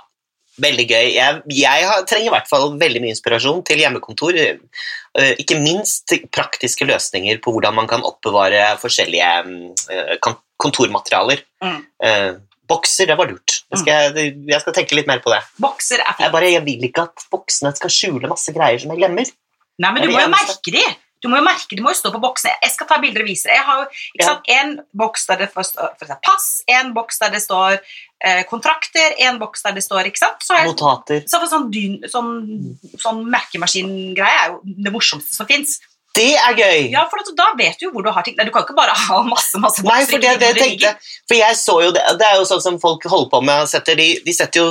Veldig 0.57 0.85
gøy. 0.88 1.09
Jeg, 1.12 1.40
jeg 1.53 1.85
har, 1.85 2.05
trenger 2.09 2.31
i 2.31 2.33
hvert 2.33 2.46
fall 2.49 2.70
veldig 2.81 3.01
mye 3.05 3.12
inspirasjon 3.12 3.59
til 3.68 3.83
hjemmekontor. 3.83 4.38
Eh, 4.40 5.33
Ikke 5.42 5.59
minst 5.61 6.14
praktiske 6.33 6.87
løsninger 6.88 7.42
på 7.44 7.53
hvordan 7.53 7.77
man 7.77 7.90
kan 7.90 8.01
oppbevare 8.09 8.62
forskjellige 8.81 9.29
eh, 9.92 10.14
kontormaterialer. 10.57 11.42
Mm. 11.61 11.83
Eh, 12.09 12.31
Bokser, 12.72 13.07
det 13.12 13.18
var 13.20 13.29
lurt. 13.29 13.59
Jeg 13.68 13.83
skal, 13.83 14.16
jeg 14.16 14.62
skal 14.64 14.75
tenke 14.81 14.96
litt 14.96 15.11
mer 15.11 15.20
på 15.20 15.31
det. 15.35 15.42
Bokser 15.61 16.01
er 16.01 16.25
Jeg, 16.25 16.33
bare, 16.33 16.49
jeg 16.51 16.64
vil 16.64 16.88
ikke 16.88 17.05
at 17.05 17.29
boksene 17.37 17.77
skal 17.77 17.92
skjule 17.92 18.33
masse 18.33 18.57
greier 18.57 18.81
som 18.81 18.94
jeg 18.94 19.05
glemmer. 19.05 19.29
Nei, 19.77 19.92
men 19.92 20.07
du 20.09 20.14
må 20.14 20.25
jo 20.25 20.33
merke 20.33 20.72
de. 20.72 20.87
Du 21.27 21.31
må 21.33 21.41
jo 21.41 21.45
merke, 21.47 21.75
du 21.77 21.83
må 21.83 21.91
jo 21.91 21.99
stå 21.99 22.12
på 22.15 22.21
boksene. 22.23 22.53
Jeg 22.62 22.73
skal 22.77 22.87
ta 22.87 22.99
bilder 23.03 23.25
og 23.25 23.29
vise 23.29 23.49
deg. 23.51 23.57
Jeg 23.59 23.67
har 23.67 23.81
ikke 23.91 24.23
Ja. 24.23 24.27
sant, 24.29 24.51
en 24.55 24.75
boks 24.95 25.27
der 25.27 25.41
det 25.43 25.49
står 25.51 26.21
pass, 26.23 26.47
en 26.71 26.93
boks 26.95 27.19
der 27.19 27.35
det 27.35 27.43
står 27.43 27.81
eh, 28.25 28.45
kontrakter, 28.49 29.12
en 29.27 29.39
boks 29.43 29.62
der 29.67 29.75
det 29.77 29.83
står 29.85 30.07
ikke 30.09 30.23
sant? 30.23 30.39
Så 30.47 30.55
jeg 30.57 30.71
Notater. 30.71 31.25
så 31.29 31.43
sånn, 31.51 31.67
dyn, 31.75 31.99
sånn, 32.09 32.31
sånn 33.03 33.25
merkemaskingreie 33.29 34.39
er 34.47 34.55
jo 34.55 34.61
det 34.65 34.93
morsomste 34.95 35.35
som 35.35 35.47
fins. 35.51 35.81
Det 36.17 36.31
er 36.33 36.55
gøy! 36.57 36.91
Ja, 36.95 37.03
for 37.11 37.21
da 37.37 37.51
vet 37.59 37.77
du 37.79 37.87
jo 37.87 37.91
hvor 37.93 38.03
du 38.07 38.11
har 38.11 38.23
ting. 38.25 38.37
Nei, 38.39 38.47
Du 38.47 38.51
kan 38.55 38.62
ikke 38.65 38.77
bare 38.79 38.95
ha 39.09 39.19
masse 39.27 39.59
masse 39.61 39.83
bokser. 39.83 39.91
Nei, 39.93 40.05
for 40.09 40.23
det, 40.23 40.39
det 40.41 40.53
hvor 40.55 40.62
tenkte 40.62 40.95
For 41.29 41.37
jeg 41.37 41.59
så 41.61 41.75
jo 41.85 41.91
det, 41.93 42.05
det 42.23 42.27
er 42.31 42.39
jo 42.41 42.47
sånn 42.49 42.62
som 42.65 42.79
folk 42.81 43.05
holder 43.05 43.29
på 43.35 43.43
med. 43.45 43.69
Setter 43.69 43.99
de, 44.01 44.09
de 44.25 44.33
setter 44.33 44.62
jo 44.62 44.71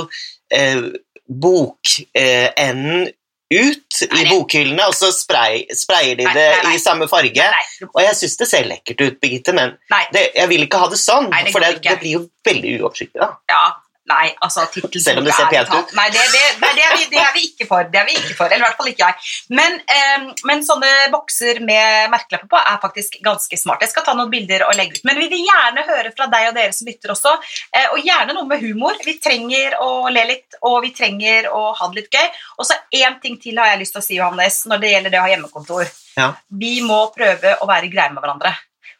eh, 0.50 0.82
bokenden 1.28 3.12
ut 3.52 4.00
i 4.02 4.24
bokhyllene, 4.26 4.88
og 4.88 4.94
så 4.96 5.12
spray, 5.14 5.62
sprayer 5.76 6.18
de 6.18 6.26
Nei, 6.26 6.34
det 6.34 6.46
nei, 6.50 6.62
nei. 6.66 6.74
i 6.74 6.82
samme 6.82 7.06
farge. 7.10 7.46
Og 7.92 8.00
jeg 8.02 8.18
syns 8.18 8.36
det 8.40 8.48
ser 8.50 8.66
lekkert 8.66 9.04
ut, 9.04 9.18
Birgitte, 9.22 9.54
men 9.56 9.76
det, 10.14 10.28
jeg 10.34 10.50
vil 10.50 10.66
ikke 10.66 10.80
ha 10.82 10.90
det 10.90 10.98
sånn. 11.00 11.30
Det 11.30 11.54
for 11.54 11.62
det, 11.62 11.76
det 11.86 11.98
blir 12.02 12.16
jo 12.18 12.22
veldig 12.46 12.76
uoversiktlig. 12.80 13.30
Ja, 13.52 13.62
Nei, 14.06 14.28
altså 14.44 14.62
tittel 14.70 15.02
Selv 15.02 15.18
om 15.18 15.24
det 15.26 15.34
ser 15.34 15.48
pent 15.50 15.72
ut? 15.72 15.92
Nei, 15.98 16.04
det, 16.14 16.22
det, 16.30 16.42
nei 16.62 16.68
det, 16.76 16.82
er 16.86 16.92
vi, 16.94 17.06
det 17.10 17.18
er 17.18 17.32
vi 17.34 17.40
ikke 17.48 17.66
for. 17.66 17.88
Det 17.90 17.98
er 17.98 18.06
vi 18.06 18.14
ikke 18.14 18.36
for, 18.38 18.46
Eller 18.46 18.62
i 18.62 18.66
hvert 18.68 18.76
fall 18.78 18.90
ikke 18.92 19.08
jeg. 19.08 19.30
Men, 19.58 19.78
um, 19.82 20.28
men 20.46 20.62
sånne 20.66 20.90
bokser 21.10 21.58
med 21.66 22.12
merkelapper 22.12 22.50
på 22.52 22.60
er 22.60 22.78
faktisk 22.84 23.18
ganske 23.26 23.58
smart. 23.58 23.82
Jeg 23.82 23.90
skal 23.90 24.06
ta 24.06 24.14
noen 24.14 24.30
bilder 24.30 24.62
og 24.68 24.76
legge 24.78 25.00
ut. 25.00 25.02
Men 25.08 25.18
vi 25.18 25.26
vil 25.32 25.42
gjerne 25.48 25.82
høre 25.88 26.12
fra 26.14 26.28
deg 26.36 26.52
og 26.52 26.54
dere 26.60 26.76
som 26.76 26.86
lytter 26.86 27.14
også, 27.16 27.34
eh, 27.74 27.88
og 27.96 28.06
gjerne 28.06 28.36
noe 28.36 28.46
med 28.52 28.62
humor. 28.62 28.94
Vi 29.06 29.16
trenger 29.22 29.74
å 29.82 29.90
le 30.14 30.24
litt, 30.30 30.60
og 30.62 30.78
vi 30.86 30.92
trenger 30.94 31.50
å 31.50 31.64
ha 31.74 31.90
det 31.90 32.04
litt 32.04 32.14
gøy. 32.20 32.30
Og 32.60 32.70
så 32.70 32.78
én 32.94 33.18
ting 33.22 33.40
til 33.42 33.58
har 33.58 33.72
jeg 33.72 33.82
lyst 33.82 33.96
til 33.98 34.04
å 34.04 34.06
si, 34.06 34.20
Johannes, 34.20 34.62
når 34.70 34.84
det 34.86 34.94
gjelder 34.94 35.16
det 35.16 35.20
å 35.20 35.26
ha 35.26 35.34
hjemmekontor. 35.34 35.90
Ja. 36.16 36.30
Vi 36.62 36.76
må 36.86 37.02
prøve 37.14 37.58
å 37.58 37.66
være 37.68 37.90
greie 37.92 38.14
med 38.14 38.22
hverandre. 38.22 38.54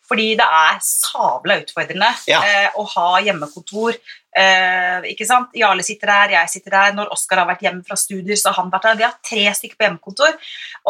Fordi 0.06 0.36
det 0.38 0.44
er 0.46 0.76
sabla 0.86 1.56
utfordrende 1.58 2.12
Ja. 2.30 2.38
eh, 2.46 2.68
å 2.78 2.84
ha 2.92 3.20
hjemmekontor. 3.26 3.96
Eh, 4.36 5.06
ikke 5.14 5.24
sant? 5.28 5.54
Jarle 5.56 5.84
sitter 5.86 6.10
der, 6.12 6.34
jeg 6.36 6.50
sitter 6.52 6.74
der. 6.74 6.96
Når 6.98 7.12
Oskar 7.14 7.40
har 7.40 7.48
vært 7.48 7.62
hjemme 7.64 7.84
fra 7.86 7.96
studier, 7.96 8.36
så 8.36 8.50
har 8.52 8.58
han 8.62 8.72
vært 8.74 8.88
der. 8.90 8.98
Vi 9.00 9.06
har 9.06 9.14
tre 9.24 9.44
stykker 9.56 9.78
på 9.80 9.86
hjemmekontor, 9.86 10.34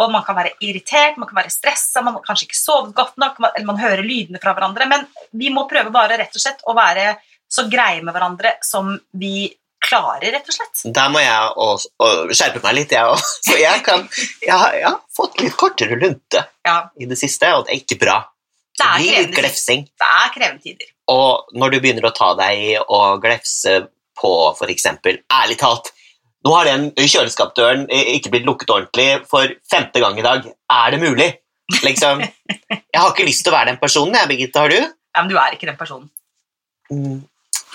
og 0.02 0.10
man 0.14 0.24
kan 0.26 0.38
være 0.38 0.56
irritert, 0.66 1.20
man 1.22 1.30
kan 1.30 1.38
være 1.42 1.52
stressa, 1.54 2.02
man 2.02 2.16
har 2.18 2.24
kanskje 2.26 2.48
ikke 2.48 2.58
sovet 2.58 2.96
godt 2.98 3.14
nok, 3.22 3.38
man, 3.44 3.52
eller 3.54 3.68
man 3.70 3.78
hører 3.82 4.02
lydene 4.06 4.40
fra 4.42 4.56
hverandre. 4.56 4.88
Men 4.90 5.06
vi 5.30 5.52
må 5.54 5.66
prøve 5.70 5.94
bare 5.94 6.18
rett 6.18 6.34
og 6.34 6.42
slett 6.42 6.66
å 6.66 6.74
være 6.76 7.12
så 7.46 7.68
greie 7.70 8.02
med 8.02 8.16
hverandre 8.16 8.56
som 8.66 8.90
vi 9.14 9.46
klarer, 9.86 10.32
rett 10.34 10.48
og 10.50 10.56
slett. 10.56 10.80
Der 10.96 11.10
må 11.14 11.20
jeg 11.22 11.50
også, 11.62 11.92
og 12.02 12.32
skjerpe 12.34 12.62
meg 12.64 12.74
litt, 12.80 12.94
jeg 12.96 13.06
òg. 13.06 13.22
For 13.46 13.60
jeg, 13.62 13.82
kan, 13.86 14.02
jeg, 14.42 14.50
har, 14.56 14.74
jeg 14.74 14.88
har 14.88 14.98
fått 15.14 15.38
litt 15.44 15.54
kortere 15.60 15.98
lunte 16.00 16.42
Ja, 16.66 16.80
i 16.98 17.06
det 17.06 17.20
siste, 17.20 17.52
og 17.54 17.68
det 17.68 17.76
er 17.76 17.82
ikke 17.84 18.00
bra. 18.02 18.16
det 18.74 18.82
Det 18.82 18.88
er 18.88 18.96
blir 18.98 19.06
litt 19.06 19.14
krevende, 19.14 19.38
glefsing. 19.38 19.86
det 20.02 20.10
er 20.18 20.32
krevende 20.34 20.64
tider. 20.66 20.90
Og 21.12 21.52
når 21.54 21.72
du 21.72 21.78
begynner 21.80 22.08
å 22.08 22.14
ta 22.14 22.32
deg 22.38 22.62
i 22.62 22.72
å 22.78 23.00
glefse 23.22 23.78
på 24.16 24.32
eksempel, 24.66 25.20
ærlig 25.42 25.60
talt 25.60 25.92
Nå 26.46 26.52
har 26.54 26.68
den 26.68 26.92
kjøleskapsdøren 26.94 27.88
ikke 27.90 28.30
blitt 28.30 28.44
lukket 28.46 28.70
ordentlig 28.70 29.24
for 29.26 29.50
femte 29.66 29.98
gang 29.98 30.14
i 30.20 30.22
dag. 30.22 30.44
Er 30.70 30.92
det 30.94 31.00
mulig? 31.02 31.26
Liksom, 31.82 32.20
jeg 32.22 33.00
har 33.00 33.08
ikke 33.10 33.26
lyst 33.26 33.42
til 33.42 33.50
å 33.50 33.56
være 33.56 33.72
den 33.72 33.80
personen, 33.80 34.14
jeg, 34.14 34.28
Birgitte. 34.30 34.62
Har 34.62 34.70
du? 34.70 34.76
Ja, 34.78 35.24
men 35.24 35.32
du 35.32 35.34
er 35.40 35.56
ikke 35.56 35.66
den 35.66 35.78
personen. 35.80 36.06
Mm, 36.92 37.24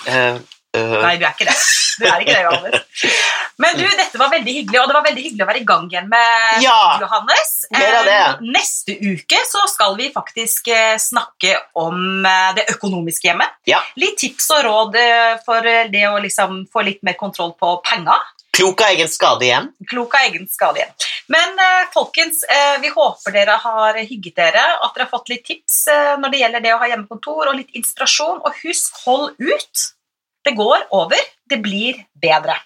eh, 0.08 0.38
Nei, 0.74 1.16
du 1.20 1.24
er 1.26 1.34
ikke 1.34 1.44
det. 1.50 1.54
Du 2.00 2.06
er 2.08 2.22
ikke 2.24 2.32
det, 2.32 2.42
Johannes. 2.46 3.16
Men 3.60 3.74
du, 3.76 3.82
dette 3.98 4.18
var 4.18 4.30
veldig 4.32 4.52
hyggelig, 4.56 4.78
og 4.80 4.88
det 4.88 4.94
var 4.96 5.04
veldig 5.04 5.22
hyggelig 5.26 5.44
å 5.44 5.48
være 5.50 5.60
i 5.60 5.66
gang 5.68 5.84
igjen 5.92 6.08
med 6.08 6.62
Ja, 6.64 6.78
Johannes. 7.02 7.50
mer 7.76 7.96
av 7.98 8.08
det. 8.08 8.14
Eh, 8.22 8.46
Neste 8.54 8.96
uke 9.04 9.42
så 9.50 9.66
skal 9.68 9.96
vi 10.00 10.08
faktisk 10.14 10.70
eh, 10.72 10.96
snakke 10.98 11.58
om 11.78 12.24
eh, 12.26 12.54
det 12.56 12.64
økonomiske 12.72 13.28
hjemmet. 13.28 13.52
Ja. 13.68 13.82
Litt 14.00 14.16
tips 14.24 14.48
og 14.56 14.64
råd 14.70 14.96
eh, 15.02 15.34
for 15.44 15.68
eh, 15.68 15.90
det 15.92 16.06
å 16.08 16.16
liksom 16.24 16.62
få 16.72 16.86
litt 16.88 17.02
mer 17.04 17.18
kontroll 17.20 17.52
på 17.60 17.76
penga. 17.84 18.16
klok 18.56 18.80
av 18.84 18.96
egen 18.96 19.08
skade 19.08 19.44
igjen. 19.46 19.68
Klok 19.88 20.14
av 20.16 20.26
egen 20.32 20.48
skade 20.48 20.80
igjen. 20.80 20.96
Men 21.32 21.54
eh, 21.68 21.86
folkens, 21.94 22.42
eh, 22.48 22.78
vi 22.82 22.88
håper 22.96 23.32
dere 23.36 23.60
har 23.62 24.00
hygget 24.00 24.36
dere, 24.40 24.64
at 24.82 24.92
dere 24.96 25.04
har 25.06 25.12
fått 25.12 25.28
litt 25.32 25.44
tips 25.46 25.82
eh, 25.92 26.14
når 26.20 26.32
det 26.34 26.40
gjelder 26.46 26.64
det 26.64 26.74
å 26.74 26.80
ha 26.80 26.88
hjemmekontor, 26.90 27.48
og 27.52 27.58
litt 27.60 27.76
inspirasjon. 27.76 28.40
Og 28.44 28.62
husk, 28.64 28.96
hold 29.06 29.36
ut. 29.40 29.90
Det 30.44 30.54
går 30.58 30.88
over. 30.90 31.18
Det 31.48 31.58
blir 31.62 32.04
bedre. 32.22 32.56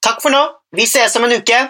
Takk 0.00 0.22
for 0.22 0.32
nå. 0.32 0.42
Vi 0.76 0.86
ses 0.88 1.16
om 1.16 1.26
en 1.28 1.36
uke. 1.38 1.60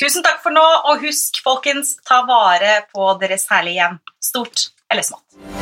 Tusen 0.00 0.24
takk 0.24 0.42
for 0.44 0.52
nå, 0.52 0.64
og 0.90 1.04
husk, 1.04 1.40
folkens, 1.44 1.94
ta 2.04 2.22
vare 2.28 2.82
på 2.92 3.14
deres 3.20 3.48
herlige 3.52 3.80
hjem. 3.80 4.00
Stort 4.20 4.68
eller 4.92 5.06
smått. 5.06 5.55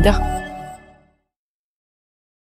rien 0.00 0.33